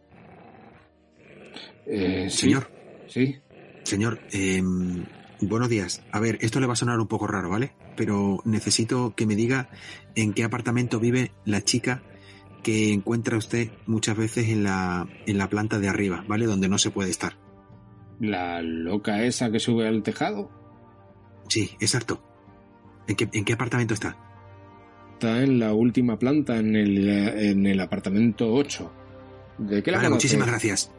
[1.85, 2.69] Eh, señor,
[3.07, 3.35] Sí,
[3.83, 4.61] señor, eh,
[5.41, 6.01] buenos días.
[6.11, 7.73] A ver, esto le va a sonar un poco raro, ¿vale?
[7.97, 9.69] Pero necesito que me diga
[10.15, 12.03] en qué apartamento vive la chica
[12.63, 16.45] que encuentra usted muchas veces en la, en la planta de arriba, ¿vale?
[16.45, 17.33] Donde no se puede estar.
[18.19, 20.49] la loca esa que sube al tejado
[21.49, 22.21] Sí, exacto.
[23.07, 24.18] ¿En qué, en qué apartamento está?
[25.22, 28.91] está en la última planta, en el, en el apartamento 8.
[29.60, 30.91] ¿De qué la Vale, muchísimas gracias.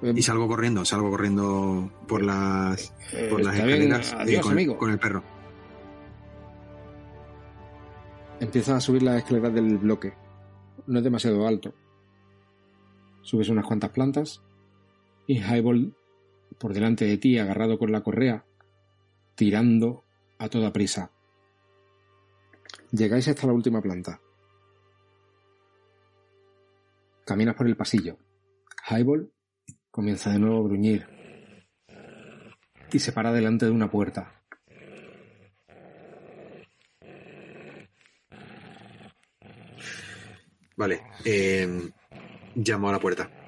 [0.00, 4.52] Eh, Y salgo corriendo, salgo corriendo por las, eh, por las escaleras eh, adiós, con,
[4.52, 4.78] amigo.
[4.78, 5.24] con el perro.
[8.38, 10.14] Empiezas a subir las escaleras del bloque.
[10.86, 11.74] No es demasiado alto.
[13.22, 14.40] Subes unas cuantas plantas
[15.26, 15.96] y Highball
[16.60, 18.44] por delante de ti, agarrado con la correa,
[19.34, 20.04] tirando
[20.38, 21.10] a toda prisa.
[22.90, 24.20] Llegáis hasta la última planta.
[27.26, 28.16] Caminas por el pasillo.
[28.88, 29.30] Highball
[29.90, 31.06] comienza de nuevo a gruñir
[32.90, 34.42] y se para delante de una puerta.
[40.76, 41.90] Vale, eh,
[42.54, 43.47] llamo a la puerta.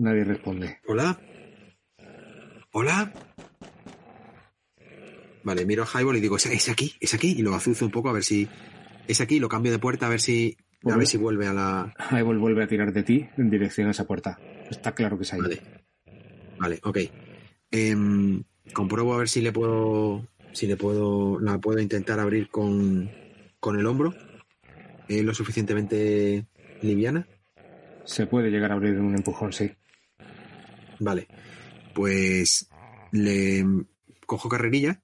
[0.00, 0.78] Nadie responde.
[0.86, 1.20] ¿Hola?
[2.72, 3.12] ¿Hola?
[5.42, 6.94] Vale, miro a Highball y digo, ¿es, es aquí?
[7.00, 7.34] ¿Es aquí?
[7.36, 8.48] Y lo azuzo un poco a ver si...
[9.08, 10.56] Es aquí, lo cambio de puerta a ver si...
[10.84, 10.98] A Vale.
[11.00, 11.94] ver si vuelve a la...
[12.10, 14.38] Highball vuelve a tirar de ti en dirección a esa puerta.
[14.70, 15.40] Está claro que es ahí.
[15.42, 15.60] Vale.
[16.58, 16.98] Vale, ok.
[17.70, 20.26] Em, compruebo a ver si le puedo.
[20.52, 21.38] Si le puedo.
[21.40, 23.10] La puedo intentar abrir con.
[23.60, 24.14] con el hombro.
[25.08, 26.46] ¿Es lo suficientemente
[26.80, 27.26] liviana?
[28.04, 29.70] Se puede llegar a abrir en un empujón, sí.
[31.00, 31.26] Vale.
[31.94, 32.68] Pues.
[33.12, 33.64] Le
[34.24, 35.02] cojo carrerilla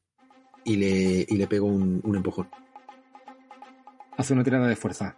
[0.64, 2.48] y le, y le pego un, un empujón.
[4.16, 5.16] Hace una tirada de fuerza.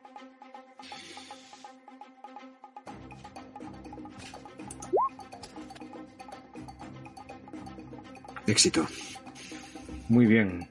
[8.47, 8.87] Éxito.
[10.09, 10.67] Muy bien.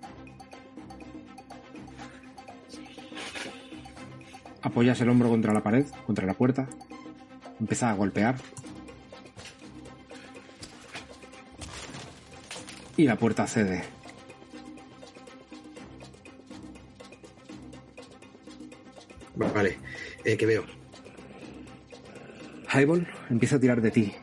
[4.64, 6.68] Apoyas el hombro contra la pared, contra la puerta.
[7.60, 8.38] Empieza a golpear.
[12.98, 13.84] Y la puerta cede.
[19.36, 19.78] Vale.
[20.26, 20.64] Eh, ¿Qué veo?
[22.74, 24.14] Highball empieza a tirar de ti.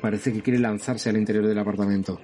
[0.00, 2.20] Parece que quiere lanzarse al interior del apartamento.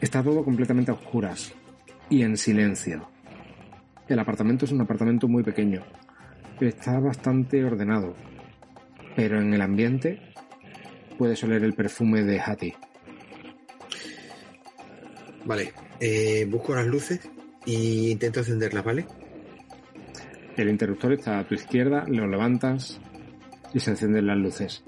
[0.00, 1.52] Está todo completamente a oscuras
[2.08, 3.08] y en silencio.
[4.08, 5.82] El apartamento es un apartamento muy pequeño.
[6.60, 8.14] Está bastante ordenado.
[9.16, 10.20] Pero en el ambiente
[11.18, 12.76] puedes oler el perfume de Hattie.
[15.46, 15.72] Vale.
[16.00, 17.20] Eh, busco las luces
[17.64, 19.06] y intento encenderlas, ¿vale?
[20.56, 23.00] El interruptor está a tu izquierda, lo levantas
[23.72, 24.82] y se encienden las luces.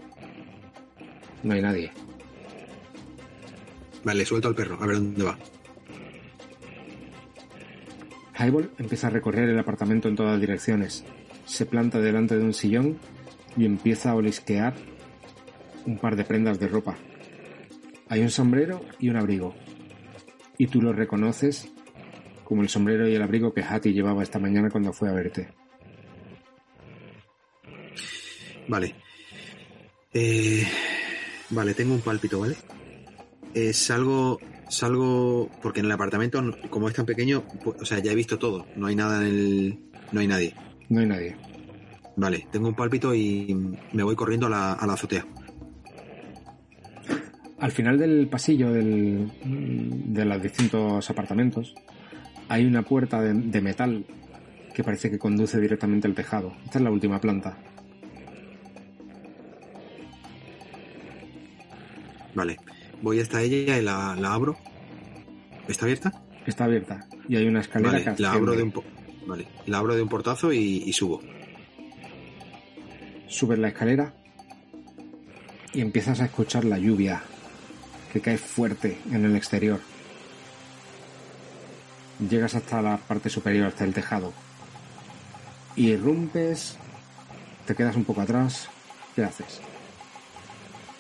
[1.43, 1.93] No hay nadie.
[4.03, 5.39] Vale, suelto al perro, a ver dónde va.
[8.39, 11.05] Highball empieza a recorrer el apartamento en todas direcciones.
[11.45, 12.99] Se planta delante de un sillón
[13.57, 14.75] y empieza a olisquear
[15.87, 16.97] un par de prendas de ropa.
[18.09, 19.55] Hay un sombrero y un abrigo.
[20.59, 21.73] Y tú lo reconoces
[22.45, 25.49] como el sombrero y el abrigo que Hattie llevaba esta mañana cuando fue a verte.
[28.67, 28.95] Vale.
[30.13, 30.67] Eh,
[31.51, 32.57] vale, tengo un pálpito, ¿vale?
[33.55, 38.13] Eh, salgo, salgo, porque en el apartamento, como es tan pequeño, pues, o sea, ya
[38.13, 38.67] he visto todo.
[38.77, 39.79] No hay nada en el,
[40.13, 40.55] no hay nadie.
[40.89, 41.37] No hay nadie.
[42.17, 43.55] Vale, tengo un pálpito y
[43.93, 45.27] me voy corriendo a la, a la azotea.
[47.61, 51.75] Al final del pasillo del- de los distintos apartamentos
[52.49, 54.05] hay una puerta de, de metal
[54.75, 56.53] que parece que conduce directamente al tejado.
[56.65, 57.59] Esta es la última planta.
[62.35, 62.57] Vale,
[63.03, 64.57] voy hasta ella y la, la abro.
[65.67, 66.13] ¿Está abierta?
[66.47, 68.85] Está abierta y hay una escalera Vale, que la abro de un po-
[69.27, 71.21] vale, la abro de un portazo y, y subo.
[73.27, 74.15] Subes la escalera
[75.75, 77.21] y empiezas a escuchar la lluvia
[78.13, 79.81] que cae fuerte en el exterior.
[82.29, 84.33] Llegas hasta la parte superior, hasta el tejado.
[85.77, 86.77] Y irrumpes,
[87.67, 88.69] te quedas un poco atrás.
[89.15, 89.61] ¿Qué haces?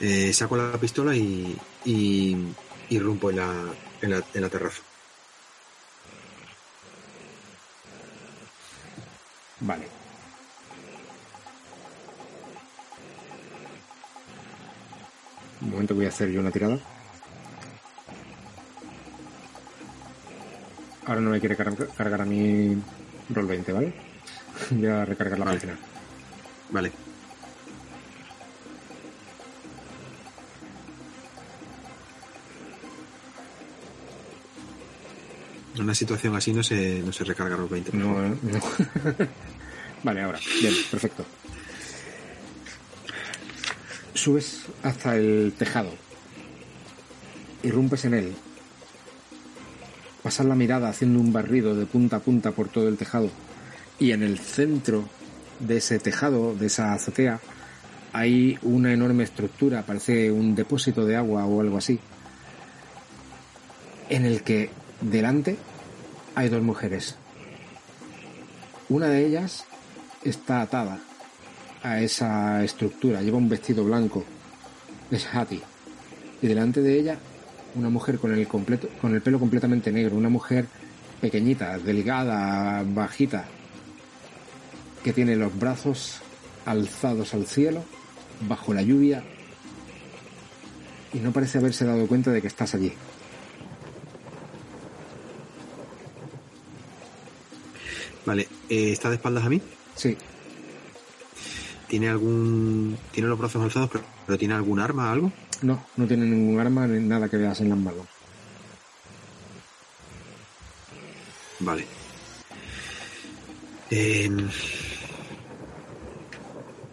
[0.00, 2.36] Eh, saco la pistola y, y
[2.90, 3.52] irrumpo en la,
[4.02, 4.82] en la, en la terraza.
[9.60, 9.88] Vale.
[15.60, 16.78] Un momento voy a hacer yo una tirada.
[21.08, 22.76] Ahora no me quiere car- cargar a mí
[23.30, 23.92] roll 20, ¿vale?
[24.70, 25.60] Voy a recargar la Vale.
[26.70, 26.92] Vale.
[35.76, 37.90] En una situación así no se, no se recarga los 20.
[37.92, 38.22] por favor.
[38.22, 38.60] No, no.
[40.02, 40.40] vale, ahora.
[40.60, 41.24] Bien, perfecto.
[44.14, 45.94] Subes hasta el tejado.
[47.62, 48.34] Irrumpes en él.
[50.28, 53.30] Pasas la mirada haciendo un barrido de punta a punta por todo el tejado.
[53.98, 55.08] Y en el centro
[55.58, 57.40] de ese tejado, de esa azotea,
[58.12, 61.98] hay una enorme estructura, parece un depósito de agua o algo así,
[64.10, 64.68] en el que
[65.00, 65.56] delante
[66.34, 67.16] hay dos mujeres.
[68.90, 69.64] Una de ellas
[70.24, 71.00] está atada
[71.82, 74.26] a esa estructura, lleva un vestido blanco,
[75.10, 75.62] es Hattie.
[76.42, 77.18] Y delante de ella
[77.78, 80.66] una mujer con el, completo, con el pelo completamente negro, una mujer
[81.20, 83.46] pequeñita, delgada, bajita,
[85.02, 86.20] que tiene los brazos
[86.66, 87.84] alzados al cielo,
[88.48, 89.22] bajo la lluvia,
[91.12, 92.92] y no parece haberse dado cuenta de que estás allí.
[98.26, 99.62] Vale, eh, ¿está de espaldas a mí?
[99.94, 100.16] Sí,
[101.88, 102.98] ¿Tiene algún.
[103.12, 105.32] Tiene los brazos alzados, pero, pero tiene algún arma, algo?
[105.62, 108.06] No, no tiene ningún arma ni nada que veas en las manos.
[111.60, 111.84] Vale.
[113.90, 114.48] Em,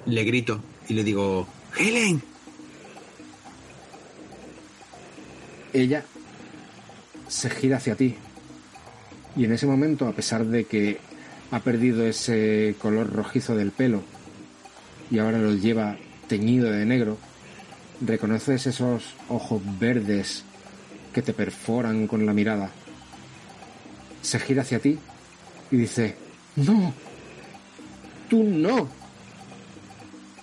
[0.06, 1.48] le grito y le digo,
[1.78, 2.22] Helen,
[5.74, 6.04] ella
[7.28, 8.16] se gira hacia ti.
[9.36, 11.00] Y en ese momento, a pesar de que
[11.52, 14.02] ha perdido ese color rojizo del pelo
[15.12, 15.98] y ahora lo lleva
[16.28, 17.18] teñido de negro,
[18.02, 20.44] reconoces esos ojos verdes
[21.14, 22.70] que te perforan con la mirada.
[24.22, 24.98] Se gira hacia ti
[25.72, 26.16] y dice,
[26.56, 26.94] no,
[28.30, 28.90] tú no,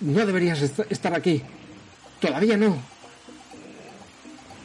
[0.01, 1.41] no deberías est- estar aquí,
[2.19, 2.77] todavía no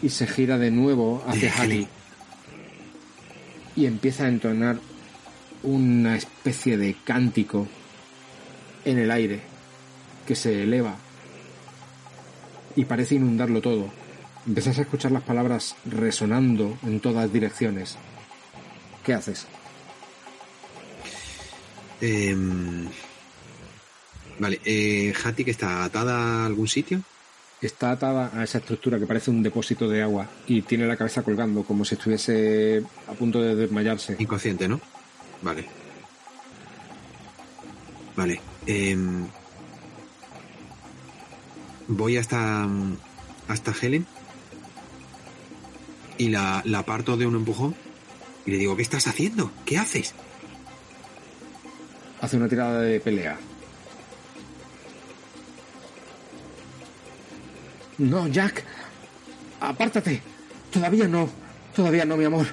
[0.00, 1.52] y se gira de nuevo hacia.
[1.52, 1.88] Hattie
[3.74, 4.78] y empieza a entonar
[5.64, 7.66] una especie de cántico
[8.84, 9.40] en el aire
[10.26, 10.96] que se eleva
[12.78, 13.90] y parece inundarlo todo.
[14.46, 17.96] Empiezas a escuchar las palabras resonando en todas direcciones.
[19.04, 19.48] ¿Qué haces?
[22.00, 22.86] Em,
[24.38, 27.02] vale, eh, que está atada a algún sitio.
[27.60, 31.24] Está atada a esa estructura que parece un depósito de agua y tiene la cabeza
[31.24, 34.14] colgando como si estuviese a punto de desmayarse.
[34.20, 34.80] Inconsciente, ¿no?
[35.42, 35.66] Vale.
[38.14, 38.40] Vale.
[38.66, 39.26] em,
[41.88, 42.68] voy hasta,
[43.48, 44.06] hasta Helen
[46.18, 47.74] y la, la aparto de un empujón
[48.46, 49.50] y le digo, ¿qué estás haciendo?
[49.64, 50.14] ¿Qué haces?
[52.20, 53.38] Hace una tirada de pelea.
[57.98, 58.64] No, Jack.
[59.60, 60.22] Apártate.
[60.72, 61.28] Todavía no.
[61.74, 62.46] Todavía no, mi amor.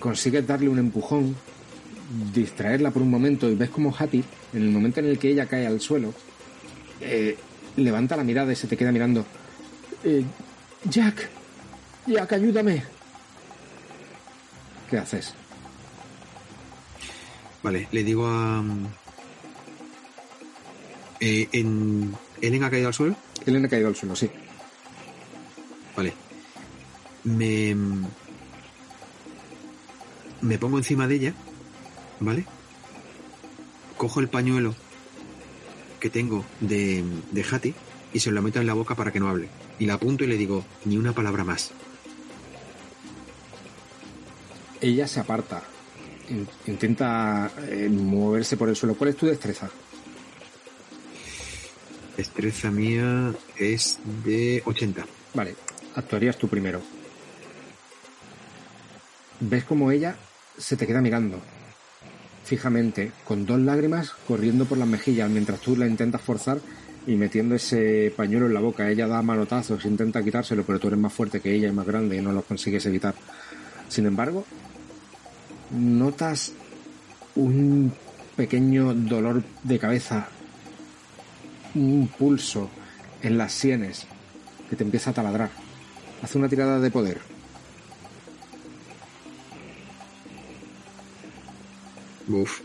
[0.00, 1.36] Consigues darle un empujón,
[2.34, 5.46] distraerla por un momento y ves como Hattie, en el momento en el que ella
[5.46, 6.14] cae al suelo,
[7.00, 7.36] eh,
[7.76, 9.24] levanta la mirada y se te queda mirando.
[10.04, 10.24] Eh,
[10.84, 11.28] Jack,
[12.06, 12.82] Jack, ayúdame.
[14.90, 15.34] ¿Qué haces?
[17.62, 18.62] Vale, le digo a.
[21.18, 23.16] Eh, en, ¿Ellen ha caído al suelo?
[23.44, 24.30] Ellen ha caído al suelo, sí.
[25.96, 26.14] Vale.
[27.24, 27.76] Me.
[30.42, 31.34] Me pongo encima de ella,
[32.20, 32.44] ¿vale?
[33.96, 34.76] Cojo el pañuelo
[36.00, 37.74] que tengo de, de Hattie
[38.12, 39.48] y se lo meto en la boca para que no hable.
[39.78, 41.70] Y la apunto y le digo, ni una palabra más.
[44.80, 45.62] Ella se aparta.
[46.28, 48.94] In- Intenta eh, moverse por el suelo.
[48.94, 49.70] ¿Cuál es tu destreza?
[52.16, 55.04] Destreza mía es de 80.
[55.34, 55.54] Vale,
[55.94, 56.80] actuarías tú primero.
[59.40, 60.16] Ves como ella
[60.56, 61.38] se te queda mirando
[62.46, 66.60] fijamente, con dos lágrimas corriendo por las mejillas, mientras tú la intentas forzar
[67.04, 68.88] y metiendo ese pañuelo en la boca.
[68.88, 72.16] Ella da manotazos, intenta quitárselo, pero tú eres más fuerte que ella y más grande
[72.16, 73.14] y no lo consigues evitar.
[73.88, 74.44] Sin embargo,
[75.72, 76.52] notas
[77.34, 77.92] un
[78.36, 80.28] pequeño dolor de cabeza,
[81.74, 82.70] un pulso
[83.22, 84.06] en las sienes
[84.70, 85.50] que te empieza a taladrar.
[86.22, 87.35] Hace una tirada de poder.
[92.28, 92.60] Uf.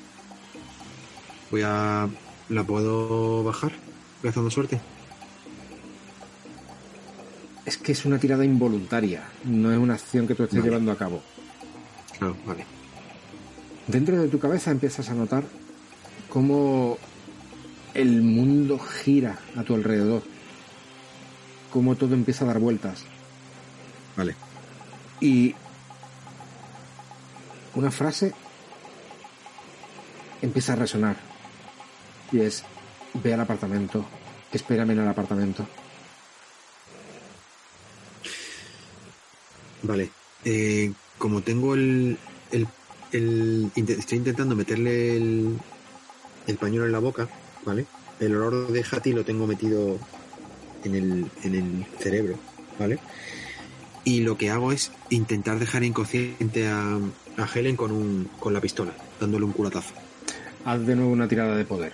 [1.50, 2.10] Voy a...
[2.50, 3.72] ¿La puedo bajar?
[4.22, 4.80] Gastando suerte.
[7.66, 10.70] Es que es una tirada involuntaria, no es una acción que tú estés Vale.
[10.70, 11.22] llevando a cabo.
[12.18, 12.66] Claro, vale.
[13.88, 15.44] Dentro de tu cabeza empiezas a notar
[16.30, 16.98] cómo
[17.94, 20.24] el mundo gira a tu alrededor,
[21.72, 23.04] cómo todo empieza a dar vueltas.
[24.18, 24.36] Vale.
[25.20, 25.56] Y
[27.76, 28.34] una frase
[30.42, 31.18] empieza a resonar.
[32.32, 32.64] Y es,
[33.14, 34.06] ve al apartamento,
[34.52, 35.68] espérame en el apartamento.
[39.84, 40.10] Vale.
[40.46, 42.18] Eh, como tengo el,
[42.52, 42.68] el,
[43.12, 45.58] el- Estoy intentando meterle el,
[46.48, 47.28] el pañuelo en la boca,
[47.66, 47.86] ¿vale?
[48.20, 50.00] El olor de Hattie lo tengo metido
[50.84, 52.36] en el, en el cerebro,
[52.80, 53.00] ¿vale?
[54.04, 56.98] Y lo que hago es intentar dejar inconsciente a,
[57.38, 59.94] a Helen con, un, con la pistola, dándole un culatazo.
[60.66, 61.94] Haz de nuevo una tirada de poder.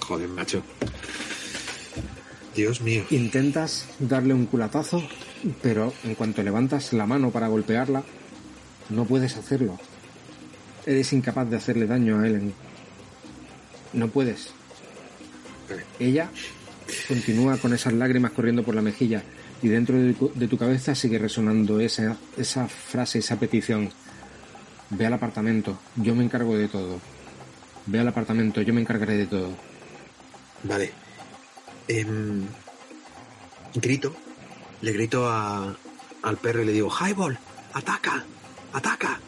[0.00, 0.62] Joder, macho.
[2.54, 3.04] Dios mío.
[3.10, 5.02] Intentas darle un culatazo,
[5.62, 8.04] pero en cuanto levantas la mano para golpearla,
[8.90, 9.78] no puedes hacerlo.
[10.86, 12.52] Eres incapaz de hacerle daño a Ellen.
[13.92, 14.50] No puedes.
[15.98, 16.30] Ella
[17.08, 19.22] continúa con esas lágrimas corriendo por la mejilla
[19.62, 23.90] y dentro de tu, de tu cabeza sigue resonando esa, esa frase, esa petición.
[24.90, 27.00] Ve al apartamento, yo me encargo de todo.
[27.86, 29.50] Ve al apartamento, yo me encargaré de todo.
[30.62, 30.92] Vale.
[31.88, 32.46] Em,
[33.74, 34.14] grito.
[34.80, 35.74] Le grito a,
[36.22, 37.38] al perro y le digo, Highball,
[37.72, 38.24] ataca,
[38.72, 39.20] ataca.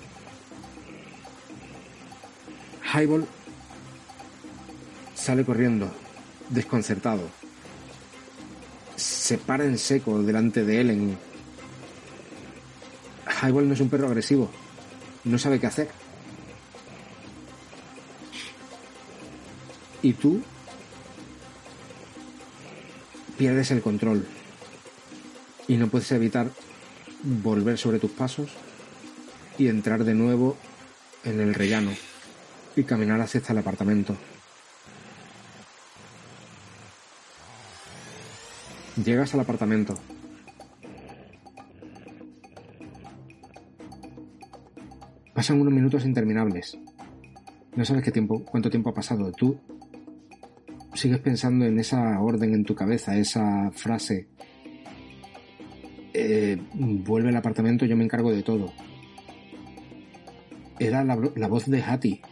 [2.95, 3.27] Highball
[5.15, 5.91] sale corriendo,
[6.51, 7.29] desconcertado.
[8.97, 11.19] Se para en seco delante de Ellen.
[13.43, 14.51] Highball no es un perro agresivo.
[15.27, 15.89] No sabe qué hacer.
[20.01, 20.41] Y tú
[23.37, 24.25] pierdes el control.
[25.67, 26.53] Y no puedes evitar
[27.25, 28.51] volver sobre tus pasos
[29.59, 30.57] y entrar de nuevo
[31.25, 31.91] en el rellano
[32.77, 34.17] y caminar hacia el apartamento.
[39.05, 39.99] Llegas al apartamento.
[45.47, 46.77] Pasan unos minutos interminables.
[47.77, 49.31] No sabes qué tiempo, cuánto tiempo ha pasado.
[49.31, 49.57] Tú
[50.93, 54.27] sigues pensando en esa orden en tu cabeza, esa frase.
[56.13, 58.73] Eh, vuelve al apartamento, yo me encargo de todo.
[60.81, 62.23] Era la, voz de Hattie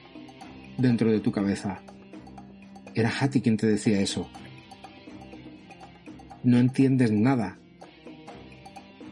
[0.76, 1.82] dentro de tu cabeza.
[2.96, 4.28] Era Hattie quien te decía eso.
[6.42, 7.60] No entiendes nada.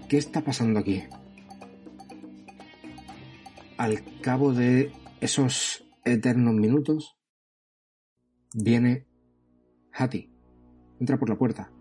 [0.08, 1.04] ¿Qué está pasando aquí?
[3.82, 7.18] Al cabo de esos eternos minutos,
[8.54, 9.09] viene
[9.92, 10.30] Hattie.
[11.00, 11.72] Entra por la puerta.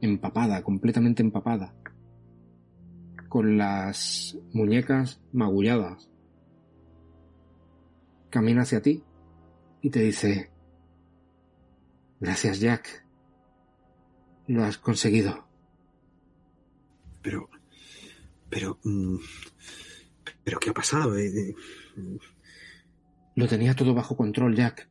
[0.00, 1.72] Empapada, completamente empapada.
[3.28, 6.10] Con las muñecas magulladas.
[8.28, 9.04] Camina hacia ti
[9.82, 10.50] y te dice,
[12.18, 13.06] Gracias, Jack.
[14.48, 15.46] Lo has conseguido.
[17.22, 17.48] Pero,
[18.54, 19.16] pero, mm,
[20.44, 21.18] ¿Pero qué ha pasado?
[21.18, 21.54] Eh, eh,
[23.34, 24.88] Lo tenía todo bajo control, Jack.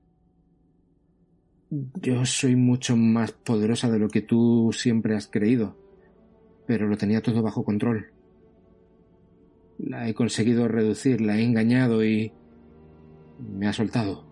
[1.69, 5.77] Yo soy mucho más poderosa de lo que tú siempre has creído,
[6.67, 8.11] pero lo tenía todo bajo control.
[9.77, 12.33] La he conseguido reducir, la he engañado y
[13.39, 14.27] me ha soltado.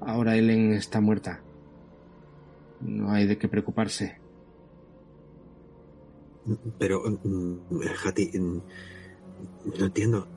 [0.00, 1.42] Ahora Ellen está muerta.
[2.80, 4.18] No hay de qué preocuparse.
[6.78, 8.62] Pero, mm, Hati, mm,
[9.78, 10.28] no entiendo.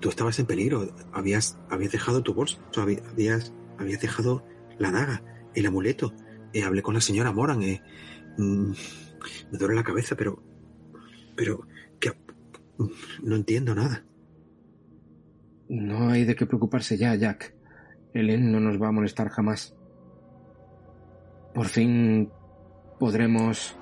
[0.00, 0.88] Tú estabas en peligro.
[1.12, 2.58] Habías, habías dejado tu bolso.
[2.76, 4.44] Habías, habías dejado
[4.78, 5.22] la daga,
[5.54, 6.12] el amuleto.
[6.52, 7.62] Eh, hablé con la señora Moran.
[7.62, 7.82] Eh,
[8.38, 8.70] mm,
[9.52, 10.42] me duele la cabeza, pero.
[11.36, 11.66] Pero.
[12.00, 12.12] Que,
[13.22, 14.04] no entiendo nada.
[15.68, 17.54] No hay de qué preocuparse ya, Jack.
[18.14, 19.74] Ellen no nos va a molestar jamás.
[21.54, 22.30] Por fin
[22.98, 23.76] podremos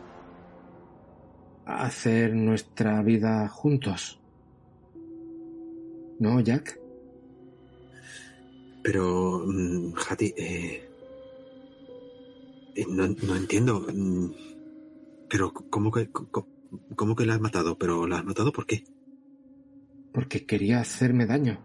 [1.66, 4.20] hacer nuestra vida juntos.
[6.18, 6.78] ¿No, Jack?
[8.82, 10.88] Pero, mm, Hati, eh,
[12.74, 13.86] eh, no, no, entiendo.
[13.92, 14.30] Mm,
[15.28, 17.78] pero, ¿cómo que, cómo que la has matado?
[17.78, 18.84] ¿Pero la has matado por qué?
[20.12, 21.58] Porque quería hacerme daño.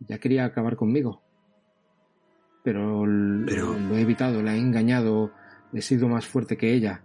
[0.00, 1.22] Ya quería acabar conmigo.
[2.62, 3.04] Pero,
[3.46, 3.78] pero...
[3.78, 5.32] Lo he evitado, la he engañado,
[5.72, 7.02] he sido más fuerte que ella.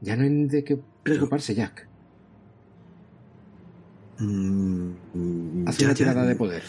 [0.00, 1.86] Ya no hay de qué preocuparse, Jack.
[4.18, 6.62] Mm, Haz una tirada de poder.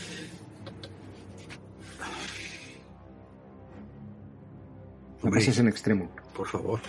[5.23, 6.09] La pasas en extremo.
[6.35, 6.79] Por favor.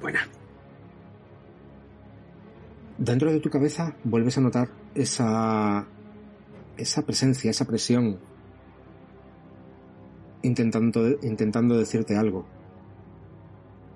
[0.00, 0.20] Buena.
[2.98, 5.86] Dentro de tu cabeza vuelves a notar esa.
[6.76, 8.18] esa presencia, esa presión.
[10.42, 12.46] Intentando, intentando decirte algo.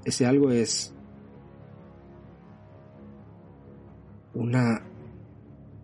[0.05, 0.94] Ese algo es.
[4.35, 4.82] Una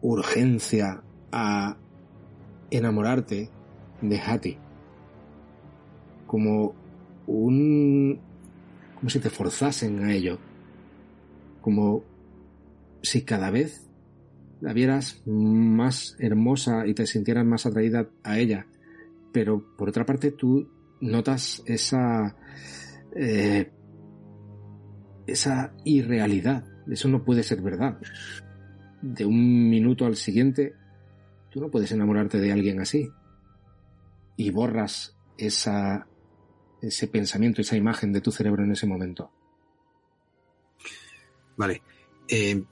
[0.02, 1.02] urgencia
[1.32, 1.76] a
[2.70, 3.50] enamorarte
[4.00, 4.58] de Hattie.
[6.26, 6.74] Como
[7.26, 8.20] un...
[8.96, 10.38] como si te forzasen a ello.
[11.60, 12.04] Como
[13.02, 13.88] si cada vez
[14.60, 18.66] la vieras más hermosa y te sintieras más atraída a ella.
[19.32, 20.68] Pero por otra parte tú
[21.00, 22.36] notas esa...
[23.14, 23.72] Eh,
[25.26, 26.64] esa irrealidad.
[26.90, 27.98] Eso no puede ser verdad
[29.02, 30.74] de un minuto al siguiente,
[31.50, 33.10] tú no puedes enamorarte de alguien así.
[34.36, 36.06] Y borras esa,
[36.82, 39.30] ese pensamiento, esa imagen de tu cerebro en ese momento.
[41.56, 41.82] Vale.
[42.28, 42.62] Eh,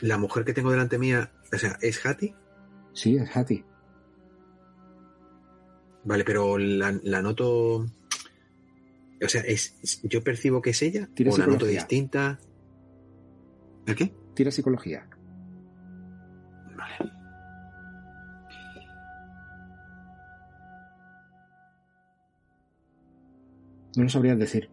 [0.00, 2.34] la mujer que tengo delante mía, o sea, ¿es Hattie?
[2.92, 3.64] Sí, es Hattie.
[6.04, 7.86] Vale, pero la, la noto.
[9.24, 11.08] O sea, es, ¿yo percibo que es ella?
[11.14, 12.40] Tira ¿O la noto distinta?
[13.86, 14.14] ¿El qué?
[14.34, 15.06] Tira psicología.
[16.76, 17.12] Vale.
[23.96, 24.70] No lo sabrías decir.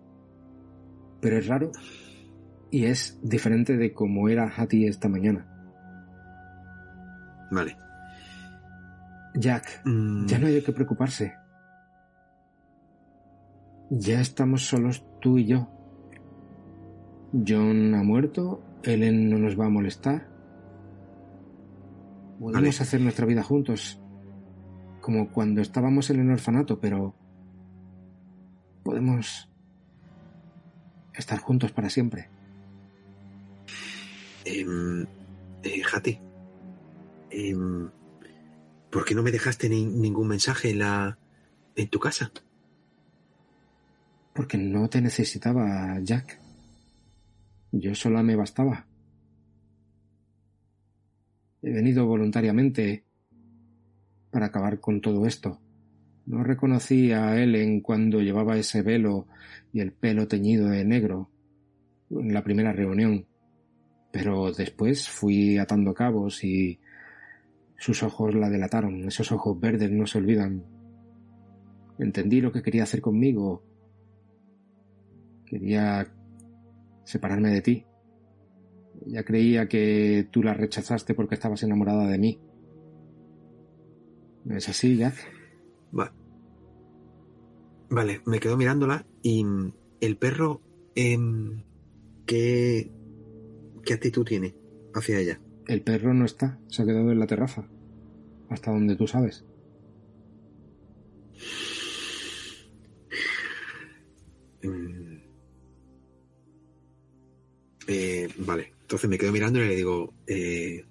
[1.22, 1.72] Pero es raro
[2.72, 5.46] y es diferente de como era Hattie esta mañana.
[7.52, 7.78] Vale.
[9.36, 11.34] Jack, Mm, ya no hay de qué preocuparse.
[13.90, 15.68] Ya estamos solos tú y yo.
[17.48, 20.28] John ha muerto, Ellen no nos va a molestar.
[22.40, 22.70] Podemos Vale.
[22.70, 24.00] hacer nuestra vida juntos,
[25.02, 27.14] como cuando estábamos en el orfanato, pero
[28.84, 29.50] podemos
[31.14, 32.30] estar juntos para siempre.
[34.46, 35.06] em,
[35.64, 36.20] eh, Hattie.
[37.30, 37.90] em,
[38.90, 41.18] ¿Por qué no me dejaste ni- ningún mensaje en la.
[41.76, 42.32] en tu casa?
[44.34, 46.39] Porque no te necesitaba, Jack.
[47.72, 48.88] Yo sola me bastaba.
[51.62, 53.04] He venido voluntariamente
[54.32, 55.60] para acabar con todo esto.
[56.26, 59.28] No reconocí a Ellen cuando llevaba ese velo
[59.74, 61.30] y el pelo teñido de negro
[62.10, 63.26] en la primera reunión,
[64.12, 66.80] pero después fui atando cabos y
[67.78, 69.08] sus ojos la delataron.
[69.08, 70.64] Esos ojos verdes no se olvidan.
[71.98, 73.64] Entendí lo que quería hacer conmigo.
[75.46, 76.08] Quería
[77.10, 77.86] separarme de ti.
[79.08, 82.40] Ya creía que tú la rechazaste porque estabas enamorada de mí.
[84.46, 85.16] ¿No es así, Jack?
[85.98, 86.14] Va-
[87.90, 90.62] Vale, me quedo mirándola y mm, el perro,
[90.96, 91.64] em,
[92.28, 92.92] ¿qué,
[93.84, 94.54] ¿qué actitud tiene
[94.94, 95.42] hacia ella?
[95.68, 97.68] El perro no está, se ha quedado en la terraza.
[98.50, 99.44] Hasta donde tú sabes.
[107.92, 108.74] Eh, vale.
[108.82, 110.86] Entonces me quedo mirando y le digo, eh,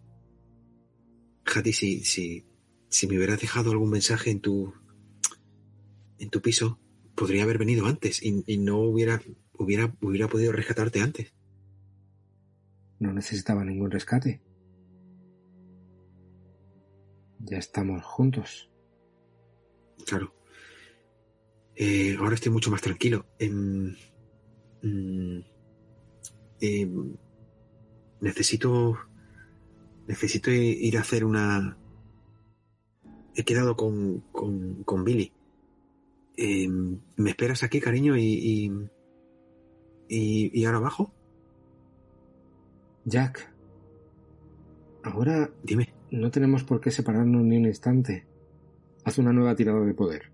[1.44, 2.44] Hattie, si, si,
[2.88, 4.74] si me hubieras dejado algún mensaje en tu,
[6.18, 6.80] en tu piso,
[7.14, 9.22] podría haber venido antes y, y no hubiera,
[9.56, 11.32] hubiera, hubiera podido rescatarte antes.
[12.98, 14.42] No necesitaba ningún rescate.
[17.38, 18.72] Ya estamos juntos.
[20.04, 20.34] Claro.
[21.76, 23.26] Eh, ahora estoy mucho más tranquilo.
[23.38, 23.94] Em,
[24.82, 25.57] mm,
[26.60, 27.14] em,
[28.20, 28.98] necesito.
[30.06, 31.76] Necesito ir a hacer una.
[33.34, 35.32] He quedado con, con, con Billy.
[36.36, 38.16] Em, ¿Me esperas aquí, cariño?
[38.16, 38.72] Y, y,
[40.08, 41.12] y, y ahora abajo?
[43.04, 43.52] Jack.
[45.02, 45.92] Ahora Dime.
[46.10, 48.26] no tenemos por qué separarnos ni un instante.
[49.04, 50.30] Haz una nueva tirada de poder.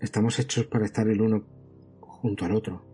[0.00, 1.44] Estamos hechos para estar el uno
[2.00, 2.93] junto al otro.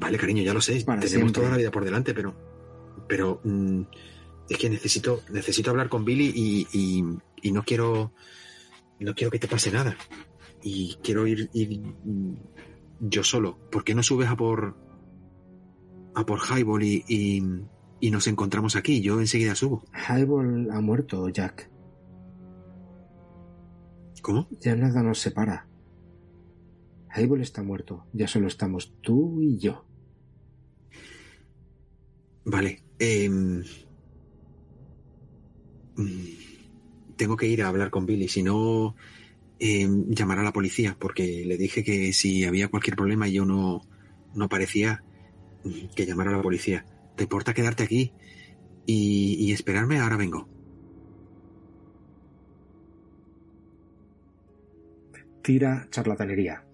[0.00, 0.82] Vale, cariño, ya lo sé.
[0.82, 1.32] Tenemos siempre.
[1.32, 2.34] toda la vida por delante, pero.
[3.06, 3.40] Pero.
[3.44, 3.82] mm,
[4.48, 5.22] es que necesito.
[5.30, 7.04] Necesito hablar con Billy y, y,
[7.42, 8.12] y no quiero.
[8.98, 9.96] No quiero que te pase nada.
[10.62, 12.34] Y quiero ir, ir mm,
[13.00, 13.58] yo solo.
[13.70, 14.76] ¿Por qué no subes a por.
[16.14, 17.42] a por Highball y, y,
[18.00, 19.02] y nos encontramos aquí?
[19.02, 19.84] Yo enseguida subo.
[19.92, 21.70] Highball ha muerto, Jack.
[24.22, 24.48] ¿Cómo?
[24.60, 25.66] Ya nada nos separa.
[27.14, 28.06] Highball está muerto.
[28.12, 29.84] Ya solo estamos tú y yo.
[32.44, 32.84] Vale.
[32.98, 33.62] em,
[35.96, 36.28] mm,
[37.16, 38.96] tengo que ir a hablar con Billy, si no
[39.58, 43.44] em, llamar a la policía, porque le dije que si había cualquier problema y yo
[43.46, 43.82] no,
[44.32, 45.04] no aparecía,
[45.64, 46.86] mm, que llamara a la policía.
[47.16, 48.14] ¿Te importa quedarte aquí
[48.86, 49.98] y, y esperarme?
[50.00, 50.50] Ahora vengo.
[55.42, 56.64] Tira charlatanería.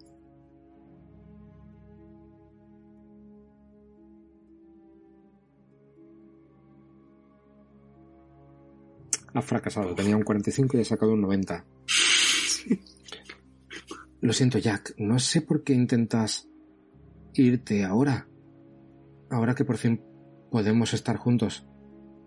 [9.36, 9.94] Ha fracasado.
[9.94, 11.64] Tenía un 45 y ha sacado un 90.
[14.22, 14.94] Lo siento, Jack.
[14.96, 16.48] No sé por qué intentas
[17.34, 18.26] irte ahora.
[19.30, 20.02] Ahora que por fin
[20.50, 21.66] podemos estar juntos.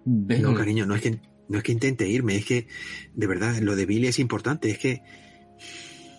[0.06, 0.44] Ven.
[0.44, 1.20] No, cariño, no es que
[1.50, 2.68] no es que intente irme, es que
[3.16, 5.02] de verdad lo de Billy es importante, es que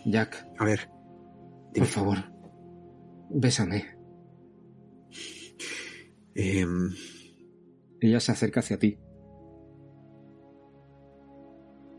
[0.04, 0.90] Jack, a ver,
[1.72, 1.86] dime.
[1.86, 2.18] por favor.
[3.30, 3.96] Bésame.
[6.34, 6.90] Em,
[8.00, 8.98] Ella se acerca hacia ti.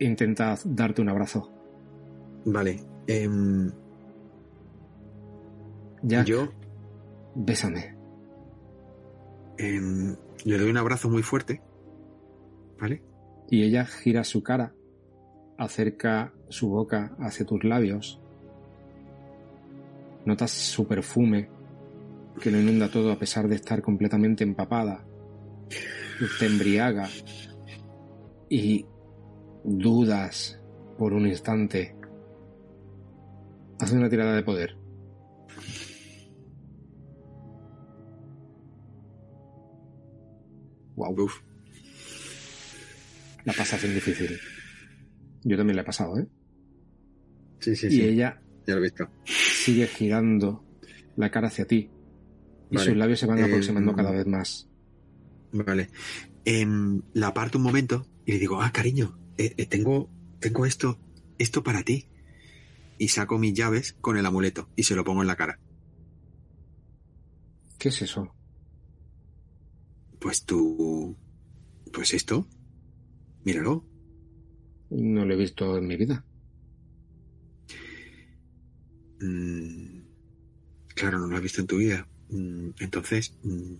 [0.01, 1.51] Intenta darte un abrazo.
[2.45, 3.71] vale, em,
[6.01, 6.49] Jack, yo
[7.35, 7.95] bésame.
[9.57, 10.15] em,
[10.45, 11.61] le doy un abrazo muy fuerte,
[12.79, 13.03] ¿vale?
[13.49, 14.73] Y ella gira su cara,
[15.59, 18.19] acerca su boca hacia tus labios.
[20.25, 21.47] Notas su perfume
[22.41, 25.05] que lo inunda todo a pesar de estar completamente empapada.
[26.39, 27.07] Te embriaga
[28.49, 28.85] y
[29.63, 30.59] dudas
[30.97, 31.95] por un instante.
[33.79, 34.77] Haz una tirada de poder.
[40.95, 41.41] Wow, Uf,
[43.45, 44.37] la pasación difícil.
[45.43, 46.27] Yo también la he pasado, ¿eh?
[47.59, 49.09] sí, sí, y sí, ella ya lo he visto.
[49.25, 50.63] sigue girando
[51.15, 51.89] la cara hacia ti.
[52.69, 52.87] Y Vale.
[52.89, 54.69] sus labios se van Eh, aproximando cada vez más.
[55.51, 55.89] Vale.
[56.45, 60.09] Em, la aparto un momento y le digo, ah, cariño, eh, eh, tengo,
[60.39, 60.97] tengo esto,
[61.37, 62.07] esto para ti.
[62.97, 65.59] Y saco mis llaves con el amuleto y se lo pongo en la cara.
[67.79, 68.33] ¿Qué es eso?
[70.19, 71.17] Pues tú,
[71.91, 72.47] pues esto,
[73.43, 73.83] míralo.
[74.91, 76.23] No lo he visto en mi vida.
[79.19, 80.01] Mm,
[80.95, 82.07] claro, no lo has visto en tu vida.
[82.29, 83.73] Mm, entonces, mm,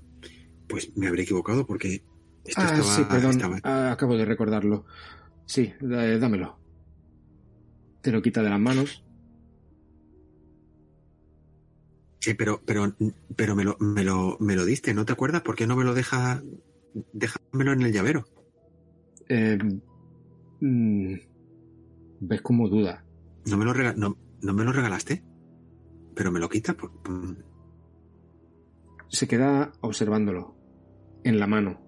[0.68, 2.04] pues me habré equivocado porque
[2.46, 3.32] esto ah, estaba, sí, perdón.
[3.32, 4.86] estaba- Ah, acabo de recordarlo.
[5.46, 6.58] Sí, da- dámelo.
[8.02, 9.04] Te lo quita de las manos.
[12.26, 12.94] Eh, pero, pero,
[13.36, 15.42] pero me lo, me lo, me lo diste, ¿no te acuerdas?
[15.42, 16.42] ¿Por qué no me lo deja,
[17.14, 18.26] déjamelo en el llavero?
[19.28, 19.58] Eh,
[20.62, 21.14] mm,
[22.22, 23.04] ¿Ves cómo duda?
[23.46, 25.24] ¿No me lo, rega- no, ¿no me lo regalaste?
[26.16, 26.74] Pero me lo quita.
[26.76, 26.92] por-
[29.10, 30.56] Se queda observándolo
[31.24, 31.82] en la mano.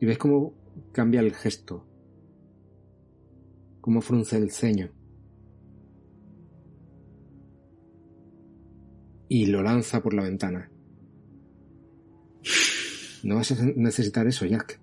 [0.00, 0.54] Y ves cómo
[0.92, 1.86] cambia el gesto.
[3.84, 4.88] Cómo frunce el ceño.
[9.28, 10.70] Y lo lanza por la ventana.
[13.24, 14.80] No vas a necesitar eso, Jack.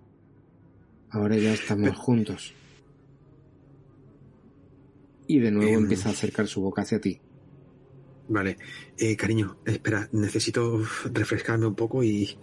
[1.09, 2.53] Ahora ya estamos juntos.
[5.25, 5.79] Y de nuevo Em.
[5.81, 7.19] empieza a acercar su boca hacia ti.
[8.29, 8.57] Vale.
[8.99, 10.79] Eh, cariño, espera, necesito
[11.11, 12.37] refrescarme un poco y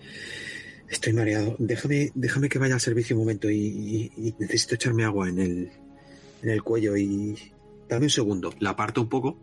[0.89, 1.55] estoy mareado.
[1.61, 5.39] Déjame, déjame que vaya al servicio un momento y, y- y necesito echarme agua en
[5.39, 5.71] el,
[6.43, 7.37] en el cuello y...
[7.89, 8.53] Dame un segundo.
[8.59, 9.39] La aparto un poco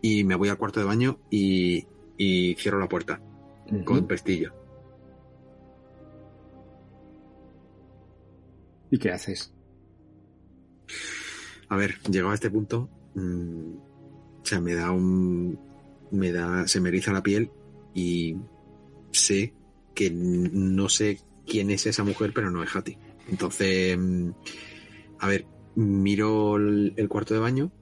[0.00, 1.86] y me voy al cuarto de baño y,
[2.16, 3.20] y cierro la puerta
[3.84, 4.52] con pestillo.
[8.90, 9.52] ¿Y qué haces?
[11.68, 13.76] A ver, llegado a este punto, mm,
[14.42, 15.58] o sea, me da un,
[16.10, 17.50] me da, se me eriza la piel
[17.94, 18.36] y
[19.10, 19.54] sé
[19.94, 22.98] que no sé quién es esa mujer, pero no es Hattie.
[23.28, 24.30] Entonces, mm,
[25.18, 25.46] a ver,
[25.76, 27.72] miro el, el cuarto de baño,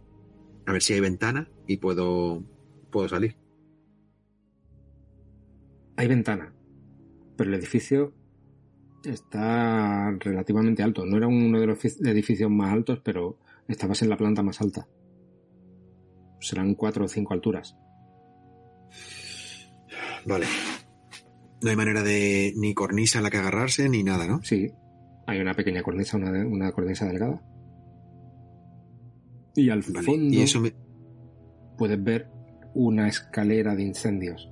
[0.67, 2.43] a ver si hay ventana y puedo,
[2.91, 3.37] puedo salir.
[5.97, 6.53] Hay ventana,
[7.37, 8.13] pero el edificio
[9.05, 11.05] está relativamente alto.
[11.05, 13.39] No era uno de los fi- edificios más altos, pero
[13.69, 14.89] estabas en la planta más alta.
[16.41, 17.77] Serán cuatro o cinco alturas.
[20.27, 20.47] Vale.
[21.63, 24.43] No hay manera de ni cornisa a la que agarrarse ni nada, ¿no?
[24.43, 24.73] Sí,
[25.27, 27.41] hay una pequeña cornisa, una, una cornisa delgada.
[29.55, 30.07] Y al Vale.
[30.07, 30.73] fondo Y eso me,
[31.77, 32.29] puedes ver
[32.75, 34.49] una escalera de incendios.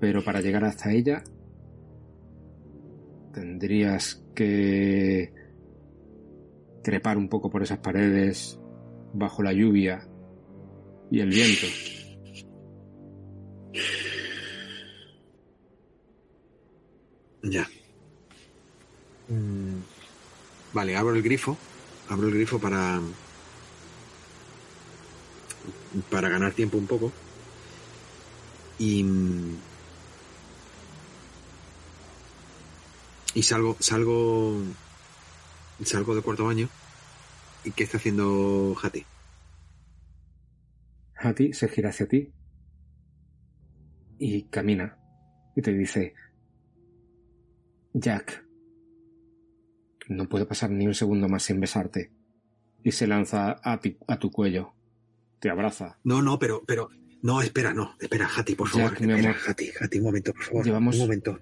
[0.00, 1.22] Pero para llegar hasta ella
[3.32, 5.32] tendrías que
[6.82, 8.58] trepar un poco por esas paredes
[9.12, 10.06] bajo la lluvia
[11.10, 11.66] y el viento.
[17.42, 17.68] Ya.
[19.28, 19.80] Mm,
[20.72, 21.56] Vale, abro el grifo.
[22.08, 23.00] Abro el grifo para.
[26.10, 27.12] Para ganar tiempo un poco.
[28.78, 29.04] Y.
[33.34, 34.62] Y salgo, salgo.
[35.84, 36.68] Salgo del cuarto baño.
[37.64, 39.04] ¿Y qué está haciendo Hattie?
[41.18, 42.32] Hattie se gira hacia ti
[44.18, 44.98] y camina
[45.56, 46.14] y te dice,
[47.92, 48.46] Jack,
[50.08, 52.12] no puedo pasar ni un segundo más sin besarte.
[52.84, 54.75] Y se lanza a, ti- a tu cuello,
[55.40, 55.98] te abraza.
[56.04, 56.90] No, no, pero, pero.
[57.22, 57.94] No, espera, no.
[58.00, 58.90] Espera, Hattie, por favor.
[58.92, 59.36] Jack, espera.
[59.46, 60.64] Hattie, Hattie, un momento, por favor.
[60.64, 61.40] Llevamos- Un momento.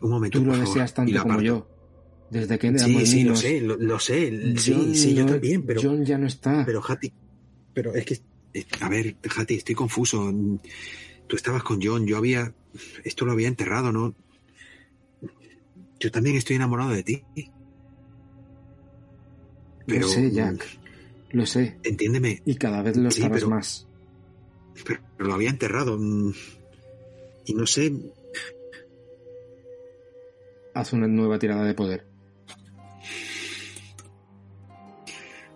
[0.00, 0.38] Un momento.
[0.38, 0.74] Tú lo por favor.
[0.74, 1.68] deseas tanto como yo.
[2.30, 4.30] Desde que Sí, sí, lo sé, lo, lo sé.
[4.58, 6.64] Sí, John sí, yo no- también, pero, John ya no está.
[6.66, 7.12] pero Hattie,
[7.72, 8.20] pero es que,
[8.80, 10.30] a ver, Hattie, estoy confuso.
[11.26, 12.52] Tú estabas con John, yo había,
[13.04, 14.14] esto lo había enterrado, ¿no?
[16.00, 17.22] Yo también estoy enamorado de ti.
[19.86, 20.64] Pero, lo sé, Jack.
[21.30, 21.78] Lo sé.
[21.82, 23.86] Entiéndeme, Y cada vez lo Sí, pero- más.
[24.84, 25.98] pero lo había enterrado.
[27.44, 27.92] Y no sé,
[30.74, 32.06] Haz una nueva tirada de poder.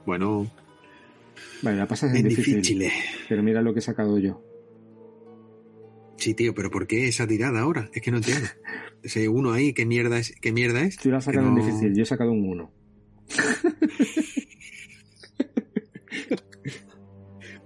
[0.04, 0.50] bueno,
[1.62, 2.54] Vale, la pasas en difícil.
[2.56, 2.82] difícil.
[2.82, 2.92] eh.
[3.28, 4.42] Pero mira lo que he sacado yo.
[6.16, 7.88] Sí, tío, pero ¿por qué esa tirada ahora?
[7.94, 8.48] Es que no entiendo.
[9.02, 10.34] Ese uno ahí, ¿qué mierda es?
[10.40, 10.96] ¿Qué mierda es?
[10.96, 12.72] Tú lo has sacado no- en difícil, yo he sacado un 1.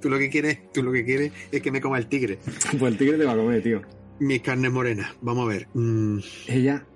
[0.06, 2.38] Tú lo que quieres, tú lo que quieres es que me coma el tigre.
[2.78, 3.82] Pues el tigre te va a comer, tío.
[4.20, 5.16] Mis carnes morenas.
[5.20, 5.66] Vamos a ver.
[5.74, 6.86] Mm, Ella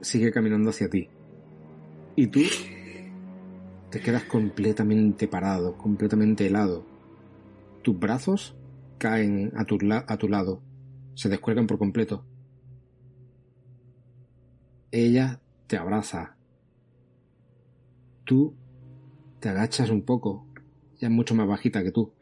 [0.00, 1.08] sigue caminando hacia ti.
[2.14, 2.38] Y tú
[3.90, 6.86] te quedas completamente parado, completamente helado.
[7.82, 8.54] Tus brazos
[8.98, 10.62] caen a tu, la- a tu lado,
[11.16, 12.24] se descuelgan por completo.
[14.92, 16.36] Ella te abraza.
[18.24, 18.54] Tú
[19.40, 20.46] te agachas un poco,
[21.06, 22.12] es mucho más bajita que tú.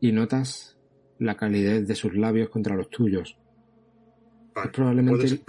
[0.00, 0.78] Y notas
[1.18, 3.36] la calidez de sus labios contra los tuyos.
[4.54, 5.42] vale, Es probablemente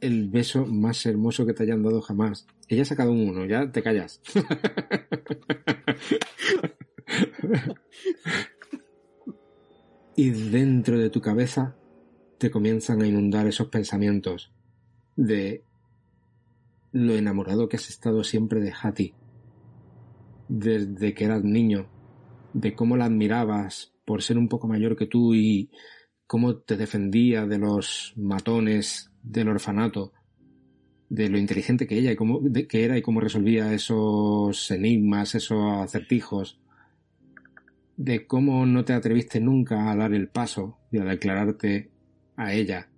[0.00, 2.46] el beso más hermoso que te hayan dado jamás.
[2.68, 4.20] Ella ha sacado un uno, ya te callas.
[10.16, 11.76] y dentro de tu cabeza
[12.38, 14.50] te comienzan a inundar esos pensamientos
[15.16, 15.62] de
[16.92, 19.14] lo enamorado que has estado siempre de Hattie,
[20.48, 21.86] desde que eras niño,
[22.54, 25.70] de cómo la admirabas por ser un poco mayor que tú y
[26.26, 30.12] cómo te defendía de los matones del orfanato,
[31.08, 35.34] de lo inteligente que ella y cómo, de- que era y cómo resolvía esos enigmas,
[35.34, 36.60] esos acertijos,
[37.96, 41.90] de cómo no te atreviste nunca a dar el paso y a declararte
[42.36, 42.88] a ella,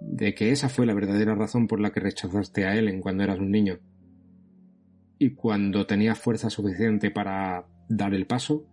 [0.00, 3.38] de que esa fue la verdadera razón por la que rechazaste a Ellen cuando eras
[3.38, 3.78] un niño.
[5.18, 8.66] Y cuando tenías fuerza suficiente para dar el paso,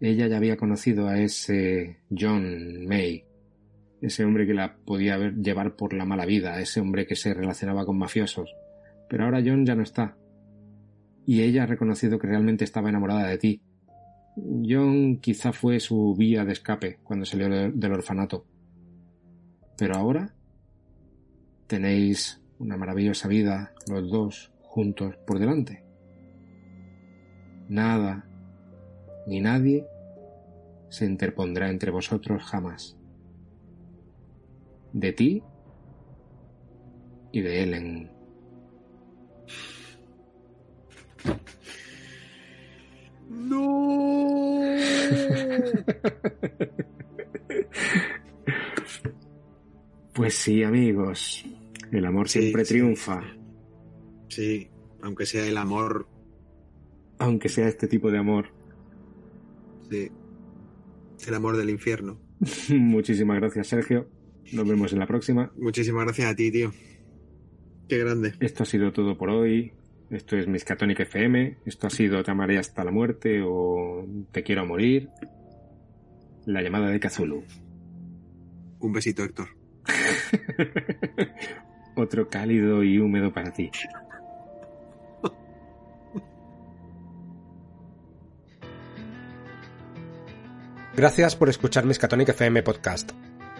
[0.00, 3.24] ella ya había conocido a ese John May,
[4.02, 7.86] ese hombre que la podía llevar por la mala vida, ese hombre que se relacionaba
[7.86, 8.54] con mafiosos.
[9.08, 10.16] Pero ahora John ya no está.
[11.24, 13.62] Y ella ha reconocido que realmente estaba enamorada de ti.
[14.36, 18.44] John quizá fue su vía de escape cuando salió del orfanato.
[19.78, 20.34] Pero ahora
[21.66, 25.85] tenéis una maravillosa vida los dos juntos por delante.
[27.68, 28.24] Nada
[29.26, 29.86] ni nadie
[30.88, 32.96] se interpondrá entre vosotros jamás.
[34.92, 35.42] De ti
[37.32, 38.10] y de Ellen.
[43.28, 44.76] ¡No!
[50.14, 51.44] pues sí, amigos.
[51.92, 52.74] El amor Sí, siempre sí.
[52.74, 53.22] triunfa.
[54.28, 54.68] Sí,
[55.02, 56.08] aunque sea el amor,
[57.18, 58.46] Aunque sea este tipo de amor.
[59.90, 60.10] sí.
[61.26, 62.18] El amor del infierno.
[62.68, 64.08] Muchísimas gracias, Sergio.
[64.52, 65.50] Nos vemos en la próxima.
[65.56, 66.72] Muchísimas gracias a ti, tío.
[67.88, 68.34] Qué grande.
[68.38, 69.72] Esto ha sido todo por hoy.
[70.10, 71.58] Esto es Miskatonic FM.
[71.64, 75.08] Esto ha sido Te amaré hasta la muerte o Te quiero morir.
[76.44, 77.42] La llamada de Kazulu.
[78.78, 79.48] Un besito, Héctor.
[81.96, 83.70] Otro cálido y húmedo para ti.
[90.96, 93.12] Gracias por escuchar Miskatonic FM Podcast.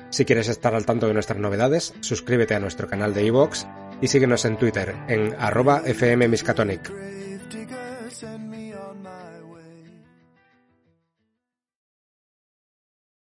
[0.08, 3.66] Si quieres estar al tanto de nuestras novedades, suscríbete a nuestro canal de iVoox
[4.00, 5.82] y síguenos en Twitter en arroba.